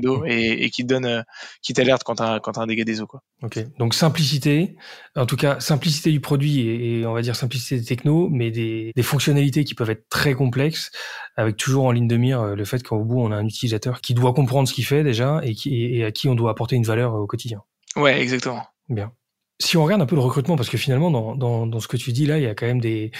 d'eau 0.00 0.24
et, 0.26 0.64
et, 0.64 0.70
qui 0.70 0.82
te 0.82 0.88
donne, 0.88 1.06
euh, 1.06 1.22
qui 1.62 1.72
t'alerte 1.72 2.02
quand 2.04 2.16
t'as 2.16 2.40
quand 2.40 2.58
as 2.58 2.60
un 2.60 2.66
dégât 2.66 2.84
des 2.84 3.00
eaux 3.00 3.06
quoi. 3.06 3.22
Ok. 3.42 3.58
Donc 3.78 3.94
simplicité, 3.94 4.76
en 5.14 5.26
tout 5.26 5.36
cas 5.36 5.58
simplicité 5.60 6.10
du 6.10 6.20
produit 6.20 6.60
et, 6.60 7.06
on 7.06 7.12
va 7.14 7.22
dire 7.22 7.36
simplicité 7.36 7.78
des 7.78 7.84
technos, 7.84 8.28
mais 8.30 8.50
des, 8.50 8.92
des, 8.94 9.02
fonctionnalités 9.02 9.64
qui 9.64 9.74
peuvent 9.74 9.90
être 9.90 10.08
très 10.08 10.34
complexes, 10.34 10.90
avec 11.36 11.56
toujours 11.56 11.86
en 11.86 11.92
ligne 11.92 12.08
de 12.08 12.16
mire 12.16 12.40
euh, 12.40 12.54
le 12.54 12.64
fait 12.64 12.82
qu'au 12.82 13.04
bout 13.04 13.20
on 13.20 13.32
a 13.32 13.36
un 13.36 13.46
utilisateur 13.46 14.00
qui 14.00 14.14
doit 14.14 14.34
comprendre 14.34 14.68
ce 14.68 14.74
qu'il 14.74 14.84
fait 14.84 15.02
déjà 15.02 15.40
et, 15.42 15.54
qui, 15.54 15.96
et 15.96 16.04
à 16.04 16.12
qui 16.12 16.28
on 16.28 16.34
doit 16.34 16.50
apporter 16.50 16.76
une 16.76 16.84
valeur 16.84 17.14
au 17.14 17.26
quotidien. 17.26 17.62
Ouais, 17.96 18.20
exactement. 18.20 18.64
Bien 18.88 19.12
si 19.58 19.76
on 19.76 19.84
regarde 19.84 20.02
un 20.02 20.06
peu 20.06 20.16
le 20.16 20.20
recrutement, 20.20 20.56
parce 20.56 20.68
que 20.68 20.76
finalement, 20.76 21.10
dans, 21.10 21.34
dans, 21.34 21.66
dans, 21.66 21.80
ce 21.80 21.88
que 21.88 21.96
tu 21.96 22.12
dis 22.12 22.26
là, 22.26 22.38
il 22.38 22.44
y 22.44 22.46
a 22.46 22.54
quand 22.54 22.66
même 22.66 22.80
des, 22.80 23.10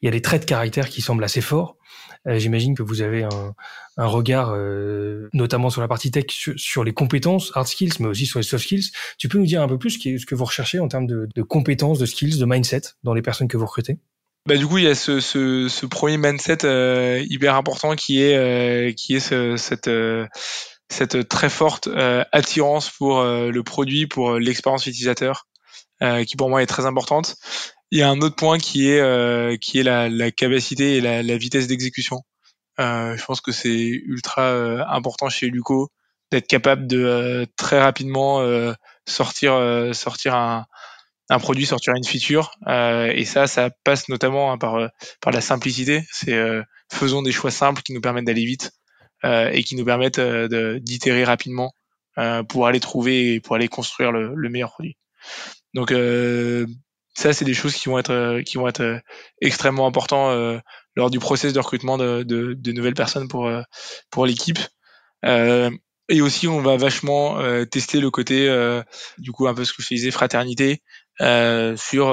il 0.00 0.06
y 0.06 0.08
a 0.08 0.10
des 0.10 0.22
traits 0.22 0.42
de 0.42 0.46
caractère 0.46 0.88
qui 0.88 1.02
semblent 1.02 1.24
assez 1.24 1.40
forts. 1.40 1.76
Euh, 2.28 2.38
J'imagine 2.38 2.74
que 2.74 2.82
vous 2.82 3.02
avez 3.02 3.24
un, 3.24 3.54
un 3.96 4.06
regard, 4.06 4.52
euh, 4.54 5.28
notamment 5.32 5.70
sur 5.70 5.80
la 5.80 5.88
partie 5.88 6.10
tech, 6.10 6.26
sur, 6.28 6.84
les 6.84 6.92
compétences, 6.92 7.52
hard 7.54 7.66
skills, 7.66 7.94
mais 8.00 8.06
aussi 8.06 8.26
sur 8.26 8.38
les 8.38 8.44
soft 8.44 8.64
skills. 8.64 8.90
Tu 9.18 9.28
peux 9.28 9.38
nous 9.38 9.46
dire 9.46 9.62
un 9.62 9.68
peu 9.68 9.78
plus 9.78 9.90
ce 9.90 10.26
que 10.26 10.34
vous 10.34 10.44
recherchez 10.44 10.78
en 10.78 10.88
termes 10.88 11.06
de, 11.06 11.28
de 11.34 11.42
compétences, 11.42 11.98
de 11.98 12.06
skills, 12.06 12.38
de 12.38 12.44
mindset 12.44 12.82
dans 13.02 13.14
les 13.14 13.22
personnes 13.22 13.48
que 13.48 13.56
vous 13.56 13.66
recrutez? 13.66 13.98
Bah, 14.46 14.56
du 14.56 14.66
coup, 14.66 14.78
il 14.78 14.84
y 14.84 14.88
a 14.88 14.94
ce, 14.94 15.20
ce, 15.20 15.68
ce 15.68 15.86
premier 15.86 16.16
mindset 16.16 16.64
euh, 16.64 17.24
hyper 17.28 17.54
important 17.54 17.94
qui 17.94 18.22
est, 18.22 18.36
euh, 18.36 18.92
qui 18.92 19.14
est 19.14 19.20
ce, 19.20 19.56
cette, 19.56 19.86
euh, 19.86 20.26
cette 20.88 21.28
très 21.28 21.48
forte 21.48 21.88
attirance 22.32 22.90
pour 22.90 23.22
le 23.22 23.62
produit, 23.62 24.06
pour 24.06 24.34
l'expérience 24.38 24.86
utilisateur. 24.86 25.46
Euh, 26.02 26.24
qui 26.24 26.36
pour 26.36 26.50
moi 26.50 26.62
est 26.62 26.66
très 26.66 26.84
importante. 26.84 27.36
Il 27.92 27.98
y 27.98 28.02
a 28.02 28.08
un 28.08 28.20
autre 28.20 28.34
point 28.34 28.58
qui 28.58 28.88
est 28.88 29.00
euh, 29.00 29.56
qui 29.56 29.78
est 29.78 29.82
la, 29.84 30.08
la, 30.08 30.32
capacité 30.32 30.96
et 30.96 31.00
la, 31.00 31.22
la 31.22 31.36
vitesse 31.36 31.68
d'exécution. 31.68 32.22
Euh, 32.80 33.16
je 33.16 33.24
pense 33.24 33.40
que 33.40 33.52
c'est 33.52 33.88
ultra 34.06 34.50
important 34.92 35.28
chez 35.28 35.48
Luco 35.48 35.90
d'être 36.32 36.48
capable 36.48 36.86
de 36.86 37.46
très 37.56 37.80
rapidement 37.80 38.42
sortir 39.06 39.52
sortir 39.92 40.34
un, 40.34 40.66
un 41.28 41.38
produit, 41.38 41.66
sortir 41.66 41.94
une 41.94 42.04
feature. 42.04 42.52
et 42.68 43.24
ça, 43.24 43.46
ça 43.46 43.70
passe 43.84 44.08
notamment 44.08 44.52
hein, 44.52 44.58
par 44.58 44.90
par 45.20 45.32
la 45.32 45.40
simplicité. 45.40 46.04
C'est 46.10 46.36
faisons 46.90 47.22
des 47.22 47.32
choix 47.32 47.50
simples 47.50 47.82
qui 47.82 47.92
nous 47.92 48.00
permettent 48.00 48.26
d'aller 48.26 48.46
vite. 48.46 48.72
et 49.24 49.62
qui 49.62 49.76
nous 49.76 49.84
permettent 49.84 50.20
d'itérer 50.20 51.24
rapidement 51.24 51.72
pour 52.48 52.66
aller 52.66 52.80
trouver 52.80 53.34
et 53.34 53.40
pour 53.40 53.54
aller 53.56 53.68
construire 53.68 54.10
le, 54.10 54.32
le 54.34 54.48
meilleur 54.48 54.72
produit. 54.72 54.96
Donc 55.74 55.92
ça, 57.14 57.32
c'est 57.32 57.44
des 57.44 57.54
choses 57.54 57.74
qui 57.74 57.88
vont 57.88 57.98
être 57.98 58.40
qui 58.44 58.56
vont 58.56 58.68
être 58.68 59.00
extrêmement 59.40 59.86
importantes 59.86 60.62
lors 60.96 61.10
du 61.10 61.18
process 61.18 61.52
de 61.52 61.58
recrutement 61.60 61.98
de, 61.98 62.22
de, 62.22 62.54
de 62.54 62.72
nouvelles 62.72 62.94
personnes 62.94 63.28
pour 63.28 63.50
pour 64.10 64.26
l'équipe. 64.26 64.58
Euh, 65.24 65.70
et 66.08 66.20
aussi, 66.20 66.48
on 66.48 66.60
va 66.60 66.76
vachement 66.76 67.38
euh, 67.40 67.64
tester 67.64 68.00
le 68.00 68.10
côté, 68.10 68.48
euh, 68.48 68.82
du 69.18 69.32
coup, 69.32 69.46
un 69.46 69.54
peu 69.54 69.64
ce 69.64 69.72
que 69.72 69.82
je 69.82 69.88
disais, 69.88 70.10
fraternité, 70.10 70.82
euh, 71.20 71.76
sur 71.76 72.08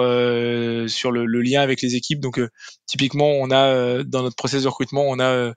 sur 0.89 1.11
le, 1.11 1.25
le, 1.25 1.41
lien 1.41 1.61
avec 1.61 1.81
les 1.81 1.95
équipes. 1.95 2.19
Donc, 2.21 2.39
typiquement, 2.85 3.29
on 3.29 3.51
a 3.51 4.03
dans 4.03 4.23
notre 4.23 4.35
process 4.35 4.63
de 4.63 4.67
recrutement, 4.67 5.03
on 5.07 5.19
a 5.19 5.53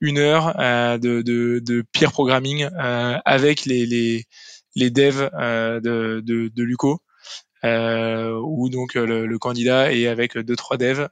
une 0.00 0.18
heure 0.18 0.54
de, 0.98 1.22
de, 1.22 1.60
de 1.60 1.84
peer 1.92 2.12
programming 2.12 2.68
avec 3.24 3.64
les, 3.64 3.84
les, 3.86 4.24
les 4.74 4.90
devs 4.90 5.30
de, 5.34 6.20
de, 6.24 6.48
de 6.54 6.62
Luco. 6.62 7.00
Euh, 7.64 8.38
où 8.44 8.68
donc 8.68 8.94
le, 8.94 9.26
le, 9.26 9.38
candidat 9.38 9.92
est 9.92 10.06
avec 10.06 10.36
deux 10.36 10.56
trois 10.56 10.76
devs 10.76 11.08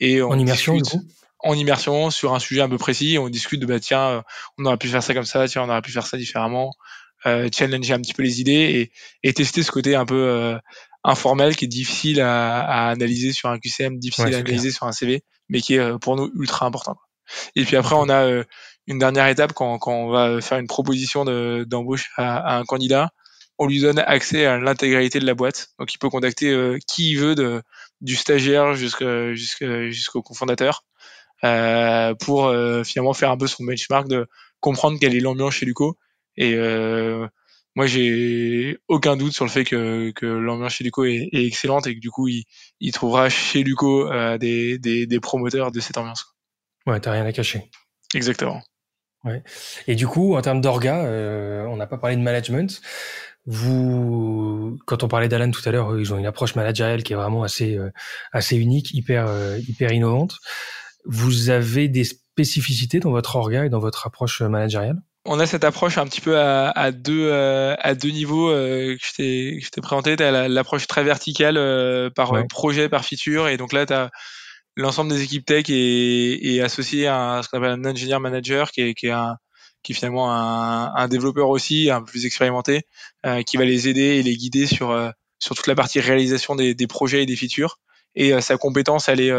et 0.00 0.22
on 0.22 0.30
en 0.30 0.38
immersion 0.38 0.74
du 0.74 0.82
coup? 0.82 1.02
En 1.42 1.54
immersion 1.54 2.10
sur 2.10 2.34
un 2.34 2.38
sujet 2.38 2.60
un 2.60 2.68
peu 2.68 2.78
précis. 2.78 3.16
On 3.18 3.28
discute 3.28 3.60
de 3.60 3.66
bah 3.66 3.80
tiens, 3.80 4.08
euh, 4.08 4.22
on 4.58 4.66
aurait 4.66 4.76
pu 4.76 4.88
faire 4.88 5.02
ça 5.02 5.14
comme 5.14 5.24
ça, 5.24 5.48
tiens, 5.48 5.62
on 5.62 5.70
aurait 5.70 5.82
pu 5.82 5.92
faire 5.92 6.06
ça 6.06 6.16
différemment. 6.16 6.72
Euh, 7.26 7.48
challenger 7.54 7.92
un 7.92 8.00
petit 8.00 8.14
peu 8.14 8.22
les 8.22 8.40
idées 8.40 8.52
et, 9.22 9.28
et 9.28 9.34
tester 9.34 9.62
ce 9.62 9.70
côté 9.70 9.94
un 9.94 10.06
peu 10.06 10.14
euh, 10.14 10.58
informel 11.04 11.54
qui 11.54 11.66
est 11.66 11.68
difficile 11.68 12.20
à, 12.20 12.60
à, 12.60 12.90
analyser 12.90 13.32
sur 13.32 13.50
un 13.50 13.58
QCM, 13.58 13.98
difficile 13.98 14.34
à 14.34 14.38
analyser 14.38 14.70
sur 14.70 14.86
un 14.86 14.92
CV, 14.92 15.22
mais 15.50 15.60
qui 15.60 15.74
est 15.74 15.80
euh, 15.80 15.98
pour 15.98 16.16
nous 16.16 16.30
ultra 16.34 16.66
important. 16.66 16.96
Et 17.56 17.64
puis 17.64 17.76
après, 17.76 17.94
on 17.94 18.08
a 18.08 18.42
une 18.86 18.98
dernière 18.98 19.28
étape 19.28 19.52
quand, 19.52 19.78
quand 19.78 19.92
on 19.92 20.10
va 20.10 20.40
faire 20.40 20.58
une 20.58 20.66
proposition 20.66 21.24
d'embauche 21.64 22.10
à, 22.16 22.38
à, 22.38 22.58
un 22.58 22.64
candidat. 22.64 23.10
On 23.60 23.66
lui 23.66 23.80
donne 23.80 23.98
accès 24.00 24.46
à 24.46 24.58
l'intégralité 24.58 25.20
de 25.20 25.26
la 25.26 25.34
boîte. 25.34 25.68
Donc, 25.78 25.94
il 25.94 25.98
peut 25.98 26.08
contacter 26.08 26.78
qui 26.88 27.12
il 27.12 27.18
veut, 27.18 27.34
de, 27.34 27.62
du 28.00 28.16
stagiaire 28.16 28.74
jusqu'au 28.74 29.34
jusqu'au 29.34 30.22
cofondateur. 30.22 30.82
Euh, 31.42 32.14
pour 32.14 32.46
euh, 32.46 32.84
finalement 32.84 33.14
faire 33.14 33.30
un 33.30 33.38
peu 33.38 33.46
son 33.46 33.64
benchmark 33.64 34.06
de 34.08 34.26
comprendre 34.60 34.98
quelle 35.00 35.16
est 35.16 35.20
l'ambiance 35.20 35.54
chez 35.54 35.66
Luco. 35.66 35.98
Et 36.36 36.54
euh, 36.54 37.26
moi, 37.74 37.86
j'ai 37.86 38.78
aucun 38.88 39.16
doute 39.16 39.32
sur 39.32 39.44
le 39.44 39.50
fait 39.50 39.64
que, 39.64 40.10
que 40.10 40.26
l'ambiance 40.26 40.74
chez 40.74 40.84
Luco 40.84 41.04
est, 41.04 41.28
est, 41.32 41.46
excellente 41.46 41.86
et 41.86 41.94
que 41.94 42.00
du 42.00 42.10
coup, 42.10 42.28
il, 42.28 42.44
il 42.80 42.92
trouvera 42.92 43.28
chez 43.30 43.62
Luco 43.62 44.10
des, 44.38 44.78
des, 44.78 45.06
des, 45.06 45.20
promoteurs 45.20 45.70
de 45.70 45.80
cette 45.80 45.96
ambiance. 45.96 46.26
Ouais, 46.86 47.00
t'as 47.00 47.12
rien 47.12 47.24
à 47.24 47.32
cacher. 47.32 47.70
Exactement. 48.14 48.62
Ouais. 49.24 49.42
Et 49.86 49.96
du 49.96 50.06
coup, 50.06 50.34
en 50.34 50.42
termes 50.42 50.60
d'orga, 50.60 51.04
euh, 51.04 51.64
on 51.66 51.76
n'a 51.76 51.86
pas 51.86 51.98
parlé 51.98 52.16
de 52.16 52.22
management. 52.22 52.80
Vous, 53.46 54.78
quand 54.86 55.02
on 55.02 55.08
parlait 55.08 55.28
d'Alan 55.28 55.50
tout 55.50 55.66
à 55.66 55.72
l'heure, 55.72 55.98
ils 55.98 56.12
ont 56.12 56.18
une 56.18 56.26
approche 56.26 56.54
managériale 56.54 57.02
qui 57.02 57.12
est 57.12 57.16
vraiment 57.16 57.42
assez, 57.42 57.78
assez 58.32 58.56
unique, 58.56 58.92
hyper, 58.92 59.28
hyper 59.68 59.92
innovante. 59.92 60.36
Vous 61.04 61.50
avez 61.50 61.88
des 61.88 62.04
spécificités 62.04 63.00
dans 63.00 63.10
votre 63.10 63.36
orga 63.36 63.64
et 63.64 63.68
dans 63.70 63.78
votre 63.78 64.06
approche 64.06 64.42
managériale? 64.42 65.00
On 65.26 65.38
a 65.38 65.46
cette 65.46 65.64
approche 65.64 65.98
un 65.98 66.06
petit 66.06 66.22
peu 66.22 66.38
à, 66.38 66.70
à 66.70 66.92
deux 66.92 67.28
euh, 67.30 67.74
à 67.78 67.94
deux 67.94 68.08
niveaux 68.08 68.50
euh, 68.50 68.96
que 68.96 69.04
je 69.04 69.70
t'ai 69.70 69.80
présenté. 69.82 70.16
Tu 70.16 70.22
as 70.22 70.48
l'approche 70.48 70.86
très 70.86 71.04
verticale 71.04 71.58
euh, 71.58 72.08
par 72.08 72.32
projet, 72.48 72.88
par 72.88 73.04
feature, 73.04 73.48
et 73.48 73.58
donc 73.58 73.74
là 73.74 73.84
tu 73.84 73.92
as 73.92 74.10
l'ensemble 74.76 75.10
des 75.10 75.22
équipes 75.22 75.44
tech 75.44 75.66
est, 75.68 76.38
est 76.42 76.60
associé 76.62 77.06
à 77.06 77.42
ce 77.42 77.48
qu'on 77.48 77.58
appelle 77.58 77.72
un 77.72 77.84
engineer 77.84 78.18
manager, 78.18 78.70
qui 78.70 78.80
est, 78.80 78.94
qui 78.94 79.08
est 79.08 79.10
un 79.10 79.36
qui 79.82 79.92
est 79.92 79.94
finalement 79.94 80.32
un, 80.32 80.94
un 80.94 81.08
développeur 81.08 81.48
aussi 81.48 81.90
un 81.90 82.00
peu 82.00 82.06
plus 82.06 82.26
expérimenté, 82.26 82.82
qui 83.46 83.56
va 83.56 83.64
les 83.64 83.88
aider 83.88 84.18
et 84.18 84.22
les 84.22 84.36
guider 84.36 84.66
sur 84.66 85.12
sur 85.38 85.54
toute 85.54 85.66
la 85.66 85.74
partie 85.74 86.00
réalisation 86.00 86.54
des, 86.54 86.74
des 86.74 86.86
projets 86.86 87.22
et 87.22 87.26
des 87.26 87.36
features. 87.36 87.78
Et 88.14 88.38
sa 88.40 88.56
compétence, 88.56 89.08
elle 89.08 89.20
est 89.20 89.32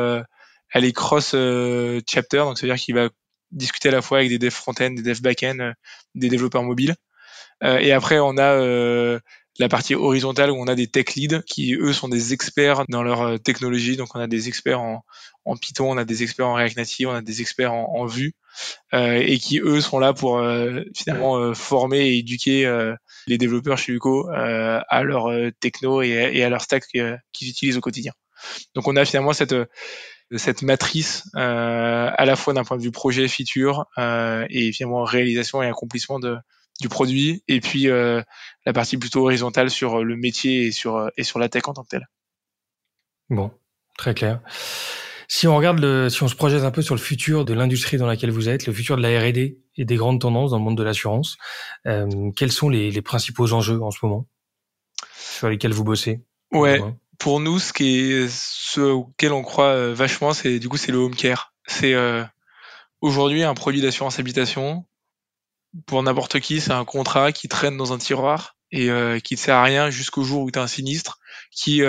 elle 0.71 0.85
est 0.85 0.93
cross 0.93 1.33
euh, 1.35 2.01
chapter, 2.09 2.37
donc 2.37 2.57
ça 2.57 2.65
veut 2.65 2.73
dire 2.73 2.81
qu'il 2.81 2.95
va 2.95 3.09
discuter 3.51 3.89
à 3.89 3.91
la 3.91 4.01
fois 4.01 4.19
avec 4.19 4.29
des 4.29 4.39
devs 4.39 4.51
front-end, 4.51 4.91
des 4.91 5.01
devs 5.01 5.21
back-end, 5.21 5.59
euh, 5.59 5.73
des 6.15 6.29
développeurs 6.29 6.63
mobiles. 6.63 6.95
Euh, 7.63 7.77
et 7.77 7.91
après, 7.91 8.19
on 8.19 8.37
a 8.37 9.19
la 9.59 9.69
partie 9.69 9.95
horizontale 9.95 10.51
où 10.51 10.55
on 10.55 10.67
a 10.67 10.75
des 10.75 10.87
tech 10.87 11.15
leads 11.15 11.41
qui 11.43 11.75
eux 11.75 11.93
sont 11.93 12.07
des 12.07 12.33
experts 12.33 12.85
dans 12.89 13.03
leur 13.03 13.39
technologie. 13.41 13.97
Donc 13.97 14.15
on 14.15 14.19
a 14.19 14.27
des 14.27 14.47
experts 14.47 14.81
en, 14.81 15.03
en 15.45 15.57
Python, 15.57 15.91
on 15.91 15.97
a 15.97 16.05
des 16.05 16.23
experts 16.23 16.47
en 16.47 16.53
React 16.53 16.77
Native, 16.77 17.09
on 17.09 17.13
a 17.13 17.21
des 17.21 17.41
experts 17.41 17.73
en, 17.73 18.05
Vue 18.05 18.33
euh, 18.93 19.21
et 19.21 19.37
qui 19.37 19.59
eux 19.59 19.81
sont 19.81 19.99
là 19.99 20.13
pour 20.13 20.41
finalement 20.95 21.53
former 21.53 21.99
et 21.99 22.17
éduquer 22.17 22.93
les 23.27 23.37
développeurs 23.37 23.77
chez 23.77 23.91
Luco 23.91 24.29
à 24.31 25.03
leur 25.03 25.29
techno 25.59 26.01
et, 26.01 26.43
à 26.43 26.49
leur 26.49 26.61
stack 26.61 26.85
qu'ils 26.87 27.49
utilisent 27.49 27.77
au 27.77 27.81
quotidien. 27.81 28.13
Donc 28.73 28.87
on 28.87 28.95
a 28.95 29.05
finalement 29.05 29.33
cette 29.33 29.53
cette 30.37 30.61
matrice 30.61 31.25
euh, 31.35 32.09
à 32.15 32.25
la 32.25 32.35
fois 32.35 32.53
d'un 32.53 32.63
point 32.63 32.77
de 32.77 32.81
vue 32.81 32.91
projet, 32.91 33.27
feature 33.27 33.85
euh, 33.97 34.45
et 34.49 34.71
finalement 34.71 35.03
réalisation 35.03 35.61
et 35.61 35.67
accomplissement 35.67 36.19
de, 36.19 36.37
du 36.81 36.89
produit, 36.89 37.43
et 37.47 37.61
puis 37.61 37.89
euh, 37.89 38.21
la 38.65 38.73
partie 38.73 38.97
plutôt 38.97 39.21
horizontale 39.21 39.69
sur 39.69 40.03
le 40.03 40.15
métier 40.17 40.65
et 40.65 40.71
sur 40.71 41.09
et 41.17 41.23
sur 41.23 41.39
la 41.39 41.49
tech 41.49 41.63
en 41.67 41.73
tant 41.73 41.83
que 41.83 41.89
telle. 41.89 42.09
Bon, 43.29 43.51
très 43.97 44.13
clair. 44.13 44.41
Si 45.29 45.47
on 45.47 45.55
regarde 45.55 45.79
le, 45.79 46.09
si 46.09 46.21
on 46.23 46.27
se 46.27 46.35
projette 46.35 46.63
un 46.63 46.71
peu 46.71 46.81
sur 46.81 46.93
le 46.93 46.99
futur 46.99 47.45
de 47.45 47.53
l'industrie 47.53 47.95
dans 47.95 48.05
laquelle 48.05 48.31
vous 48.31 48.49
êtes, 48.49 48.67
le 48.67 48.73
futur 48.73 48.97
de 48.97 49.01
la 49.01 49.17
R&D 49.17 49.57
et 49.77 49.85
des 49.85 49.95
grandes 49.95 50.19
tendances 50.19 50.51
dans 50.51 50.57
le 50.57 50.63
monde 50.63 50.77
de 50.77 50.83
l'assurance, 50.83 51.37
euh, 51.87 52.31
quels 52.35 52.51
sont 52.51 52.67
les, 52.67 52.91
les, 52.91 53.01
principaux 53.01 53.53
enjeux 53.53 53.81
en 53.81 53.91
ce 53.91 53.99
moment 54.03 54.27
sur 55.15 55.47
lesquels 55.47 55.71
vous 55.71 55.85
bossez? 55.85 56.19
Ouais, 56.51 56.81
pour 57.17 57.39
nous, 57.39 57.59
ce 57.59 57.71
qui 57.71 57.99
est 57.99 58.27
ce 58.29 58.81
auquel 58.81 59.31
on 59.31 59.43
croit 59.43 59.67
euh, 59.67 59.93
vachement, 59.93 60.33
c'est 60.33 60.59
du 60.59 60.67
coup 60.67 60.77
c'est 60.77 60.91
le 60.91 60.97
home 60.97 61.15
care. 61.15 61.53
C'est 61.65 61.93
euh, 61.93 62.23
aujourd'hui 62.99 63.43
un 63.43 63.53
produit 63.53 63.79
d'assurance 63.79 64.19
habitation. 64.19 64.85
Pour 65.85 66.03
n'importe 66.03 66.39
qui, 66.39 66.61
c'est 66.61 66.73
un 66.73 66.85
contrat 66.85 67.31
qui 67.31 67.47
traîne 67.47 67.77
dans 67.77 67.93
un 67.93 67.97
tiroir 67.97 68.55
et 68.71 68.89
euh, 68.89 69.19
qui 69.19 69.35
ne 69.35 69.39
sert 69.39 69.55
à 69.55 69.63
rien 69.63 69.89
jusqu'au 69.89 70.23
jour 70.23 70.43
où 70.43 70.51
tu 70.51 70.59
as 70.59 70.61
un 70.61 70.67
sinistre, 70.67 71.19
qui 71.51 71.81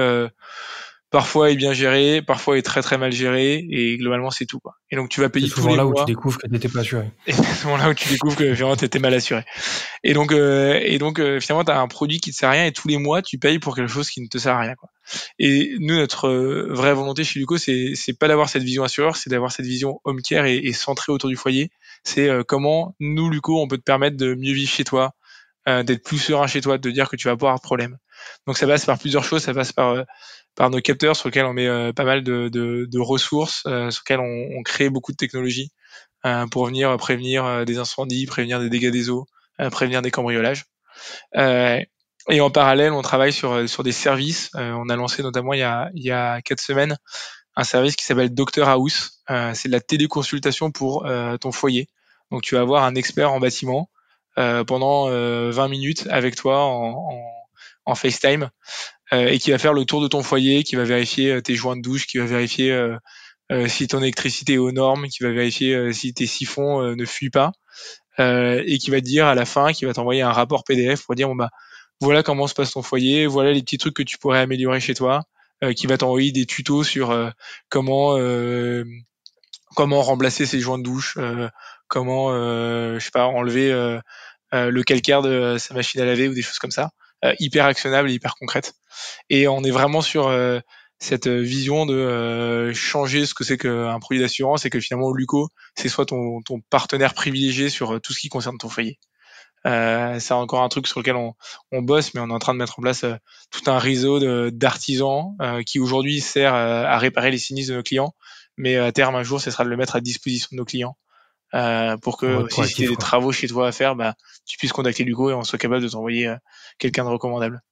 parfois 1.12 1.50
est 1.50 1.56
bien 1.56 1.72
géré, 1.74 2.22
parfois 2.22 2.58
est 2.58 2.62
très 2.62 2.82
très 2.82 2.98
mal 2.98 3.12
géré, 3.12 3.64
et 3.70 3.98
globalement 3.98 4.30
c'est 4.30 4.46
tout. 4.46 4.58
Quoi. 4.58 4.74
Et 4.90 4.96
donc 4.96 5.10
tu 5.10 5.20
vas 5.20 5.28
payer 5.28 5.48
tous 5.48 5.68
les 5.68 5.76
là 5.76 5.86
où 5.86 5.94
tu 5.94 6.04
découvres 6.06 6.38
que 6.38 6.48
t'étais 6.48 6.68
pas 6.68 6.80
assuré. 6.80 7.12
Et 7.26 7.32
c'est 7.32 7.68
là 7.68 7.90
où 7.90 7.94
tu 7.94 8.08
découvres 8.08 8.34
que 8.34 8.52
vraiment 8.52 8.74
t'étais 8.74 8.98
mal 8.98 9.14
assuré. 9.14 9.44
Et 10.02 10.14
donc 10.14 10.32
euh, 10.32 10.80
et 10.82 10.98
donc 10.98 11.20
euh, 11.20 11.38
finalement 11.38 11.64
t'as 11.64 11.78
un 11.78 11.86
produit 11.86 12.18
qui 12.18 12.32
te 12.32 12.36
sert 12.36 12.48
à 12.48 12.52
rien 12.52 12.64
et 12.64 12.72
tous 12.72 12.88
les 12.88 12.96
mois 12.96 13.22
tu 13.22 13.38
payes 13.38 13.58
pour 13.58 13.76
quelque 13.76 13.92
chose 13.92 14.08
qui 14.08 14.22
ne 14.22 14.26
te 14.26 14.38
sert 14.38 14.54
à 14.54 14.60
rien. 14.60 14.74
Quoi. 14.74 14.88
Et 15.38 15.74
nous 15.78 15.96
notre 15.96 16.28
euh, 16.28 16.68
vraie 16.70 16.94
volonté 16.94 17.24
chez 17.24 17.38
Luco 17.40 17.56
c'est 17.58 17.94
pas 18.18 18.28
d'avoir 18.28 18.48
cette 18.48 18.62
vision 18.62 18.82
assureur, 18.84 19.16
c'est 19.16 19.30
d'avoir 19.30 19.52
cette 19.52 19.66
vision 19.66 20.00
home 20.04 20.22
care 20.22 20.46
et, 20.46 20.56
et 20.56 20.72
centrée 20.72 21.12
autour 21.12 21.28
du 21.28 21.36
foyer. 21.36 21.70
C'est 22.04 22.28
euh, 22.28 22.42
comment 22.42 22.94
nous 23.00 23.30
Luco 23.30 23.60
on 23.60 23.68
peut 23.68 23.78
te 23.78 23.82
permettre 23.82 24.16
de 24.16 24.34
mieux 24.34 24.52
vivre 24.52 24.70
chez 24.70 24.84
toi, 24.84 25.14
d'être 25.66 26.02
plus 26.02 26.18
serein 26.18 26.48
chez 26.48 26.60
toi, 26.60 26.76
de 26.76 26.90
dire 26.90 27.08
que 27.08 27.16
tu 27.16 27.28
vas 27.28 27.36
pas 27.36 27.46
avoir 27.46 27.56
de 27.56 27.62
problème. 27.62 27.96
Donc 28.46 28.56
ça 28.58 28.66
passe 28.66 28.84
par 28.84 28.98
plusieurs 28.98 29.24
choses, 29.24 29.42
ça 29.42 29.54
passe 29.54 29.72
par 29.72 30.04
par 30.54 30.70
nos 30.70 30.80
capteurs 30.80 31.16
sur 31.16 31.28
lesquels 31.28 31.46
on 31.46 31.52
met 31.52 31.66
euh, 31.66 31.92
pas 31.92 32.04
mal 32.04 32.22
de, 32.22 32.48
de, 32.48 32.86
de 32.90 32.98
ressources, 32.98 33.62
euh, 33.66 33.90
sur 33.90 34.02
lesquels 34.02 34.20
on, 34.20 34.58
on, 34.58 34.62
crée 34.62 34.90
beaucoup 34.90 35.12
de 35.12 35.16
technologies 35.16 35.70
euh, 36.26 36.46
pour 36.46 36.66
venir 36.66 36.96
prévenir 36.98 37.64
des 37.64 37.78
incendies, 37.78 38.26
prévenir 38.26 38.60
des 38.60 38.70
dégâts 38.70 38.90
des 38.90 39.10
eaux, 39.10 39.26
prévenir 39.70 40.02
des 40.02 40.10
cambriolages. 40.10 40.64
Et 42.28 42.40
en 42.40 42.50
parallèle, 42.50 42.92
on 42.92 43.02
travaille 43.02 43.32
sur, 43.32 43.68
sur 43.68 43.82
des 43.82 43.92
services. 43.92 44.50
on 44.54 44.88
a 44.88 44.96
lancé 44.96 45.22
notamment 45.22 45.54
il 45.54 45.60
y 45.60 45.64
a, 45.64 45.90
il 45.94 46.02
y 46.04 46.10
a 46.10 46.40
quatre 46.42 46.60
semaines 46.60 46.96
un 47.54 47.64
service 47.64 47.96
qui 47.96 48.04
s'appelle 48.04 48.32
Doctor 48.32 48.68
House. 48.68 49.22
c'est 49.28 49.68
de 49.68 49.72
la 49.72 49.80
téléconsultation 49.80 50.70
pour 50.70 51.06
ton 51.40 51.52
foyer. 51.52 51.88
Donc 52.30 52.42
tu 52.42 52.54
vas 52.54 52.62
avoir 52.62 52.84
un 52.84 52.94
expert 52.94 53.32
en 53.32 53.40
bâtiment 53.40 53.90
pendant 54.36 55.08
20 55.08 55.68
minutes 55.68 56.06
avec 56.10 56.36
toi 56.36 56.64
en, 56.64 56.92
en, 56.92 57.32
en 57.84 57.94
FaceTime 57.94 58.50
euh, 59.12 59.28
et 59.28 59.38
qui 59.38 59.50
va 59.50 59.58
faire 59.58 59.74
le 59.74 59.84
tour 59.84 60.00
de 60.00 60.08
ton 60.08 60.22
foyer, 60.22 60.62
qui 60.64 60.76
va 60.76 60.84
vérifier 60.84 61.32
euh, 61.32 61.40
tes 61.40 61.54
joints 61.54 61.76
de 61.76 61.82
douche, 61.82 62.06
qui 62.06 62.18
va 62.18 62.24
vérifier 62.24 62.70
euh, 62.70 62.98
si 63.68 63.86
ton 63.86 64.00
électricité 64.00 64.54
est 64.54 64.58
aux 64.58 64.72
normes, 64.72 65.08
qui 65.08 65.22
va 65.22 65.30
vérifier 65.30 65.92
si 65.92 66.14
tes 66.14 66.26
siphons 66.26 66.80
ne 66.94 67.04
fuient 67.04 67.28
pas, 67.28 67.52
et 68.18 68.78
qui 68.78 68.90
va 68.90 68.98
te 68.98 69.04
dire 69.04 69.26
à 69.26 69.34
la 69.34 69.44
fin, 69.44 69.74
qui 69.74 69.84
va 69.84 69.92
t'envoyer 69.92 70.22
un 70.22 70.32
rapport 70.32 70.64
PDF 70.64 71.04
pour 71.04 71.14
dire 71.16 71.28
bon 71.28 71.34
bah 71.34 71.50
voilà 72.00 72.22
comment 72.22 72.46
se 72.46 72.54
passe 72.54 72.72
ton 72.72 72.82
foyer, 72.82 73.26
voilà 73.26 73.52
les 73.52 73.62
petits 73.62 73.78
trucs 73.78 73.94
que 73.94 74.02
tu 74.02 74.18
pourrais 74.18 74.40
améliorer 74.40 74.80
chez 74.80 74.94
toi, 74.94 75.22
qui 75.76 75.86
va 75.86 75.96
t'envoyer 75.96 76.32
des 76.32 76.46
tutos 76.46 76.82
sur 76.82 77.32
comment 77.68 78.18
comment 79.76 80.02
remplacer 80.02 80.44
ses 80.44 80.58
joints 80.58 80.78
de 80.78 80.82
douche, 80.82 81.16
comment 81.86 82.32
je 82.32 82.98
sais 82.98 83.12
pas 83.12 83.26
enlever 83.26 83.70
le 84.52 84.82
calcaire 84.82 85.22
de 85.22 85.56
sa 85.58 85.74
machine 85.74 86.00
à 86.00 86.04
laver 86.04 86.28
ou 86.28 86.34
des 86.34 86.42
choses 86.42 86.58
comme 86.58 86.72
ça. 86.72 86.90
Euh, 87.24 87.34
hyper 87.38 87.66
actionnable 87.66 88.10
et 88.10 88.14
hyper 88.14 88.34
concrète. 88.34 88.74
Et 89.30 89.46
on 89.46 89.62
est 89.62 89.70
vraiment 89.70 90.00
sur 90.00 90.26
euh, 90.26 90.58
cette 90.98 91.28
vision 91.28 91.86
de 91.86 92.72
changer 92.74 93.26
ce 93.26 93.34
que 93.34 93.44
c'est 93.44 93.56
qu'un 93.56 93.98
produit 94.00 94.20
d'assurance 94.20 94.66
et 94.66 94.70
que 94.70 94.80
finalement 94.80 95.12
Luco 95.12 95.48
c'est 95.76 95.88
soit 95.88 96.06
ton, 96.06 96.42
ton 96.42 96.60
partenaire 96.68 97.14
privilégié 97.14 97.70
sur 97.70 98.00
tout 98.00 98.12
ce 98.12 98.18
qui 98.18 98.28
concerne 98.28 98.58
ton 98.58 98.68
foyer. 98.68 98.98
Euh, 99.66 100.18
c'est 100.18 100.34
encore 100.34 100.62
un 100.62 100.68
truc 100.68 100.86
sur 100.86 101.00
lequel 101.00 101.16
on, 101.16 101.34
on, 101.70 101.82
bosse, 101.82 102.14
mais 102.14 102.20
on 102.20 102.28
est 102.28 102.32
en 102.32 102.38
train 102.38 102.54
de 102.54 102.58
mettre 102.58 102.78
en 102.78 102.82
place 102.82 103.04
tout 103.50 103.70
un 103.70 103.78
réseau 103.78 104.50
d'artisans 104.50 105.36
qui 105.66 105.78
aujourd'hui 105.78 106.20
sert 106.20 106.54
à 106.54 106.98
réparer 106.98 107.30
les 107.30 107.38
sinistres 107.38 107.72
de 107.72 107.76
nos 107.76 107.82
clients, 107.82 108.14
mais 108.56 108.76
à 108.76 108.92
terme 108.92 109.14
un 109.14 109.22
jour, 109.22 109.40
ce 109.40 109.50
sera 109.50 109.64
de 109.64 109.68
le 109.68 109.76
mettre 109.76 109.96
à 109.96 110.00
disposition 110.00 110.48
de 110.52 110.56
nos 110.56 110.64
clients 110.64 110.96
euh, 111.54 111.96
pour 111.98 112.16
que 112.16 112.46
si 112.50 112.74
tu 112.74 112.84
as 112.86 112.88
des 112.88 112.96
travaux 112.96 113.32
chez 113.32 113.46
toi 113.46 113.68
à 113.68 113.72
faire, 113.72 113.94
bah, 113.94 114.14
tu 114.46 114.56
puisses 114.56 114.72
contacter 114.72 115.04
Lugo 115.04 115.30
et 115.30 115.34
on 115.34 115.42
soit 115.42 115.58
capable 115.58 115.82
de 115.82 115.88
t'envoyer 115.88 116.28
euh, 116.28 116.36
quelqu'un 116.78 117.04
de 117.04 117.10
recommandable. 117.10 117.62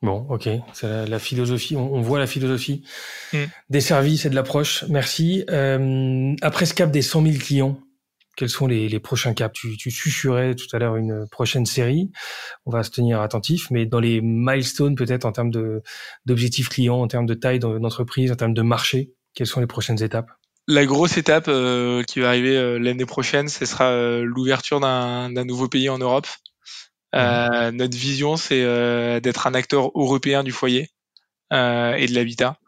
Bon, 0.00 0.26
ok, 0.28 0.48
c'est 0.72 1.06
la, 1.06 1.18
philosophie. 1.18 1.76
On, 1.76 2.00
voit 2.02 2.18
la 2.18 2.26
philosophie 2.26 2.82
mm. 3.32 3.44
des 3.70 3.80
services 3.80 4.26
et 4.26 4.30
de 4.30 4.34
l'approche. 4.34 4.84
Merci. 4.88 5.44
Euh, 5.48 6.34
après 6.42 6.66
ce 6.66 6.74
cap 6.74 6.90
des 6.90 7.00
100 7.00 7.22
000 7.22 7.38
clients, 7.38 7.78
quels 8.36 8.48
sont 8.48 8.66
les, 8.66 8.88
les 8.88 9.00
prochains 9.00 9.34
caps 9.34 9.58
Tu, 9.58 9.76
tu 9.76 9.90
susurrais 9.90 10.54
tout 10.54 10.66
à 10.72 10.78
l'heure 10.78 10.96
une 10.96 11.26
prochaine 11.28 11.66
série. 11.66 12.10
On 12.66 12.70
va 12.70 12.82
se 12.82 12.90
tenir 12.90 13.20
attentif, 13.20 13.70
mais 13.70 13.86
dans 13.86 14.00
les 14.00 14.20
milestones 14.20 14.94
peut-être 14.94 15.24
en 15.24 15.32
termes 15.32 15.50
de 15.50 15.82
d'objectifs 16.26 16.68
clients, 16.68 17.00
en 17.00 17.08
termes 17.08 17.26
de 17.26 17.34
taille 17.34 17.58
d'entreprise, 17.58 18.32
en 18.32 18.36
termes 18.36 18.54
de 18.54 18.62
marché, 18.62 19.12
quelles 19.34 19.46
sont 19.46 19.60
les 19.60 19.66
prochaines 19.66 20.02
étapes? 20.02 20.30
La 20.66 20.86
grosse 20.86 21.18
étape 21.18 21.48
euh, 21.48 22.02
qui 22.04 22.20
va 22.20 22.28
arriver 22.28 22.56
euh, 22.56 22.78
l'année 22.78 23.04
prochaine, 23.04 23.48
ce 23.48 23.66
sera 23.66 23.90
euh, 23.90 24.24
l'ouverture 24.24 24.80
d'un 24.80 25.44
nouveau 25.44 25.68
pays 25.68 25.88
en 25.88 25.98
Europe. 25.98 26.26
Mhm. 27.12 27.76
notre 27.76 27.96
vision, 27.96 28.36
c'est 28.36 28.64
d'être 29.20 29.46
un 29.46 29.54
acteur 29.54 29.92
européen 29.94 30.42
du 30.42 30.50
foyer 30.50 30.90
et 31.52 32.06
de 32.08 32.12
l'habitat. 32.12 32.58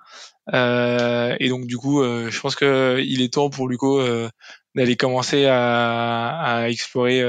Et 0.52 1.48
donc 1.48 1.66
du 1.66 1.76
coup, 1.76 2.02
je 2.02 2.40
pense 2.40 2.56
qu'il 2.56 3.20
est 3.20 3.32
temps 3.32 3.50
pour 3.50 3.68
Luco 3.68 4.02
d'aller 4.74 4.96
commencer 4.96 5.46
à, 5.46 6.38
à 6.38 6.68
explorer 6.68 7.22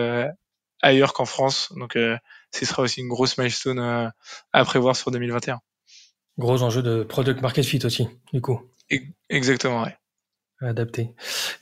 ailleurs 0.81 1.13
qu'en 1.13 1.25
France. 1.25 1.73
Donc 1.75 1.93
ce 1.95 2.65
sera 2.65 2.83
aussi 2.83 3.01
une 3.01 3.09
grosse 3.09 3.37
milestone 3.37 3.79
à 3.79 4.65
prévoir 4.65 4.95
sur 4.95 5.11
2021. 5.11 5.59
Gros 6.37 6.61
enjeu 6.61 6.83
de 6.83 7.03
product 7.03 7.41
market 7.41 7.65
fit 7.65 7.83
aussi, 7.83 8.07
du 8.31 8.41
coup. 8.41 8.61
Exactement, 9.29 9.83
ouais. 9.83 9.97
Adapté. 10.61 11.11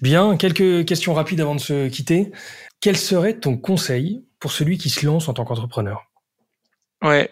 Bien, 0.02 0.38
quelques 0.38 0.86
questions 0.86 1.14
rapides 1.14 1.42
avant 1.42 1.56
de 1.56 1.60
se 1.60 1.88
quitter. 1.90 2.32
Quel 2.80 2.98
serait 2.98 3.40
ton 3.40 3.58
conseil 3.58 4.26
pour 4.40 4.52
celui 4.52 4.78
qui 4.78 4.90
se 4.90 5.06
lance 5.06 5.28
en 5.28 5.34
tant 5.34 5.44
qu'entrepreneur? 5.44 6.06
Ouais, 7.02 7.30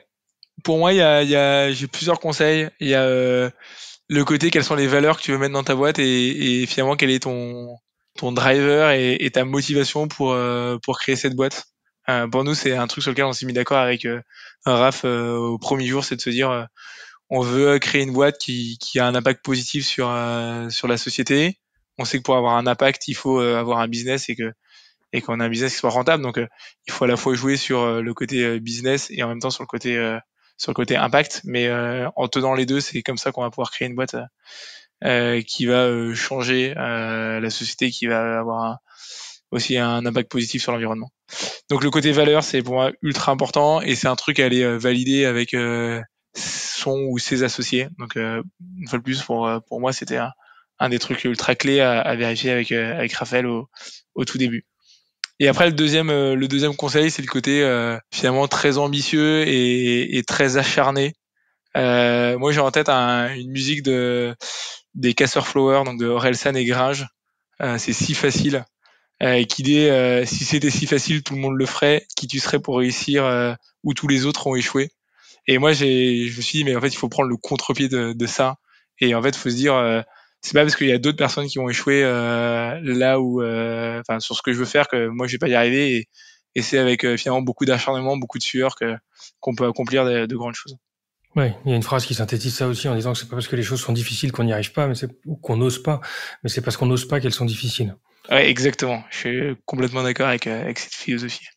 pour 0.64 0.78
moi, 0.78 0.94
il 0.94 0.98
y 0.98 1.02
a, 1.02 1.72
j'ai 1.72 1.88
plusieurs 1.88 2.20
conseils. 2.20 2.70
Il 2.80 2.88
y 2.88 2.96
a 2.96 3.04
euh, 3.04 3.50
le 4.14 4.26
côté 4.26 4.52
quelles 4.52 4.64
sont 4.64 4.76
les 4.76 4.88
valeurs 4.88 5.18
que 5.18 5.24
tu 5.24 5.32
veux 5.32 5.38
mettre 5.38 5.54
dans 5.54 5.64
ta 5.64 5.76
boîte 5.76 6.00
et, 6.00 6.66
finalement 6.68 6.96
quel 6.96 7.10
est 7.10 7.24
ton 7.24 7.78
ton 8.18 8.32
driver 8.32 8.92
et, 8.92 9.30
ta 9.32 9.44
motivation 9.46 10.08
pour 10.08 10.34
euh, 10.34 10.78
pour 10.84 11.00
créer 11.00 11.16
cette 11.16 11.36
boîte? 11.36 11.66
Euh, 12.10 12.28
pour 12.28 12.44
nous, 12.44 12.54
c'est 12.54 12.76
un 12.76 12.88
truc 12.88 13.02
sur 13.02 13.12
lequel 13.12 13.26
on 13.26 13.34
s'est 13.34 13.46
mis 13.46 13.54
d'accord 13.54 13.78
avec 13.78 14.06
un 14.06 14.22
Raph 14.66 15.06
au 15.06 15.58
premier 15.58 15.88
jour, 15.88 16.04
c'est 16.04 16.16
de 16.16 16.22
se 16.22 16.30
dire 16.30 16.68
on 17.36 17.42
veut 17.42 17.80
créer 17.80 18.04
une 18.04 18.14
boîte 18.14 18.38
qui, 18.38 18.78
qui 18.80 19.00
a 19.00 19.08
un 19.08 19.16
impact 19.16 19.44
positif 19.44 19.86
sur 19.86 20.10
euh, 20.10 20.70
sur 20.70 20.88
la 20.88 20.98
société. 20.98 21.58
On 21.98 22.06
sait 22.06 22.20
que 22.20 22.24
pour 22.24 22.36
avoir 22.36 22.58
un 22.58 22.68
impact, 22.68 23.08
il 23.08 23.16
faut 23.16 23.42
euh, 23.42 23.58
avoir 23.58 23.80
un 23.80 23.88
business 23.88 24.30
et 24.30 24.36
que 24.36 24.52
et 25.14 25.22
qu'on 25.22 25.40
a 25.40 25.46
un 25.46 25.50
business 25.50 25.74
qui 25.74 25.80
soit 25.80 25.90
rentable. 25.90 26.22
Donc, 26.22 26.38
euh, 26.38 26.48
il 26.88 26.94
faut 26.94 27.06
à 27.06 27.08
la 27.08 27.18
fois 27.18 27.34
jouer 27.36 27.58
sur 27.58 28.02
le 28.02 28.14
côté 28.14 28.60
business 28.60 29.08
et 29.12 29.24
en 29.24 29.28
même 29.30 29.40
temps 29.40 29.52
sur 29.52 29.64
le 29.64 29.68
côté 29.68 29.96
sur 30.58 30.72
le 30.72 30.76
côté 30.76 30.96
impact. 30.96 31.42
Mais 31.44 31.70
en 32.16 32.28
tenant 32.28 32.54
les 32.54 32.66
deux, 32.66 32.80
c'est 32.80 33.02
comme 33.02 33.18
ça 33.18 33.32
qu'on 33.32 33.42
va 33.42 33.50
pouvoir 33.50 33.72
créer 33.72 33.88
une 33.88 33.96
boîte 33.96 34.16
qui 35.48 35.66
va 35.66 36.14
changer 36.14 36.74
la 36.76 37.50
société, 37.50 37.92
qui 37.92 38.08
va 38.08 38.40
avoir 38.40 38.78
aussi 39.52 39.78
un 39.78 40.06
impact 40.06 40.32
positif 40.32 40.64
sur 40.64 40.72
l'environnement. 40.72 41.12
Donc 41.70 41.84
le 41.84 41.90
côté 41.90 42.12
valeur, 42.12 42.44
c'est 42.44 42.62
pour 42.62 42.74
moi 42.74 42.92
ultra 43.02 43.32
important 43.32 43.82
et 43.82 43.96
c'est 43.96 44.08
un 44.08 44.16
truc 44.16 44.40
à 44.40 44.46
aller 44.46 44.78
valider 44.78 45.26
avec 45.26 45.54
son 46.36 47.08
ou 47.10 47.18
ses 47.20 47.44
associés. 47.44 47.88
Donc 47.98 48.18
euh, 48.18 48.42
une 48.80 48.88
fois 48.88 49.00
de 49.00 49.04
plus 49.04 49.22
pour 49.22 49.48
euh, 49.48 49.60
pour 49.60 49.80
moi 49.80 49.94
c'était 49.94 50.20
un, 50.80 50.90
des 50.90 51.00
trucs 51.00 51.24
ultra 51.24 51.56
clés 51.56 51.80
à, 51.80 52.02
à 52.02 52.16
vérifier 52.16 52.52
avec 52.52 52.72
euh, 52.72 52.98
avec 52.98 53.14
Raphaël 53.14 53.46
au 53.46 54.26
tout 54.26 54.38
début. 54.38 54.66
Et 55.40 55.48
après 55.48 55.66
le 55.66 55.74
deuxième 55.74 56.10
le 56.10 56.48
deuxième 56.48 56.76
conseil 56.76 57.12
c'est 57.12 57.22
le 57.22 57.28
côté 57.28 57.68
finalement 58.12 58.48
très 58.48 58.78
ambitieux 58.78 59.44
et, 59.48 60.24
très 60.28 60.58
acharné. 60.58 61.14
moi 61.76 62.52
j'ai 62.52 62.60
en 62.60 62.72
tête 62.72 62.90
une 62.90 63.52
musique 63.52 63.84
de 63.84 64.36
des 64.94 65.14
Casseurs 65.14 65.48
Flower 65.48 65.84
donc 65.86 66.00
de 66.00 66.06
Orelsan 66.06 66.56
et 66.56 66.66
Gringe. 66.66 67.08
c'est 67.78 67.94
si 67.94 68.14
facile. 68.14 68.64
Euh, 69.22 69.44
qui 69.44 69.64
dit 69.64 69.88
si 70.26 70.46
c'était 70.46 70.70
si 70.70 70.86
facile 70.86 71.24
tout 71.24 71.34
le 71.34 71.42
monde 71.42 71.56
le 71.56 71.66
ferait. 71.66 72.06
Qui 72.16 72.28
tu 72.28 72.40
serais 72.40 72.60
pour 72.60 72.78
réussir 72.78 73.58
où 73.84 73.94
tous 73.94 74.08
les 74.08 74.26
autres 74.26 74.48
ont 74.48 74.56
échoué. 74.56 74.92
Et 75.48 75.58
moi, 75.58 75.74
j'ai, 75.74 76.28
je 76.28 76.38
me 76.38 76.42
suis 76.42 76.60
dit, 76.60 76.64
mais 76.64 76.76
en 76.76 76.82
fait, 76.82 76.88
il 76.88 76.98
faut 76.98 77.10
prendre 77.10 77.30
le 77.30 77.38
contre-pied 77.38 77.90
de, 77.90 78.26
ça. 78.26 78.58
Et 79.00 79.14
en 79.16 79.22
fait, 79.22 79.30
il 79.30 79.38
faut 79.38 79.50
se 79.50 79.56
dire, 79.56 79.76
euh, 79.76 80.02
c'est 80.44 80.54
pas 80.54 80.62
parce 80.62 80.76
qu'il 80.76 80.88
y 80.88 80.92
a 80.92 80.98
d'autres 80.98 81.18
personnes 81.18 81.48
qui 81.48 81.58
ont 81.58 81.70
échoué 81.70 82.04
euh, 82.04 82.78
là 82.84 83.20
où, 83.20 83.42
euh, 83.42 84.02
enfin, 84.02 84.20
sur 84.20 84.36
ce 84.36 84.42
que 84.42 84.52
je 84.52 84.60
veux 84.60 84.66
faire 84.66 84.88
que 84.90 85.08
moi, 85.08 85.26
je 85.26 85.32
vais 85.32 85.38
pas 85.38 85.48
y 85.48 85.56
arriver. 85.56 85.96
Et, 85.96 86.10
et 86.56 86.62
c'est 86.62 86.78
avec 86.78 87.06
euh, 87.06 87.16
finalement 87.18 87.42
beaucoup 87.42 87.66
d'acharnement, 87.66 88.18
beaucoup 88.18 88.38
de 88.38 88.44
sueur 88.44 88.76
que 88.76 88.96
qu'on 89.40 89.56
peut 89.56 89.66
accomplir 89.66 90.06
de, 90.06 90.26
de 90.26 90.36
grandes 90.36 90.56
choses. 90.56 90.76
Oui, 91.36 91.46
il 91.66 91.72
y 91.72 91.74
a 91.74 91.78
une 91.78 91.84
phrase 91.84 92.06
qui 92.06 92.14
synthétise 92.14 92.54
ça 92.54 92.68
aussi 92.68 92.88
en 92.88 92.96
disant 92.96 93.14
que 93.14 93.20
c'est 93.20 93.30
pas 93.30 93.38
parce 93.38 93.48
que 93.48 93.56
les 93.56 93.64
choses 93.64 93.80
sont 93.80 93.94
difficiles 93.94 94.32
qu'on 94.32 94.44
n'y 94.44 94.54
arrive 94.54 94.74
pas, 94.74 94.86
mais 94.86 94.96
c'est 94.96 95.10
ou 95.26 95.38
qu'on 95.38 95.58
n'ose 95.58 95.82
pas, 95.82 96.02
mais 96.44 96.50
c'est 96.50 96.62
parce 96.62 96.78
qu'on 96.78 96.86
n'ose 96.86 97.08
pas 97.08 97.20
qu'elles 97.20 97.34
sont 97.34 97.46
difficiles. 97.46 97.96
Ouais, 98.30 98.50
exactement. 98.50 99.02
Je 99.10 99.18
suis 99.18 99.56
complètement 99.66 100.04
d'accord 100.04 100.28
avec, 100.28 100.46
avec 100.46 100.78
cette 100.78 100.94
philosophie. 100.94 101.48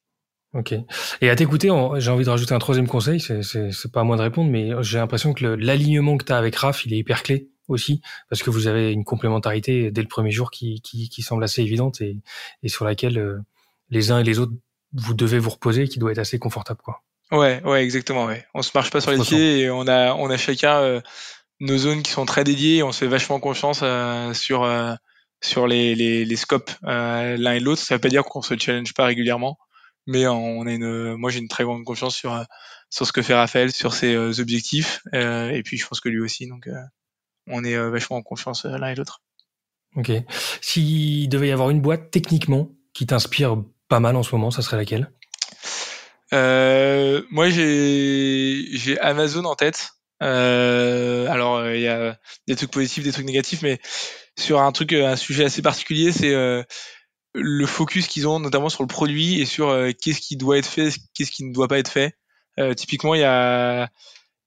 Ok. 0.55 0.75
Et 1.21 1.29
à 1.29 1.37
t'écouter, 1.37 1.69
j'ai 1.99 2.11
envie 2.11 2.25
de 2.25 2.31
rajouter 2.31 2.55
un 2.55 2.59
troisième 2.59 2.87
conseil. 2.87 3.21
C'est 3.21 3.93
pas 3.93 4.01
à 4.01 4.05
moi 4.05 4.17
de 4.17 4.23
répondre, 4.23 4.51
mais 4.51 4.71
j'ai 4.81 4.99
l'impression 4.99 5.35
que 5.35 5.45
l'alignement 5.45 6.17
que 6.17 6.25
tu 6.25 6.33
as 6.33 6.39
avec 6.39 6.57
Raph, 6.57 6.87
il 6.87 6.95
est 6.95 6.99
hyper 6.99 7.23
clé 7.23 7.51
aussi, 7.69 8.01
parce 8.29 8.43
que 8.43 8.51
vous 8.51 8.67
avez 8.67 8.93
une 8.93 9.05
complémentarité 9.05 9.91
dès 9.91 10.03
le 10.03 10.09
premier 10.09 10.31
jour 10.31 10.51
qui, 10.51 10.81
qui, 10.81 11.09
qui 11.09 11.23
semble 11.23 11.45
assez 11.45 11.63
évidente 11.63 12.01
et, 12.01 12.19
et 12.63 12.69
sur 12.69 12.85
laquelle 12.85 13.19
euh, 13.19 13.39
les 13.91 14.11
uns 14.11 14.21
et 14.21 14.25
les 14.25 14.39
autres 14.39 14.53
vous 14.93 15.15
devez 15.15 15.39
vous 15.39 15.51
reposer, 15.51 15.89
qui 15.89 15.99
doit 15.99 16.13
être 16.13 16.19
assez 16.19 16.39
confortable, 16.39 16.81
quoi. 16.83 17.03
Ouais, 17.33 17.61
ouais, 17.65 17.83
exactement. 17.83 18.25
Ouais. 18.27 18.47
On 18.55 18.63
se 18.63 18.71
marche 18.75 18.91
pas 18.91 19.01
sur 19.01 19.11
les 19.11 19.19
pieds 19.19 19.61
et 19.61 19.71
on 19.71 19.87
a, 19.89 20.15
on 20.15 20.31
a 20.31 20.37
chacun 20.37 20.81
euh, 20.81 21.01
nos 21.59 21.77
zones 21.77 22.03
qui 22.03 22.13
sont 22.13 22.25
très 22.25 22.45
dédiées. 22.45 22.77
Et 22.77 22.83
on 22.83 22.93
se 22.93 23.01
fait 23.01 23.09
vachement 23.09 23.41
confiance 23.41 23.81
euh, 23.83 24.33
sur 24.33 24.67
sur 25.43 25.67
les, 25.67 25.95
les, 25.97 26.25
les 26.25 26.37
scopes 26.37 26.71
l'un 26.83 27.53
et 27.53 27.61
l'autre. 27.61 27.83
Ça 27.83 27.97
veut 27.97 28.01
pas 28.01 28.09
dire 28.09 28.23
qu'on 28.23 28.43
se 28.43 28.57
challenge 28.57 28.95
pas 28.95 29.05
régulièrement 29.05 29.59
mais 30.07 30.27
on 30.27 30.67
a 30.67 30.73
une, 30.73 31.17
moi 31.17 31.31
j'ai 31.31 31.41
une 31.41 31.49
très 31.49 31.65
grande 31.65 31.85
confiance 31.85 32.17
sur 32.17 32.33
euh, 32.33 32.45
sur 32.91 33.07
ce 33.07 33.13
que 33.13 33.23
fait 33.23 33.35
Raphaël, 33.35 33.73
sur 33.73 33.93
ses 33.93 34.15
euh, 34.15 34.39
objectifs, 34.39 35.03
euh, 35.13 35.51
et 35.51 35.63
puis 35.63 35.77
je 35.77 35.87
pense 35.87 36.01
que 36.01 36.09
lui 36.09 36.21
aussi. 36.21 36.47
Donc 36.47 36.69
on 37.47 37.65
est 37.65 37.77
vachement 37.77 38.17
en 38.17 38.23
confiance 38.23 38.65
l'un 38.65 38.89
et 38.89 38.95
l'autre. 38.95 39.23
Ok. 39.97 40.11
S'il 40.61 41.29
devait 41.29 41.49
y 41.49 41.53
avoir 41.53 41.71
une 41.71 41.81
boîte 41.81 42.11
techniquement 42.11 42.71
qui 42.93 43.07
t'inspire 43.07 43.57
pas 43.89 44.01
mal 44.01 44.17
en 44.17 44.23
ce 44.23 44.35
moment, 44.35 44.51
ça 44.51 44.63
serait 44.63 44.77
laquelle? 44.77 45.11
Euh, 46.33 47.23
Moi, 47.31 47.51
j'ai 47.51 48.99
Amazon 49.01 49.45
en 49.45 49.55
tête. 49.55 49.91
Euh, 50.23 51.29
alors, 51.29 51.67
il 51.71 51.81
y 51.81 51.89
a 51.89 52.19
des 52.49 52.57
trucs 52.57 52.71
positifs, 52.71 53.05
des 53.05 53.13
trucs 53.13 53.27
négatifs, 53.27 53.63
mais 53.63 53.79
sur 54.39 54.61
un 54.61 54.73
truc, 54.73 54.93
un 54.93 55.17
sujet 55.17 55.45
assez 55.45 55.63
particulier, 55.63 56.13
c'est 56.13 56.35
le 57.37 57.67
focus 57.67 58.09
qu'ils 58.09 58.27
ont 58.27 58.41
notamment 58.41 58.69
sur 58.69 58.83
le 58.83 58.89
produit 58.89 59.41
et 59.41 59.45
sur 59.45 59.69
euh, 59.69 59.91
qu'est-ce 59.93 60.21
qui 60.21 60.37
doit 60.37 60.59
être 60.59 60.67
fait, 60.67 60.91
qu'est-ce 61.15 61.31
qui 61.31 61.45
ne 61.45 61.53
doit 61.53 61.69
pas 61.69 61.79
être 61.79 61.91
fait. 61.91 62.15
Euh, 62.59 62.75
typiquement, 62.75 63.15
il 63.15 63.21
y 63.21 63.25
a, 63.25 63.91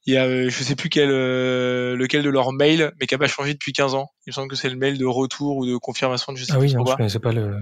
il 0.09 0.13
y 0.13 0.17
a, 0.17 0.25
euh, 0.25 0.49
je 0.49 0.63
sais 0.63 0.75
plus 0.75 0.89
quel, 0.89 1.09
lequel 1.09 2.23
de 2.23 2.29
leur 2.29 2.51
mail, 2.51 2.91
mais 2.99 3.07
qui 3.07 3.15
a 3.15 3.17
pas 3.17 3.27
changé 3.27 3.53
depuis 3.53 3.73
15 3.73 3.95
ans. 3.95 4.09
Il 4.25 4.31
me 4.31 4.33
semble 4.33 4.49
que 4.49 4.55
c'est 4.55 4.69
le 4.69 4.75
mail 4.75 4.97
de 4.97 5.05
retour 5.05 5.57
ou 5.57 5.65
de 5.65 5.77
confirmation 5.77 6.33
de 6.33 6.37
je 6.37 6.45
sais 6.45 6.53
ah 6.53 6.59
oui, 6.59 6.73
non, 6.73 6.85
je 6.85 7.17
pas 7.17 7.31
le. 7.31 7.61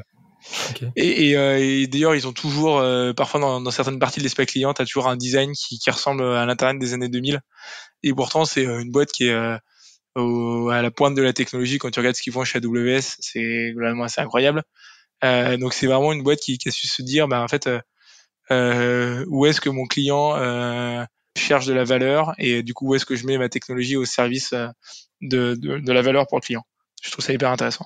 Et, 0.95 1.31
et, 1.31 1.87
d'ailleurs, 1.87 2.15
ils 2.15 2.27
ont 2.27 2.31
toujours, 2.31 2.81
parfois 3.15 3.39
dans, 3.39 3.71
certaines 3.71 3.99
parties 3.99 4.19
de 4.19 4.23
l'espace 4.23 4.45
client, 4.45 4.73
tu 4.73 4.81
as 4.81 4.85
toujours 4.85 5.07
un 5.07 5.17
design 5.17 5.51
qui, 5.51 5.77
qui 5.77 5.89
ressemble 5.89 6.23
à 6.23 6.45
l'internet 6.45 6.79
des 6.79 6.93
années 6.93 7.09
2000. 7.09 7.41
Et 8.03 8.13
pourtant, 8.13 8.45
c'est 8.45 8.63
une 8.63 8.91
boîte 8.91 9.11
qui 9.11 9.27
est 9.27 9.33
à 9.33 9.61
la 10.15 10.91
pointe 10.91 11.15
de 11.15 11.21
la 11.21 11.33
technologie. 11.33 11.79
Quand 11.79 11.91
tu 11.91 11.99
regardes 11.99 12.15
ce 12.15 12.21
qu'ils 12.21 12.33
font 12.33 12.43
chez 12.43 12.59
AWS, 12.59 13.17
c'est 13.19 13.71
globalement 13.73 14.03
assez 14.03 14.21
incroyable. 14.21 14.63
Euh, 15.23 15.57
donc 15.57 15.73
c'est 15.73 15.87
vraiment 15.87 16.13
une 16.13 16.23
boîte 16.23 16.39
qui, 16.39 16.57
qui, 16.57 16.69
a 16.69 16.71
su 16.71 16.87
se 16.87 17.01
dire, 17.01 17.27
bah 17.27 17.41
en 17.41 17.47
fait, 17.47 17.67
euh, 17.67 17.79
euh, 18.51 19.25
où 19.27 19.45
est-ce 19.45 19.61
que 19.61 19.69
mon 19.69 19.85
client 19.85 20.35
cherche 21.37 21.65
de 21.65 21.73
la 21.73 21.83
valeur 21.83 22.33
et 22.37 22.63
du 22.63 22.73
coup 22.73 22.89
où 22.89 22.95
est-ce 22.95 23.05
que 23.05 23.15
je 23.15 23.25
mets 23.25 23.37
ma 23.37 23.49
technologie 23.49 23.95
au 23.95 24.05
service 24.05 24.53
de, 25.21 25.55
de, 25.55 25.79
de, 25.79 25.91
la 25.91 26.01
valeur 26.01 26.27
pour 26.27 26.37
le 26.37 26.41
client. 26.41 26.63
Je 27.01 27.11
trouve 27.11 27.23
ça 27.23 27.33
hyper 27.33 27.51
intéressant. 27.51 27.85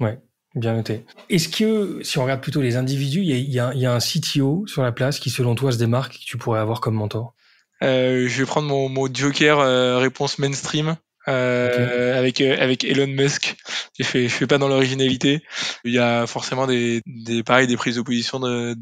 Ouais, 0.00 0.18
bien 0.54 0.74
noté. 0.74 1.04
Est-ce 1.28 1.48
que 1.48 2.02
si 2.02 2.18
on 2.18 2.22
regarde 2.22 2.40
plutôt 2.40 2.62
les 2.62 2.76
individus, 2.76 3.20
il 3.20 3.50
y 3.50 3.60
a, 3.60 3.74
y 3.74 3.86
a, 3.86 3.92
un 3.92 3.98
CTO 3.98 4.66
sur 4.66 4.82
la 4.82 4.92
place 4.92 5.18
qui 5.18 5.30
selon 5.30 5.54
toi 5.54 5.72
se 5.72 5.78
démarque 5.78 6.16
et 6.16 6.18
que 6.18 6.24
tu 6.24 6.36
pourrais 6.36 6.60
avoir 6.60 6.80
comme 6.80 6.94
mentor? 6.94 7.34
Euh, 7.82 8.28
Je 8.28 8.38
vais 8.38 8.46
prendre 8.46 8.68
mon, 8.68 8.88
mon 8.88 9.12
joker 9.12 9.98
réponse 9.98 10.38
mainstream. 10.38 10.96
Euh, 11.28 12.16
avec 12.16 12.40
euh, 12.40 12.56
avec 12.60 12.84
Elon 12.84 13.08
Musk. 13.08 13.56
Je 13.98 14.04
fais 14.04 14.28
je 14.28 14.34
fais 14.34 14.46
pas 14.46 14.58
dans 14.58 14.68
l'originalité. 14.68 15.42
Il 15.84 15.92
y 15.92 15.98
a 15.98 16.26
forcément 16.26 16.66
des 16.66 17.02
des 17.06 17.42
pareil 17.42 17.66
des 17.66 17.76
prises 17.76 17.96
d'opposition 17.96 18.38
de, 18.38 18.74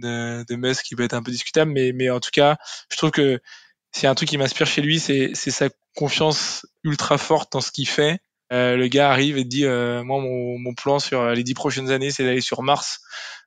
de, 0.00 0.44
de 0.48 0.56
Musk 0.56 0.84
qui 0.84 0.96
peut 0.96 1.02
être 1.02 1.14
un 1.14 1.22
peu 1.22 1.30
discutable, 1.30 1.70
mais 1.70 1.92
mais 1.92 2.08
en 2.10 2.20
tout 2.20 2.30
cas, 2.32 2.56
je 2.90 2.96
trouve 2.96 3.10
que 3.10 3.40
c'est 3.92 4.06
un 4.06 4.14
truc 4.14 4.28
qui 4.30 4.38
m'inspire 4.38 4.66
chez 4.66 4.80
lui, 4.80 5.00
c'est 5.00 5.32
c'est 5.34 5.50
sa 5.50 5.68
confiance 5.94 6.66
ultra 6.82 7.18
forte 7.18 7.52
dans 7.52 7.60
ce 7.60 7.70
qu'il 7.70 7.88
fait. 7.88 8.20
Euh, 8.52 8.76
le 8.76 8.88
gars 8.88 9.10
arrive 9.10 9.36
et 9.36 9.44
dit 9.44 9.66
euh, 9.66 10.02
moi 10.02 10.20
mon, 10.20 10.58
mon 10.58 10.74
plan 10.74 10.98
sur 10.98 11.30
les 11.30 11.42
dix 11.42 11.54
prochaines 11.54 11.90
années 11.90 12.10
c'est 12.10 12.24
d'aller 12.24 12.42
sur 12.42 12.62
Mars 12.62 13.00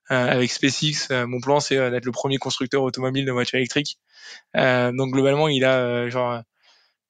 avec 0.08 0.52
SpaceX. 0.52 1.10
mon 1.26 1.40
plan 1.42 1.60
c'est 1.60 1.78
d'être 1.90 2.06
le 2.06 2.12
premier 2.12 2.38
constructeur 2.38 2.84
automobile 2.84 3.26
de 3.26 3.32
voitures 3.32 3.58
électriques. 3.58 3.98
donc 4.54 5.12
globalement 5.12 5.48
il 5.48 5.66
a 5.66 6.10
genre 6.10 6.44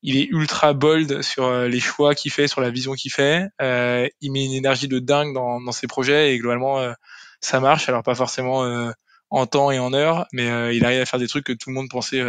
il 0.05 0.17
est 0.17 0.27
ultra 0.29 0.73
bold 0.73 1.23
sur 1.23 1.45
euh, 1.45 1.67
les 1.67 1.79
choix 1.79 2.13
qu'il 2.13 2.31
fait, 2.31 2.47
sur 2.47 2.61
la 2.61 2.69
vision 2.69 2.93
qu'il 2.93 3.11
fait. 3.11 3.47
Euh, 3.59 4.07
il 4.21 4.31
met 4.31 4.45
une 4.45 4.53
énergie 4.53 4.87
de 4.87 4.99
dingue 4.99 5.33
dans, 5.33 5.59
dans 5.59 5.71
ses 5.71 5.87
projets 5.87 6.33
et 6.33 6.37
globalement, 6.37 6.79
euh, 6.79 6.93
ça 7.41 7.59
marche. 7.59 7.89
Alors 7.89 8.03
pas 8.03 8.13
forcément 8.13 8.63
euh, 8.63 8.91
en 9.31 9.47
temps 9.47 9.71
et 9.71 9.79
en 9.79 9.93
heure, 9.93 10.27
mais 10.31 10.75
il 10.75 10.85
arrive 10.85 11.01
à 11.01 11.05
faire 11.05 11.19
des 11.19 11.27
trucs 11.27 11.43
que 11.43 11.53
tout 11.53 11.71
le 11.71 11.73
monde 11.73 11.89
pensait 11.89 12.23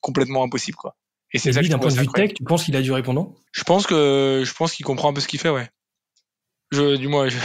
complètement 0.00 0.44
impossible, 0.44 0.76
quoi. 0.76 0.94
Et 1.32 1.38
c'est 1.38 1.52
ça 1.52 1.60
d'un 1.60 1.78
point 1.78 1.90
de 1.90 1.98
vue 1.98 2.06
tech, 2.06 2.32
tu 2.34 2.44
penses 2.44 2.64
qu'il 2.64 2.76
a 2.76 2.80
du 2.80 2.92
répondant? 2.92 3.34
Je 3.52 3.64
pense 3.64 3.86
que 3.86 4.44
je 4.46 4.54
pense 4.54 4.72
qu'il 4.72 4.86
comprend 4.86 5.10
un 5.10 5.12
peu 5.12 5.20
ce 5.20 5.26
qu'il 5.26 5.40
fait, 5.40 5.50
ouais. 5.50 5.68
Je, 6.70 6.96
du 6.96 7.08
moins, 7.08 7.28
je, 7.28 7.36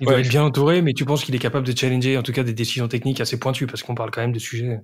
il 0.00 0.06
doit 0.06 0.20
être 0.20 0.28
bien 0.28 0.44
entouré, 0.44 0.82
mais 0.82 0.92
tu 0.92 1.04
penses 1.04 1.24
qu'il 1.24 1.34
est 1.34 1.40
capable 1.40 1.66
de 1.66 1.76
challenger 1.76 2.16
en 2.16 2.22
tout 2.22 2.32
cas 2.32 2.42
des 2.42 2.52
décisions 2.52 2.88
techniques 2.88 3.20
assez 3.20 3.38
pointues 3.38 3.66
parce 3.66 3.82
qu'on 3.82 3.94
parle 3.94 4.10
quand 4.10 4.20
même 4.20 4.32
de 4.32 4.38
sujets. 4.38 4.80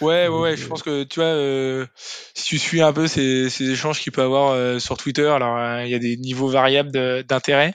Ouais, 0.00 0.28
ouais, 0.28 0.38
ouais. 0.38 0.56
Je 0.56 0.66
pense 0.66 0.82
que 0.82 1.04
tu 1.04 1.20
vois, 1.20 1.28
euh, 1.28 1.86
si 2.34 2.44
tu 2.44 2.58
suis 2.58 2.80
un 2.80 2.92
peu 2.92 3.06
ces, 3.06 3.50
ces 3.50 3.70
échanges 3.70 4.00
qu'il 4.00 4.12
peut 4.12 4.22
avoir 4.22 4.52
euh, 4.52 4.78
sur 4.78 4.96
Twitter, 4.96 5.26
alors 5.26 5.56
euh, 5.56 5.84
il 5.84 5.90
y 5.90 5.94
a 5.94 5.98
des 5.98 6.16
niveaux 6.16 6.48
variables 6.48 6.90
d'intérêt, 7.24 7.74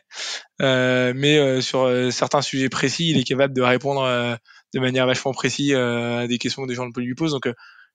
mais 0.59 1.61
sur 1.61 1.89
certains 2.11 2.41
sujets 2.41 2.69
précis, 2.69 3.09
il 3.09 3.17
est 3.17 3.23
capable 3.23 3.53
de 3.53 3.61
répondre 3.61 4.37
de 4.73 4.79
manière 4.79 5.05
vachement 5.05 5.33
précise 5.33 5.73
à 5.73 6.27
des 6.27 6.37
questions 6.37 6.63
que 6.63 6.67
des 6.67 6.75
gens 6.75 6.87
lui 6.95 7.15
posent. 7.15 7.31
Donc, 7.31 7.49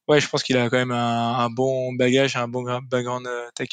ouais, 0.09 0.21
je 0.21 0.29
pense 0.29 0.43
qu'il 0.43 0.57
a 0.57 0.69
quand 0.69 0.79
même 0.79 0.93
un, 0.93 1.39
un 1.39 1.51
bon 1.51 1.93
bagage, 1.95 2.37
un 2.37 2.49
bon 2.49 2.65
background 2.91 3.29
tech. 3.55 3.69